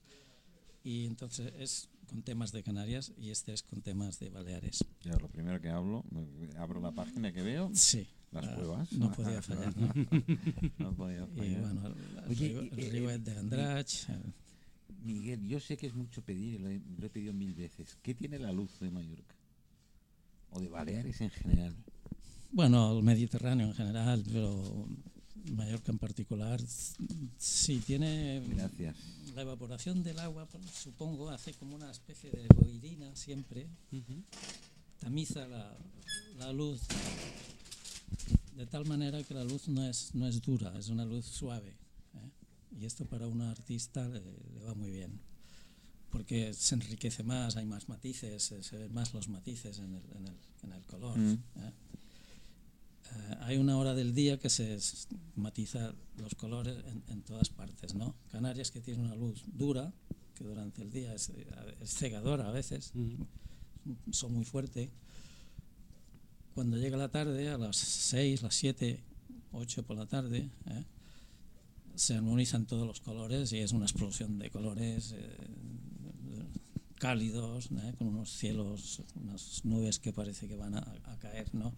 Y 0.82 1.06
entonces 1.06 1.52
es 1.58 1.88
con 2.08 2.22
temas 2.22 2.50
de 2.52 2.62
Canarias 2.62 3.12
y 3.20 3.30
este 3.30 3.52
es 3.52 3.62
con 3.62 3.82
temas 3.82 4.18
de 4.18 4.30
Baleares. 4.30 4.84
Ya, 5.04 5.12
lo 5.18 5.28
primero 5.28 5.60
que 5.60 5.68
hablo, 5.68 6.04
abro 6.58 6.80
la 6.80 6.90
página 6.92 7.32
que 7.32 7.42
veo, 7.42 7.70
Sí. 7.74 8.08
Las 8.32 8.46
ah, 8.46 8.54
cuevas. 8.54 8.92
No 8.92 9.12
podía 9.12 9.42
fallar. 9.42 9.76
¿no? 9.76 9.92
No 10.78 10.92
podía 10.94 11.26
Y 11.34 11.38
fallar. 11.38 11.60
bueno, 11.60 11.86
el, 11.88 12.30
Oye, 12.30 12.48
río- 12.48 12.62
y- 12.64 12.68
el 12.68 12.78
eh, 12.80 12.90
Riuet 12.90 13.20
de 13.22 13.38
Andrach. 13.38 14.08
eh, 14.08 14.18
Miguel, 15.04 15.46
yo 15.48 15.58
sé 15.60 15.76
que 15.76 15.86
es 15.86 15.94
mucho 15.94 16.22
pedir, 16.22 16.60
lo 16.60 16.68
he, 16.68 16.80
lo 16.98 17.06
he 17.06 17.10
pedido 17.10 17.32
mil 17.32 17.54
veces. 17.54 17.96
¿Qué 18.02 18.14
tiene 18.14 18.38
la 18.38 18.52
luz 18.52 18.78
de 18.80 18.90
Mallorca? 18.90 19.34
O 20.50 20.60
de 20.60 20.68
Baleares 20.68 21.20
en 21.20 21.30
general. 21.30 21.74
Bueno, 22.52 22.98
el 22.98 23.02
Mediterráneo 23.04 23.68
en 23.68 23.74
general, 23.74 24.22
pero 24.30 24.86
Mallorca 25.52 25.92
en 25.92 25.98
particular, 25.98 26.60
sí 27.38 27.78
tiene 27.86 28.42
Gracias. 28.48 28.96
la 29.34 29.42
evaporación 29.42 30.02
del 30.02 30.18
agua, 30.18 30.46
supongo, 30.72 31.30
hace 31.30 31.54
como 31.54 31.76
una 31.76 31.90
especie 31.90 32.30
de 32.30 32.46
boirina 32.56 33.14
siempre, 33.16 33.68
tamiza 34.98 35.46
la, 35.46 35.72
la 36.38 36.52
luz 36.52 36.82
de 38.56 38.66
tal 38.66 38.86
manera 38.86 39.22
que 39.22 39.34
la 39.34 39.44
luz 39.44 39.68
no 39.68 39.84
es, 39.86 40.14
no 40.14 40.26
es 40.26 40.40
dura, 40.42 40.76
es 40.78 40.88
una 40.88 41.04
luz 41.04 41.24
suave. 41.26 41.70
¿eh? 42.14 42.78
Y 42.80 42.84
esto 42.84 43.04
para 43.04 43.26
un 43.26 43.40
artista 43.40 44.08
le, 44.08 44.20
le 44.20 44.64
va 44.64 44.74
muy 44.74 44.90
bien, 44.90 45.20
porque 46.10 46.52
se 46.54 46.74
enriquece 46.74 47.22
más, 47.22 47.56
hay 47.56 47.66
más 47.66 47.88
matices, 47.88 48.42
se, 48.42 48.62
se 48.62 48.76
ven 48.76 48.92
más 48.92 49.14
los 49.14 49.28
matices 49.28 49.78
en 49.78 49.94
el, 49.94 50.02
en 50.16 50.26
el, 50.26 50.36
en 50.62 50.72
el 50.72 50.84
color. 50.86 51.18
Mm. 51.18 51.32
¿eh? 51.32 51.72
Eh, 53.12 53.36
hay 53.40 53.56
una 53.56 53.76
hora 53.78 53.94
del 53.94 54.14
día 54.14 54.38
que 54.38 54.50
se 54.50 54.78
matiza 55.36 55.94
los 56.16 56.34
colores 56.34 56.76
en, 56.86 57.02
en 57.08 57.22
todas 57.22 57.48
partes, 57.48 57.94
¿no? 57.94 58.14
Canarias 58.30 58.70
que 58.70 58.80
tiene 58.80 59.02
una 59.02 59.16
luz 59.16 59.42
dura, 59.46 59.92
que 60.34 60.44
durante 60.44 60.82
el 60.82 60.90
día 60.90 61.14
es, 61.14 61.30
eh, 61.30 61.46
es 61.80 61.94
cegadora 61.94 62.48
a 62.48 62.52
veces, 62.52 62.92
son 64.10 64.32
muy 64.32 64.44
fuerte. 64.44 64.90
Cuando 66.54 66.76
llega 66.76 66.96
la 66.96 67.08
tarde, 67.10 67.48
a 67.48 67.58
las 67.58 67.76
6, 67.76 68.42
las 68.42 68.54
7, 68.54 69.00
8 69.52 69.82
por 69.84 69.96
la 69.96 70.06
tarde, 70.06 70.50
¿eh? 70.66 70.84
se 71.94 72.14
armonizan 72.14 72.66
todos 72.66 72.86
los 72.86 73.00
colores 73.00 73.52
y 73.52 73.58
es 73.58 73.72
una 73.72 73.84
explosión 73.84 74.38
de 74.38 74.50
colores 74.50 75.14
eh, 75.16 75.36
cálidos, 76.98 77.66
¿eh? 77.72 77.94
con 77.98 78.08
unos 78.08 78.30
cielos, 78.30 79.02
unas 79.14 79.64
nubes 79.64 79.98
que 79.98 80.12
parece 80.12 80.48
que 80.48 80.56
van 80.56 80.74
a, 80.74 80.80
a 81.04 81.18
caer, 81.18 81.54
¿no? 81.54 81.72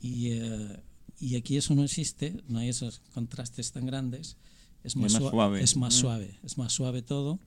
Y, 0.00 0.30
eh, 0.30 0.80
y 1.20 1.36
aquí 1.36 1.56
eso 1.56 1.74
no 1.74 1.84
existe, 1.84 2.42
no 2.48 2.58
hay 2.58 2.68
esos 2.68 3.00
contrastes 3.14 3.72
tan 3.72 3.86
grandes, 3.86 4.36
es 4.84 4.96
más, 4.96 5.12
más 5.12 5.22
sua- 5.22 5.30
suave. 5.30 5.62
es 5.62 5.76
más 5.76 5.94
Mm. 5.94 5.98
suave, 6.00 6.38
es 6.44 6.58
más 6.58 6.72
suave 6.72 7.02
todo 7.02 7.38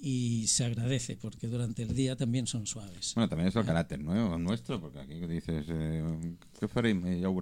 y 0.00 0.46
se 0.46 0.64
agradece 0.64 1.16
porque 1.16 1.46
durante 1.46 1.82
el 1.82 1.94
día 1.94 2.16
también 2.16 2.46
son 2.46 2.66
suaves. 2.66 3.12
Bueno, 3.14 3.28
también 3.28 3.48
es 3.48 3.56
el 3.56 3.64
carácter 3.64 4.00
nuevo, 4.00 4.38
nuestro, 4.38 4.80
porque 4.80 5.00
aquí 5.00 5.14
dices, 5.26 5.66
eh, 5.68 6.34
¿qué? 6.58 6.66
Eh. 6.66 7.00
Eh, 7.04 7.20
ja 7.20 7.28
ho 7.28 7.34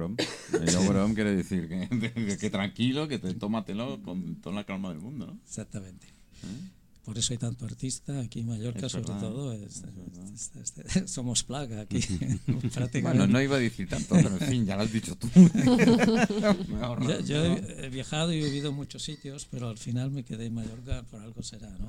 veurem 0.83 1.15
quiere 1.15 1.35
decir 1.35 1.69
que, 1.69 1.89
que, 2.15 2.37
que 2.37 2.51
tranquilo, 2.51 3.07
que 3.09 3.19
te, 3.19 3.33
tómatelo 3.35 4.03
con 4.03 4.41
toda 4.41 4.57
la 4.57 4.65
calma 4.65 4.91
del 4.91 5.01
mundo, 5.01 5.27
¿no? 5.27 5.39
Exactamente. 5.45 6.09
Por 7.09 7.17
eso 7.17 7.33
hay 7.33 7.39
tanto 7.39 7.65
artista 7.65 8.21
aquí 8.21 8.41
en 8.41 8.49
Mallorca, 8.49 8.85
Es 8.85 8.93
sobre 8.93 9.07
verdad, 9.07 9.21
todo. 9.23 9.53
es- 9.55 9.83
es- 10.35 11.11
somos 11.11 11.43
plaga 11.43 11.81
aquí, 11.81 12.01
prácticamente. 12.75 13.01
Bueno, 13.01 13.27
no 13.27 13.41
iba 13.41 13.57
a 13.57 13.59
decir 13.59 13.89
tanto, 13.89 14.15
pero 14.15 14.29
en 14.37 14.41
fin, 14.41 14.67
ya 14.67 14.77
lo 14.77 14.83
has 14.83 14.93
dicho 14.93 15.17
tú. 15.17 15.27
Ahorro, 16.83 17.05
Yo, 17.09 17.21
yo 17.21 17.45
he, 17.45 17.87
he 17.87 17.89
viajado 17.89 18.31
y 18.33 18.41
he 18.41 18.45
vivido 18.45 18.69
en 18.71 18.77
muchos 18.77 19.03
sitios, 19.03 19.47
pero 19.51 19.69
al 19.69 19.79
final 19.79 20.11
me 20.11 20.23
quedé 20.25 20.47
en 20.47 20.55
Mallorca, 20.55 21.03
por 21.11 21.21
algo 21.23 21.43
será, 21.43 21.71
¿no? 21.79 21.87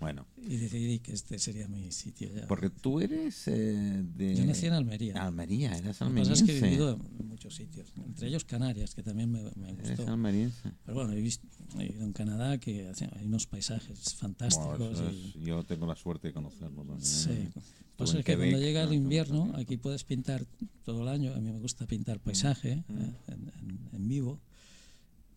Bueno, 0.00 0.26
Y 0.36 0.56
decidí 0.56 0.98
que 0.98 1.12
este 1.12 1.38
sería 1.38 1.68
mi 1.68 1.92
sitio 1.92 2.28
ya. 2.34 2.46
porque 2.48 2.70
tú 2.70 3.00
eres 3.00 3.46
eh, 3.46 4.02
de... 4.16 4.34
Yo 4.34 4.44
nací 4.46 4.66
en 4.66 4.72
Almería. 4.72 5.14
Almería, 5.24 5.76
eras 5.76 6.00
Lo 6.00 6.08
que 6.12 6.20
pasa 6.20 6.32
es 6.32 6.42
que 6.42 6.52
he 6.52 6.56
almeriense. 6.56 6.66
vivido 6.66 6.98
en 7.20 7.28
muchos 7.28 7.54
sitios, 7.54 7.92
entre 8.04 8.26
ellos 8.28 8.44
Canarias, 8.44 8.94
que 8.96 9.02
también 9.04 9.30
me, 9.30 9.42
me 9.54 9.70
Eres 9.70 9.96
gustó. 9.96 10.10
almeriense. 10.12 10.72
Pero 10.84 10.94
bueno, 10.96 11.12
he, 11.12 11.20
visto, 11.20 11.46
he 11.78 11.86
ido 11.86 12.04
en 12.04 12.12
Canadá 12.12 12.58
que 12.58 12.90
hay 13.16 13.26
unos 13.26 13.46
paisajes 13.46 14.14
fantásticos. 14.14 14.98
y- 15.12 15.42
yo 15.44 15.62
tengo 15.64 15.86
la 15.86 15.96
suerte 15.96 16.28
de 16.28 16.34
conocerlo 16.34 16.82
también. 16.84 17.00
Sí. 17.04 17.48
Pasa 17.96 18.14
en 18.14 18.18
es 18.20 18.24
que 18.24 18.32
Quebec, 18.32 18.50
cuando 18.52 18.66
llega 18.66 18.82
el 18.82 18.88
¿no? 18.88 18.94
invierno, 18.94 19.52
aquí 19.56 19.76
puedes 19.76 20.04
pintar 20.04 20.44
todo 20.84 21.02
el 21.02 21.08
año. 21.08 21.34
A 21.34 21.40
mí 21.40 21.52
me 21.52 21.58
gusta 21.60 21.86
pintar 21.86 22.16
Mm. 22.18 22.20
paisaje 22.20 22.72
¿eh? 22.72 22.84
en, 23.28 23.52
en- 23.60 23.88
en 23.92 24.08
vivo. 24.08 24.40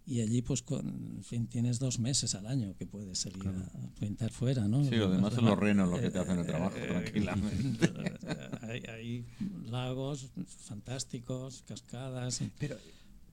Y 0.06 0.20
allí, 0.20 0.42
pues, 0.42 0.62
con, 0.62 0.86
en 1.16 1.24
fin, 1.24 1.48
tienes 1.48 1.80
dos 1.80 1.98
meses 1.98 2.36
al 2.36 2.46
año 2.48 2.76
que 2.78 2.86
puedes 2.86 3.20
salir 3.20 3.48
a 3.48 3.72
pintar 4.02 4.32
fuera, 4.32 4.68
¿no? 4.68 4.84
Sí, 4.84 4.96
lo 4.98 5.06
demás 5.10 5.32
Más 5.32 5.34
son 5.36 5.46
los 5.46 5.58
renos 5.58 5.90
lo 5.90 5.98
que 6.02 6.12
te 6.12 6.20
hacen 6.20 6.40
el 6.40 6.44
eh, 6.46 6.48
trabajo, 6.50 6.76
eh, 6.78 6.88
tranquilamente. 6.88 7.90
hay, 8.64 8.82
hay 8.90 9.26
lagos 9.70 10.28
fantásticos, 10.46 11.64
cascadas. 11.68 12.42
Pero, 12.60 12.76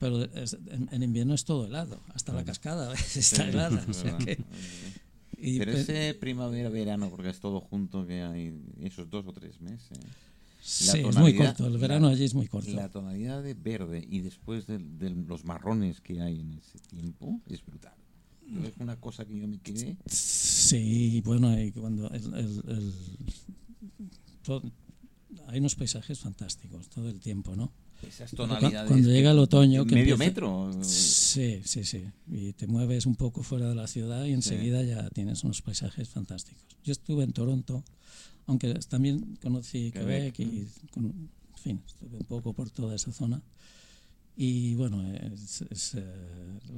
pero 0.00 0.24
es- 0.24 0.54
en, 0.66 0.88
en 0.90 1.02
invierno 1.04 1.34
es 1.34 1.44
todo 1.44 1.66
helado. 1.66 2.00
Hasta 2.14 2.32
la 2.32 2.44
cascada 2.44 2.92
está 3.14 3.48
helada. 3.48 3.84
o 3.88 3.92
sea 3.92 4.18
que- 4.18 4.42
y 5.38 5.58
Pero 5.58 5.72
pe- 5.72 5.80
ese 5.82 6.14
primavera-verano, 6.14 7.08
porque 7.10 7.28
es 7.30 7.38
todo 7.38 7.60
junto, 7.60 8.04
que 8.06 8.22
hay 8.22 8.60
esos 8.80 9.08
dos 9.08 9.24
o 9.28 9.32
tres 9.32 9.60
meses. 9.60 9.98
sí, 10.60 10.98
es 10.98 11.16
muy 11.16 11.34
corto. 11.36 11.66
El 11.66 11.78
verano 11.78 12.08
la- 12.08 12.12
allí 12.14 12.24
es 12.24 12.34
muy 12.34 12.48
corto. 12.48 12.70
La 12.72 12.88
tonalidad 12.90 13.42
de 13.42 13.54
verde 13.54 14.04
y 14.10 14.20
después 14.20 14.66
de, 14.66 14.78
de 14.78 15.10
los 15.10 15.44
marrones 15.44 16.00
que 16.00 16.20
hay 16.20 16.40
en 16.40 16.54
ese 16.54 16.78
tiempo 16.80 17.40
es 17.46 17.64
brutal. 17.64 17.94
Yo 18.46 18.64
Es 18.66 18.76
una 18.78 18.96
cosa 18.96 19.24
que 19.24 19.38
yo 19.38 19.46
me 19.46 19.58
quedé. 19.58 19.96
Sí, 20.06 21.22
bueno, 21.24 21.58
y 21.60 21.70
cuando 21.72 22.08
el, 22.10 22.24
el- 22.34 22.62
el- 22.68 22.94
todo- 24.42 24.62
hay 25.46 25.58
unos 25.60 25.74
paisajes 25.76 26.18
fantásticos 26.18 26.88
todo 26.88 27.08
el 27.08 27.20
tiempo, 27.20 27.54
¿no? 27.54 27.72
Esas 28.06 28.30
tonalidades. 28.32 28.88
cuando 28.88 29.08
llega 29.10 29.30
el 29.30 29.38
otoño, 29.38 29.84
que 29.86 29.94
medio 29.94 30.14
empieza- 30.14 30.30
metro. 30.30 30.70
Sí, 30.84 31.60
sí, 31.64 31.84
sí. 31.84 32.04
Y 32.30 32.52
te 32.54 32.66
mueves 32.66 33.06
un 33.06 33.16
poco 33.16 33.42
fuera 33.42 33.68
de 33.68 33.74
la 33.74 33.86
ciudad 33.86 34.24
y 34.24 34.32
enseguida 34.32 34.82
ya 34.82 35.08
tienes 35.10 35.44
unos 35.44 35.62
paisajes 35.62 36.08
fantásticos. 36.08 36.64
Yo 36.84 36.92
estuve 36.92 37.24
en 37.24 37.32
Toronto, 37.32 37.84
aunque 38.46 38.74
también 38.88 39.36
conocí 39.42 39.90
Quebec, 39.92 40.34
Quebec, 40.34 40.40
y, 40.40 40.88
con- 40.90 41.04
en 41.06 41.58
fin, 41.62 41.82
estuve 41.86 42.16
un 42.18 42.24
poco 42.24 42.52
por 42.52 42.70
toda 42.70 42.94
esa 42.94 43.12
zona. 43.12 43.42
Y 44.36 44.74
bueno, 44.76 45.02
es, 45.34 45.62
es, 45.70 45.94
eh, 45.96 46.02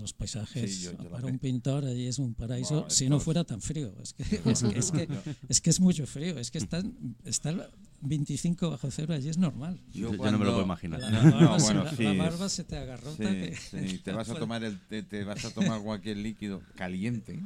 los 0.01 0.12
paisajes 0.14 0.75
Sí, 0.75 0.83
yo- 0.85 0.93
yo 0.97 1.05
la 1.05 1.11
para 1.11 1.27
un 1.29 1.39
pintor 1.39 1.85
allí 1.85 2.07
es 2.07 2.18
un 2.18 2.35
paraíso, 2.35 2.87
si 2.91 3.09
no 3.09 3.20
fuera 3.20 3.45
tan 3.45 3.61
frío. 3.61 3.93
Es 4.03 4.14
que 4.14 4.23
es, 4.51 4.62
que, 4.62 4.79
es, 4.79 4.91
que, 4.91 5.09
es 5.49 5.61
que 5.61 5.70
es 5.70 5.79
mucho 5.81 6.05
frío, 6.07 6.39
es 6.39 6.51
que 6.51 6.59
están, 6.59 6.93
está 7.25 7.70
25 8.03 8.70
bajo 8.70 8.90
cero 8.90 9.14
allí 9.14 9.28
es 9.28 9.38
normal. 9.38 9.78
Yo, 9.92 10.12
yo 10.14 10.30
no 10.30 10.38
me 10.38 10.44
lo 10.44 10.53
puedo 10.53 10.62
imaginar. 10.64 11.00
La, 11.00 11.11
la 11.11 11.22
barba, 11.22 11.40
No, 11.40 11.59
se, 11.59 11.64
bueno, 11.66 11.84
la- 11.84 11.90
sí, 11.96 12.03
la 12.05 12.12
barba 12.14 12.48
se 12.48 12.64
te 12.64 12.76
agarrota. 12.76 13.16
Sí, 13.16 13.22
que- 13.24 13.57
sí, 13.57 13.98
te 14.05 14.12
vas 14.12 14.28
a 14.28 14.34
tomar 14.34 14.62
el, 14.64 14.78
te, 14.80 15.03
te 15.03 15.24
vas 15.24 15.44
a 15.44 15.50
tomar 15.55 15.80
cualquier 15.82 16.16
líquido 16.18 16.62
caliente 16.76 17.40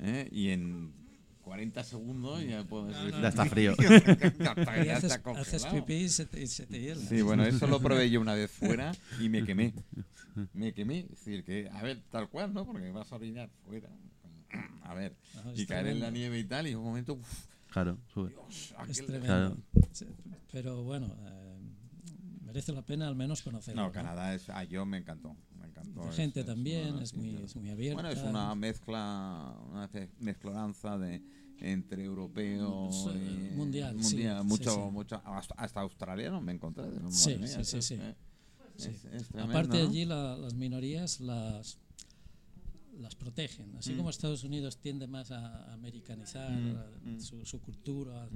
¿eh? 0.00 0.28
y 0.32 0.48
en 0.48 0.92
40 1.44 1.82
segundos 1.84 2.42
ya 2.44 2.64
puedes 2.64 2.96
decir- 2.96 3.20
Ya 3.20 3.28
está 3.28 3.44
frío. 3.46 3.74
ya 3.78 4.52
está, 4.52 4.84
ya 4.84 5.22
congelado. 5.22 5.40
haces 5.40 5.64
pipí 5.66 5.94
y 5.94 6.08
se 6.08 6.26
te, 6.26 6.42
y 6.42 6.46
se 6.46 6.66
te 6.66 6.80
hiela. 6.80 7.00
Sí, 7.06 7.22
bueno, 7.22 7.44
eso 7.44 7.66
lo 7.66 7.80
probé 7.80 8.10
yo 8.10 8.20
una 8.20 8.34
vez 8.34 8.50
fuera 8.50 8.92
y 9.20 9.28
me 9.28 9.44
quemé. 9.44 9.72
Me 10.54 10.72
quemé. 10.72 11.00
Es 11.00 11.10
decir, 11.10 11.42
que, 11.42 11.68
a 11.68 11.82
ver, 11.82 12.00
tal 12.12 12.28
cual, 12.28 12.54
¿no? 12.54 12.64
Porque 12.64 12.88
vas 12.92 13.10
a 13.10 13.16
orinar 13.16 13.50
fuera. 13.66 13.88
A 14.82 14.94
ver, 14.94 15.16
No, 15.44 15.50
es 15.50 15.58
y 15.58 15.66
caer 15.66 15.88
en 15.88 15.98
la 15.98 16.10
nieve 16.12 16.38
y 16.38 16.44
tal, 16.44 16.68
y 16.68 16.70
en 16.70 16.76
un 16.78 16.84
momento, 16.84 17.14
uf, 17.14 17.46
Claro, 17.70 17.98
sube. 18.12 18.30
Dios, 18.30 18.74
Es 18.88 18.96
tremendo. 19.06 19.26
Claro. 19.26 19.56
Sí, 19.92 20.06
Pero 20.50 20.82
bueno, 20.84 21.14
eh, 21.26 21.58
merece 22.42 22.72
la 22.72 22.82
pena 22.82 23.06
al 23.08 23.14
menos 23.14 23.42
conocerlo. 23.42 23.82
No, 23.82 23.92
Canadá 23.92 24.34
es. 24.34 24.48
Ah, 24.48 24.64
yo 24.64 24.86
me 24.86 24.98
encantó. 24.98 25.36
Me 25.58 25.66
encantó. 25.66 26.04
La 26.04 26.10
es- 26.10 26.16
gente 26.16 26.40
es 26.40 26.46
también 26.46 26.94
una- 26.94 27.02
es 27.02 27.14
muy, 27.14 27.36
es 27.36 27.54
muy 27.56 27.68
abierta. 27.70 28.00
Bueno, 28.02 28.08
es 28.08 28.22
una 28.26 28.54
mezcla, 28.54 29.54
una 29.70 29.90
mezcloranza 30.20 30.96
de 30.98 31.22
entre 31.60 32.04
europeo 32.04 32.88
Sí, 32.92 33.08
y 33.10 33.56
mundial, 33.56 33.96
sí, 33.98 34.02
mundial, 34.14 34.42
sí, 34.42 34.46
mucho, 34.48 34.70
sí. 34.74 34.80
mucho, 34.92 35.22
hasta, 35.24 35.54
hasta 35.56 35.80
australiano 35.80 36.40
me 36.40 36.52
encontré. 36.52 36.84
Sí, 37.10 37.36
sí, 37.46 37.64
sí, 37.64 37.76
es, 37.78 37.84
sí. 37.84 37.94
eh. 38.00 38.14
Sí. 38.76 38.88
Es- 38.90 39.04
es 39.06 39.28
tremendo, 39.28 39.58
Aparte 39.58 39.82
¿no? 39.82 39.88
allí 39.90 40.04
la- 40.04 40.36
las 40.36 40.54
minorías 40.54 41.20
las 41.20 41.78
las 42.98 43.14
protegen. 43.14 43.74
Así 43.76 43.92
Mm. 43.92 43.96
como 43.96 44.10
Estados 44.10 44.44
Unidos 44.44 44.78
tiende 44.78 45.06
más 45.06 45.30
a 45.30 45.72
americanizar 45.72 46.50
Mm, 46.50 46.76
a- 46.76 47.10
mm. 47.16 47.20
Su, 47.20 47.44
su 47.46 47.60
cultura, 47.60 48.28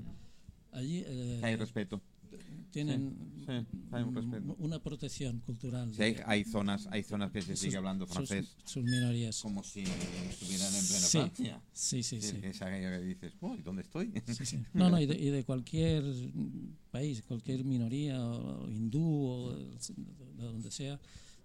allí 0.73 1.03
eh, 1.07 1.41
Hay 1.43 1.57
respeto. 1.57 2.01
tienen 2.71 3.15
Sí, 3.37 3.45
sí, 3.45 3.79
hay 3.93 4.03
un 4.03 4.15
respeto. 4.15 4.57
una 4.59 4.79
protección 4.83 5.41
cultural. 5.41 5.93
Sí, 5.95 6.03
hay, 6.03 6.17
hay 6.25 6.45
zonas, 6.45 6.87
hay 6.91 7.03
zonas 7.03 7.31
que 7.31 7.43
se 7.43 7.49
sus- 7.53 7.59
sigue 7.61 7.77
hablando 7.77 8.07
sus- 8.07 8.15
francés 8.15 8.57
Sus, 8.65 8.83
minorías. 8.85 9.43
como 9.43 9.63
si 9.63 9.81
estuvieran 9.83 10.69
en 10.75 10.87
plena 10.87 11.01
Sí, 11.07 11.19
Francia. 11.19 11.63
sí, 11.75 12.03
sí, 12.03 12.23
sí. 12.23 12.39
Es 12.43 12.63
aquello 12.63 12.89
que 12.91 13.01
dices, 13.05 13.35
uy, 13.43 13.61
¿dónde 13.63 13.83
estoy? 13.83 14.13
No, 14.73 14.89
no, 14.89 14.99
y 14.99 15.05
de, 15.07 15.15
y 15.19 15.29
de 15.29 15.45
cualquier 15.45 16.05
país, 16.91 17.23
cualquier 17.23 17.65
minoría, 17.65 18.19
o 18.25 18.71
hindú 18.71 19.27
o 19.27 19.53
de 19.55 20.45
donde 20.45 20.71
sea, 20.71 20.99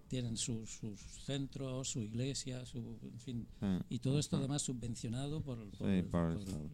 tienen 0.08 0.36
sus, 0.36 0.70
sus 0.70 1.00
centros, 1.24 1.88
su 1.88 2.00
iglesia, 2.00 2.64
su, 2.66 2.98
en 3.02 3.18
fin. 3.20 3.46
Sí. 3.60 3.66
Y 3.90 3.98
todo 4.00 4.18
esto 4.18 4.36
además 4.38 4.62
subvencionado 4.62 5.40
por, 5.42 5.58
por- 5.70 5.88
Sí, 5.90 6.02
por 6.02 6.32
por- 6.32 6.38
esto. 6.42 6.52
por- 6.58 6.70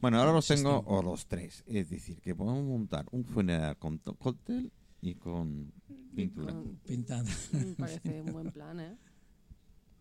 Bueno, 0.00 0.18
ahora 0.18 0.32
los 0.32 0.46
tengo, 0.46 0.82
o 0.86 1.02
los 1.02 1.26
tres. 1.26 1.62
Es 1.66 1.90
decir, 1.90 2.20
que 2.20 2.34
podemos 2.34 2.64
montar 2.64 3.06
un 3.10 3.24
funeral 3.24 3.76
con 3.78 3.98
cóctel 3.98 4.72
y 5.02 5.14
con 5.14 5.72
pintura. 6.14 6.52
Con- 6.54 6.76
Pintando. 6.86 7.30
Me 7.52 7.64
parece 7.74 8.20
un 8.22 8.32
buen 8.32 8.50
plan, 8.52 8.80
¿eh? 8.80 8.96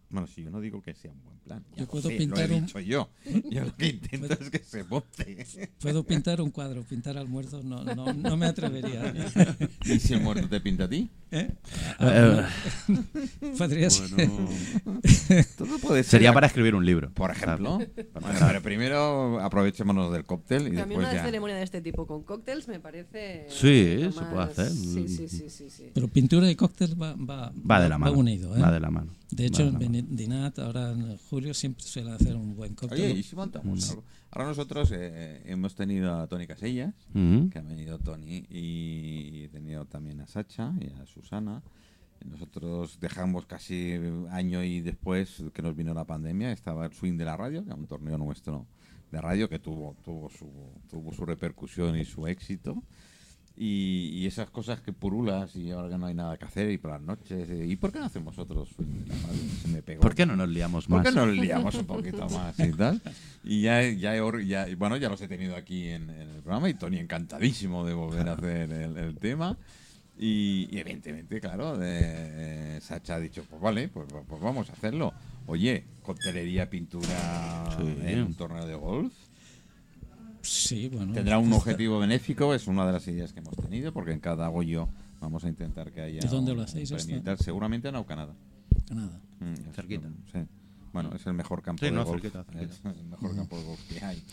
Bueno, 0.10 0.28
si 0.28 0.44
yo 0.44 0.52
no 0.52 0.62
digo 0.62 0.82
que 0.82 0.94
sea 0.94 1.12
un 1.12 1.22
buen 1.24 1.38
plan. 1.40 1.64
ya 1.72 1.78
Yo 1.78 1.84
lo 1.86 1.90
puedo 1.92 2.10
sé, 2.10 2.16
pintar 2.16 2.48
lo 2.48 2.56
he 2.56 2.58
un- 2.60 2.66
dicho 2.66 2.80
yo. 2.80 3.10
Yo 3.50 3.66
lo 3.66 3.76
que 3.76 3.88
intento 3.88 4.34
es 4.34 4.50
que 4.50 4.60
se 4.60 4.84
monte. 4.84 5.46
Puedo 5.80 6.04
pintar 6.04 6.40
un 6.42 6.52
cuadro, 6.52 6.84
pintar 6.84 7.18
al 7.18 7.28
muerto 7.28 7.62
no, 7.64 7.84
no, 7.84 8.14
no 8.14 8.38
me 8.38 8.46
atrevería. 8.46 9.14
¿Y 9.86 10.00
si 10.00 10.14
el 10.14 10.22
muerto 10.22 10.48
te 10.48 10.62
pinta 10.62 10.86
a 10.86 10.90
ti? 10.90 11.10
¿Eh? 11.32 11.50
Eh, 12.00 12.42
Podría 13.58 13.90
ser. 13.90 14.10
bueno, 14.16 14.48
Todo 15.58 15.78
puede 15.80 16.04
ser. 16.04 16.12
sería 16.12 16.34
para 16.34 16.48
escribir 16.48 16.76
un 16.76 16.86
libro. 16.86 17.12
Por 17.14 17.32
ejemplo. 17.32 17.78
Bueno, 17.78 18.40
pero 18.48 18.62
primero 18.62 19.40
aprovechémonos 19.42 20.12
del 20.14 20.24
cóctel 20.26 20.68
y 20.68 20.72
después 20.72 20.98
una 20.98 21.14
ya. 21.14 21.24
ceremonia 21.24 21.56
de 21.56 21.64
este 21.64 21.82
tipo 21.82 22.06
con 22.08 22.24
cócteles 22.24 22.68
me 22.68 22.80
parece. 22.80 23.48
Sí, 23.50 23.98
lo 24.04 24.12
se 24.12 24.22
puede 24.26 24.44
hacer. 24.44 24.70
Sí, 24.70 25.08
sí, 25.08 25.28
sí, 25.28 25.50
sí. 25.50 25.70
sí. 25.70 25.92
Pero 25.94 26.08
pintura 26.08 26.50
y 26.50 26.56
cóctel 26.56 27.02
va, 27.02 27.14
va, 27.16 27.52
Va 27.70 27.82
de 27.82 27.90
la 27.90 27.98
mano. 27.98 28.14
unido. 28.14 28.56
¿eh? 28.56 28.62
Va 28.62 28.72
de 28.72 28.80
la 28.80 28.90
mano. 28.92 29.12
De 29.32 29.44
Va 29.44 29.48
hecho, 29.48 29.64
de 29.64 29.70
en 29.70 29.74
la 29.74 29.80
mano. 29.80 29.92
Beni- 29.92 29.95
Dinat, 30.04 30.60
ahora 30.60 30.92
en 30.92 31.18
julio, 31.18 31.54
siempre 31.54 31.84
suele 31.84 32.12
hacer 32.12 32.36
un 32.36 32.56
buen 32.56 32.76
cóctel. 32.76 33.02
Oye, 33.02 33.20
¿y 33.20 33.24
si 33.24 33.36
montamos 33.36 33.90
algo? 33.90 34.04
Ahora 34.32 34.50
nosotros 34.50 34.92
eh, 34.94 35.42
hemos 35.46 35.76
tenido 35.76 36.14
a 36.14 36.28
Tony 36.28 36.48
Casellas, 36.48 36.94
que 37.14 37.60
ha 37.60 37.62
venido 37.62 38.00
Tony, 38.00 38.46
y 38.50 39.44
he 39.44 39.50
tenido 39.50 39.86
también 39.86 40.20
a 40.22 40.28
Sacha 40.28 40.74
y 40.80 40.90
a 41.02 41.06
Susana. 41.06 41.64
Nosotros 42.26 43.00
dejamos 43.00 43.46
casi 43.46 43.94
año 44.32 44.64
y 44.64 44.82
después 44.82 45.44
que 45.54 45.62
nos 45.62 45.76
vino 45.76 45.94
la 45.94 46.06
pandemia, 46.06 46.52
estaba 46.52 46.86
el 46.86 46.94
Swing 46.94 47.18
de 47.18 47.26
la 47.26 47.38
Radio, 47.38 47.64
que 47.64 47.70
era 47.70 47.76
un 47.76 47.88
torneo 47.88 48.18
nuestro 48.18 48.66
de 49.12 49.22
radio 49.22 49.48
que 49.48 49.60
tuvo, 49.60 49.96
tuvo, 50.04 50.30
su, 50.30 50.50
tuvo 50.90 51.14
su 51.14 51.26
repercusión 51.26 51.96
y 51.98 52.06
su 52.06 52.28
éxito. 52.28 52.84
Y, 53.58 54.10
y 54.14 54.26
esas 54.26 54.50
cosas 54.50 54.82
que 54.82 54.92
purulas 54.92 55.56
y 55.56 55.72
ahora 55.72 55.88
que 55.90 55.98
no 55.98 56.08
hay 56.08 56.14
nada 56.14 56.36
que 56.38 56.44
hacer 56.44 56.70
y 56.72 56.78
por 56.78 56.92
las 56.92 57.02
noches. 57.02 57.50
eh, 57.50 57.66
¿Y 57.66 57.78
por 57.78 57.92
qué 57.94 58.00
no 58.00 58.06
hacemos 58.06 58.38
otros? 58.38 58.70
Se 59.62 59.68
me 59.70 59.82
pegó. 59.82 60.02
¿Por 60.02 60.14
qué 60.14 60.26
no 60.26 60.36
nos 60.36 60.50
liamos 60.50 60.88
¿Por 60.88 60.98
más? 60.98 61.08
qué 61.08 61.16
no 61.16 61.26
nos 61.26 61.38
liamos 61.38 61.74
un 61.76 61.86
poquito 61.86 62.28
más 62.30 62.60
y 62.60 62.72
tal? 62.74 63.02
Y 63.46 63.62
ya, 63.62 63.82
ya, 63.90 64.14
he 64.18 64.46
ya- 64.46 64.68
bueno, 64.78 64.98
ya 64.98 65.08
los 65.08 65.22
he 65.22 65.30
tenido 65.30 65.56
aquí 65.56 65.88
en, 65.88 66.10
en 66.10 66.30
el 66.30 66.42
programa 66.42 66.70
y 66.70 66.74
Tony 66.74 66.98
encantadísimo 66.98 67.86
de 67.86 67.94
volver 67.94 68.28
a 68.28 68.34
hacer 68.34 68.72
el, 68.74 68.98
el 68.98 69.16
tema. 69.18 69.58
Y, 70.18 70.68
y 70.72 70.80
evidentemente, 70.80 71.40
claro, 71.42 71.78
eh, 71.82 72.80
Sacha 72.82 73.16
ha 73.16 73.20
dicho, 73.20 73.44
pues 73.50 73.62
vale, 73.62 73.88
pues, 73.90 74.08
pues 74.28 74.42
vamos 74.42 74.70
a 74.70 74.74
hacerlo. 74.74 75.14
Oye, 75.48 75.84
coctelería, 76.02 76.70
pintura 76.70 77.70
Sí. 77.78 77.98
en 78.06 78.22
un 78.24 78.34
torneo 78.34 78.66
de 78.66 78.76
golf. 78.76 79.14
Sí, 80.50 80.90
bueno. 80.90 81.14
Tendrá 81.14 81.38
un 81.40 81.52
objetivo 81.54 82.00
benéfico, 82.00 82.54
es 82.54 82.68
una 82.68 82.86
de 82.86 82.94
las 82.94 83.08
ideas 83.08 83.34
que 83.34 83.40
hemos 83.40 83.56
tenido, 83.56 83.92
porque 83.94 84.12
en 84.12 84.20
cada 84.20 84.50
hoyo 84.50 84.88
vamos 85.20 85.44
a 85.44 85.50
intentar 85.50 85.92
que 85.92 86.02
haya 86.02 86.20
¿De 86.22 86.28
dónde 86.28 86.52
un- 86.52 86.58
lo 86.58 86.64
hacéis 86.64 86.92
esto? 86.92 87.38
Seguramente 87.38 87.88
en 87.90 88.04
Canadá. 88.04 88.34
Canadá. 88.88 89.20
Mm, 89.40 89.72
Cerquita. 89.74 90.08
Sí. 90.32 90.40
Bueno, 90.94 91.14
es 91.16 91.26
el 91.28 91.34
mejor 91.34 91.62
campo 91.62 91.80
Sí, 91.82 91.86
de 91.88 91.92
no, 91.92 92.06
golf. 92.06 92.22
cerquita, 92.22 92.44
cerquita. 92.44 92.72
Es 92.74 92.82
el 92.98 93.06
mejor 93.06 93.36
campo 93.36 93.58
de 93.58 93.64
golf 93.66 93.80
que 93.90 94.04
hay, 94.06 94.24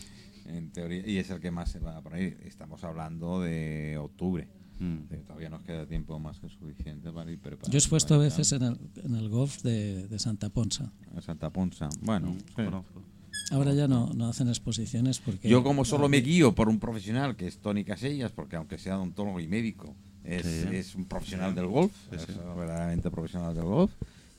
en 0.45 0.71
teoría. 0.71 1.05
Y 1.07 1.17
es 1.17 1.29
el 1.29 1.39
que 1.39 1.51
más 1.51 1.69
se 1.71 1.79
va 1.79 1.99
por 2.01 2.13
ahí. 2.13 2.37
Estamos 2.45 2.83
hablando 2.83 3.41
de 3.41 3.97
octubre. 3.97 4.47
Mm. 4.79 5.03
Que 5.09 5.17
todavía 5.17 5.49
nos 5.49 5.61
queda 5.61 5.85
tiempo 5.85 6.17
más 6.19 6.39
que 6.39 6.49
suficiente 6.49 7.11
para 7.11 7.31
ir 7.31 7.39
preparando. 7.39 7.69
Yo 7.71 7.77
he 7.77 7.79
expuesto 7.79 8.15
a 8.15 8.17
veces 8.17 8.51
en 8.53 8.63
el, 8.63 8.77
en 9.03 9.15
el 9.15 9.29
golf 9.29 9.61
de, 9.61 10.07
de 10.07 10.19
Santa 10.19 10.49
Ponsa. 10.49 10.91
a 11.15 11.21
Santa 11.21 11.49
Ponsa. 11.51 11.89
Bueno, 12.01 12.35
sí. 12.47 12.53
Conozco. 12.55 13.03
Ahora 13.51 13.73
ya 13.73 13.87
no, 13.87 14.11
no 14.13 14.27
hacen 14.29 14.47
exposiciones 14.47 15.19
porque... 15.19 15.47
yo 15.47 15.63
como 15.63 15.85
solo 15.85 16.09
me 16.09 16.21
guío 16.21 16.53
por 16.55 16.69
un 16.69 16.79
profesional 16.79 17.35
que 17.35 17.47
es 17.47 17.59
Tony 17.59 17.83
Casellas, 17.83 18.31
porque 18.31 18.55
aunque 18.55 18.77
sea 18.77 18.97
odontólogo 18.97 19.39
y 19.39 19.47
médico, 19.47 19.95
es, 20.23 20.45
Sí. 20.45 20.75
es 20.75 20.95
un 20.95 21.05
profesional 21.05 21.53
del 21.53 21.67
golf, 21.67 21.91
es 22.13 22.25
verdaderamente 22.27 23.11
profesional 23.11 23.53
del 23.53 23.65
golf, 23.65 23.91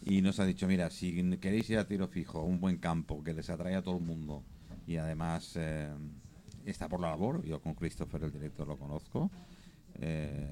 y 0.05 0.21
nos 0.23 0.41
ha 0.41 0.47
dicho, 0.47 0.67
mira, 0.67 0.91
si 0.91 1.13
queréis 1.39 1.69
ir 1.71 1.79
a 1.79 1.87
tiro 1.87 2.09
fijo, 2.09 2.43
un 2.43 2.61
buen 2.61 2.79
campo 2.79 3.23
que 3.23 3.35
les 3.35 3.51
atrae 3.51 3.75
a 3.75 3.83
todo 3.83 3.99
el 3.99 4.03
mundo, 4.05 4.43
y 4.87 4.97
además 4.97 5.53
eh, 5.57 5.89
está 6.65 6.89
por 6.89 7.01
la 7.01 7.11
labor, 7.11 7.45
yo 7.45 7.61
con 7.61 7.75
Christopher, 7.75 8.25
el 8.25 8.33
director, 8.33 8.67
lo 8.67 8.77
conozco, 8.77 9.31
eh, 10.01 10.49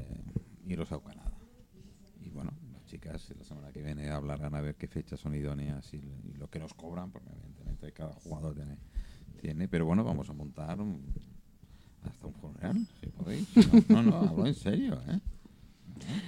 iros 0.68 0.92
a 0.92 0.98
Canadá. 1.00 1.32
Y 2.24 2.28
bueno, 2.28 2.52
chicas 2.92 3.32
la 3.38 3.42
semana 3.44 3.72
que 3.72 3.80
viene 3.82 4.10
hablarán 4.10 4.54
a 4.54 4.60
ver 4.60 4.74
qué 4.74 4.86
fechas 4.86 5.18
son 5.18 5.34
idóneas 5.34 5.94
y, 5.94 6.02
lo 6.36 6.48
que 6.50 6.58
nos 6.58 6.74
cobran, 6.74 7.10
porque 7.10 7.30
evidentemente 7.30 7.90
cada 7.92 8.12
jugador 8.12 8.54
tiene, 8.54 8.76
tiene 9.40 9.66
pero 9.66 9.86
bueno, 9.86 10.04
vamos 10.04 10.28
a 10.28 10.34
montar 10.34 10.78
un- 10.78 11.02
hasta 12.02 12.26
un 12.26 12.34
funeral, 12.34 12.86
si 13.00 13.06
podéis. 13.06 13.48
No, 13.88 14.02
no, 14.02 14.10
no, 14.10 14.16
hablo 14.28 14.46
en 14.46 14.54
serio, 14.54 15.00
¿eh? 15.08 15.20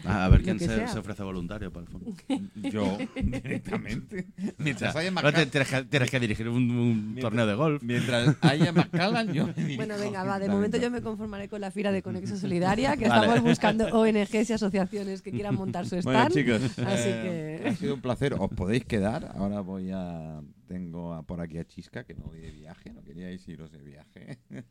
A 0.05 0.25
a 0.25 0.29
ver 0.29 0.43
quién 0.43 0.59
se, 0.59 0.87
se 0.89 0.99
ofrece 0.99 1.23
voluntario 1.23 1.73
para 1.73 1.87
el 1.87 1.91
fondo. 1.93 2.15
Yo, 2.57 2.99
directamente. 3.15 4.27
Mientras 4.59 4.95
haya 4.97 5.11
No 5.11 5.33
tienes, 5.33 5.69
que, 5.69 5.85
tienes 5.85 6.11
que 6.11 6.21
dirigir 6.21 6.49
un, 6.49 6.71
un 6.71 7.17
torneo 7.21 7.47
de 7.47 7.55
golf. 7.55 7.83
mientras 7.83 8.37
haya 8.41 8.73
Macallan, 8.73 9.33
yo 9.33 9.47
me 9.47 9.53
dirijo. 9.55 9.77
Bueno, 9.85 9.99
venga, 9.99 10.25
va. 10.25 10.39
De 10.39 10.49
momento 10.49 10.77
yo 10.79 10.91
me 10.91 11.01
conformaré 11.03 11.49
con 11.49 11.61
la 11.61 11.71
fira 11.71 11.93
de 11.93 12.03
Conexión 12.03 12.39
Solidaria, 12.45 12.97
que 12.97 13.09
Vale. 13.09 13.27
estamos 13.27 13.43
buscando 13.43 13.87
ONGs 13.87 14.51
y 14.51 14.53
asociaciones 14.53 15.23
que 15.23 15.31
quieran 15.31 15.55
montar 15.55 15.87
su 15.87 15.97
Bueno, 16.03 16.27
stand. 16.27 16.35
chicos, 16.35 16.79
Así 16.87 17.09
eh, 17.09 17.61
que. 17.63 17.69
ha 17.69 17.75
sido 17.77 17.95
un 17.95 18.01
placer. 18.01 18.35
Os 18.39 18.51
podéis 18.51 18.85
quedar. 18.85 19.33
Ahora 19.37 19.61
voy 19.61 19.91
a. 19.93 20.41
Tengo 20.67 21.13
a- 21.13 21.23
por 21.23 21.41
aquí 21.41 21.59
a 21.59 21.65
Chisca, 21.67 22.05
que 22.05 22.15
no 22.15 22.25
voy 22.25 22.41
de 22.41 22.51
viaje. 22.51 22.91
No 22.93 23.03
queríais 23.03 23.47
iros 23.49 23.71
de 23.71 23.79
viaje. 23.83 24.39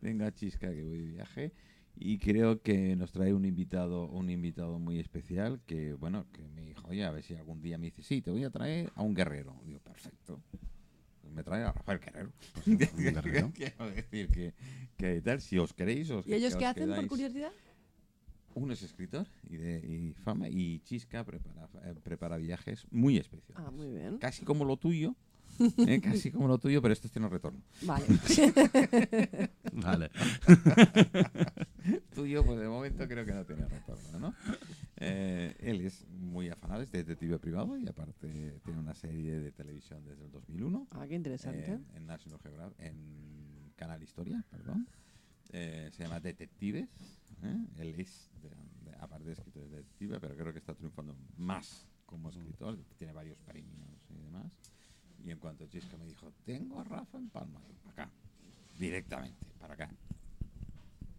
tengo 0.00 0.24
a 0.26 0.32
Chisca, 0.32 0.68
que 0.72 0.82
voy 0.82 0.98
de 0.98 1.06
viaje. 1.06 1.52
Y 2.00 2.18
creo 2.18 2.62
que 2.62 2.94
nos 2.94 3.10
trae 3.10 3.34
un 3.34 3.44
invitado 3.44 4.08
un 4.08 4.30
invitado 4.30 4.78
muy 4.78 5.00
especial. 5.00 5.60
Que, 5.66 5.94
bueno, 5.94 6.26
que 6.32 6.48
me 6.48 6.62
dijo, 6.62 6.86
oye, 6.88 7.04
a 7.04 7.10
ver 7.10 7.24
si 7.24 7.34
algún 7.34 7.60
día 7.60 7.76
me 7.76 7.86
dice, 7.86 8.02
sí, 8.02 8.22
te 8.22 8.30
voy 8.30 8.44
a 8.44 8.50
traer 8.50 8.92
a 8.94 9.02
un 9.02 9.14
guerrero. 9.14 9.60
Digo, 9.64 9.80
perfecto. 9.80 10.40
Pues 11.20 11.32
me 11.34 11.42
trae 11.42 11.64
a 11.64 11.72
Rafael 11.72 11.98
Guerrero. 11.98 12.32
guerrero. 12.96 13.52
Quiero 13.54 13.90
decir 13.90 14.28
que, 14.28 14.54
que 14.96 15.20
tal, 15.20 15.40
si 15.40 15.58
os 15.58 15.72
queréis, 15.72 16.08
os 16.10 16.26
¿Y 16.26 16.34
ellos 16.34 16.54
que 16.54 16.60
qué 16.60 16.64
os 16.66 16.70
hacen, 16.70 16.94
por 16.94 17.08
curiosidad? 17.08 17.52
Uno 18.54 18.72
es 18.72 18.82
escritor 18.82 19.26
y, 19.48 19.56
de, 19.56 19.78
y 19.78 20.14
fama 20.14 20.48
y 20.48 20.80
Chisca 20.80 21.24
prepara, 21.24 21.68
eh, 21.84 21.94
prepara 22.02 22.36
viajes 22.38 22.86
muy 22.90 23.16
especiales. 23.16 23.62
Ah, 23.66 23.70
muy 23.70 23.88
bien. 23.88 24.18
Casi 24.18 24.44
como 24.44 24.64
lo 24.64 24.76
tuyo, 24.76 25.14
eh, 25.86 26.00
casi 26.00 26.30
como 26.30 26.48
lo 26.48 26.58
tuyo, 26.58 26.82
pero 26.82 26.92
este 26.92 27.08
tiene 27.08 27.28
retorno. 27.28 27.60
Vale. 27.82 28.04
Vale. 29.72 30.10
Tuyo, 32.14 32.44
pues 32.44 32.60
de 32.60 32.68
momento 32.68 33.06
creo 33.08 33.24
que 33.24 33.32
no 33.32 33.44
tiene 33.46 33.66
retorno, 33.66 34.18
¿no? 34.18 34.34
Eh, 34.96 35.54
él 35.60 35.80
es 35.82 36.06
muy 36.08 36.48
afanado, 36.48 36.82
es 36.82 36.90
detective 36.90 37.38
privado 37.38 37.78
y 37.78 37.86
aparte 37.88 38.60
tiene 38.64 38.80
una 38.80 38.94
serie 38.94 39.40
de 39.40 39.52
televisión 39.52 40.04
desde 40.04 40.24
el 40.24 40.30
2001 40.32 40.88
Ah, 40.92 41.06
qué 41.08 41.14
interesante. 41.14 41.64
en, 41.66 41.86
en 41.94 42.06
National 42.06 42.40
Geographic, 42.40 42.80
en 42.80 43.72
Canal 43.76 44.02
Historia, 44.02 44.44
perdón. 44.50 44.88
Eh, 45.50 45.88
se 45.92 46.02
llama 46.02 46.20
Detectives. 46.20 46.88
¿eh? 47.42 47.66
Él 47.78 47.94
es, 47.98 48.30
de- 48.42 48.90
de- 48.90 48.96
aparte 48.98 49.26
de 49.26 49.32
escritor, 49.32 49.62
es 49.64 49.70
detective, 49.70 50.20
pero 50.20 50.36
creo 50.36 50.52
que 50.52 50.58
está 50.58 50.74
triunfando 50.74 51.16
más 51.36 51.86
como 52.04 52.28
escritor. 52.30 52.76
Tiene 52.98 53.12
varios 53.12 53.38
premios 53.38 53.88
y 54.10 54.18
demás. 54.18 54.52
Y 55.24 55.30
en 55.30 55.38
cuanto 55.38 55.66
Chisca 55.66 55.96
me 55.96 56.06
dijo, 56.06 56.32
tengo 56.44 56.80
a 56.80 56.84
Rafa 56.84 57.18
en 57.18 57.28
Palma, 57.28 57.60
para 57.84 58.04
acá, 58.04 58.10
directamente, 58.78 59.46
para 59.60 59.74
acá. 59.74 59.90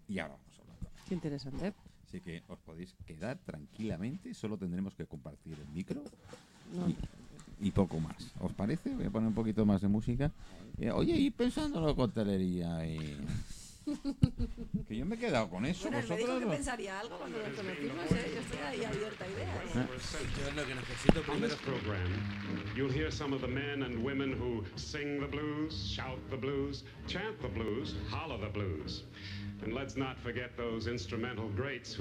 Y 0.07 0.19
ahora 0.19 0.35
vamos 0.35 0.57
a 0.57 0.61
hablar 0.61 0.77
con 0.77 0.87
él. 0.87 1.03
Qué 1.07 1.13
interesante. 1.13 1.73
Así 2.07 2.21
que 2.21 2.43
os 2.47 2.59
podéis 2.59 2.95
quedar 3.05 3.37
tranquilamente, 3.39 4.33
solo 4.33 4.57
tendremos 4.57 4.95
que 4.95 5.05
compartir 5.05 5.53
el 5.59 5.67
micro 5.75 6.01
No, 6.73 6.87
y 7.61 7.71
poco 7.71 7.99
más. 7.99 8.31
¿Os 8.39 8.53
parece? 8.53 8.95
Voy 8.95 9.05
a 9.05 9.09
poner 9.09 9.27
un 9.27 9.35
poquito 9.35 9.65
más 9.65 9.81
de 9.81 9.87
música. 9.87 10.31
Eh, 10.77 10.91
oye, 10.91 11.15
y 11.15 11.29
pensando 11.29 11.79
en 11.79 11.85
la 11.85 11.93
coctelería 11.93 12.87
y... 12.87 13.17
Que 14.87 14.97
yo 14.97 15.05
me 15.05 15.15
he 15.15 15.19
quedado 15.19 15.49
con 15.49 15.65
eso. 15.65 15.89
Bueno, 15.89 15.99
él 15.99 16.09
me 16.09 16.17
dijo 16.17 16.27
Vosotros. 16.27 16.39
que 16.39 16.45
lo- 16.45 16.51
pensaría 16.51 16.99
algo 16.99 17.17
cuando 17.17 17.37
nos 17.37 17.47
conocimos, 17.49 18.11
¿eh? 18.11 18.31
Yo 18.33 18.41
estoy 18.41 18.59
ahí 18.59 18.83
abierta 18.85 19.25
a 19.25 19.27
ideas. 19.27 20.13
Yo 20.37 20.51
lo 20.55 20.67
que 20.67 20.75
necesito 20.75 21.19
On 21.19 21.25
primero 21.25 21.47
this 21.47 21.55
program, 21.57 22.73
you'll 22.75 22.91
hear 22.91 23.11
some 23.11 23.33
of 23.35 23.41
the 23.41 23.47
men 23.47 23.83
and 23.83 24.03
women 24.03 24.33
who 24.33 24.63
sing 24.75 25.19
the 25.19 25.27
blues, 25.27 25.73
shout 25.95 26.17
the 26.29 26.37
blues, 26.37 26.83
chant 27.07 27.39
the 27.41 27.47
blues, 27.49 27.95
holler 28.09 28.37
the 28.39 28.49
blues. 28.49 29.03
And 29.61 29.73
let's 29.73 29.97
not 29.97 30.17
forget 30.19 30.55
those 30.55 30.87
instrumental 30.89 31.49
greats 31.49 31.93
who 31.93 31.97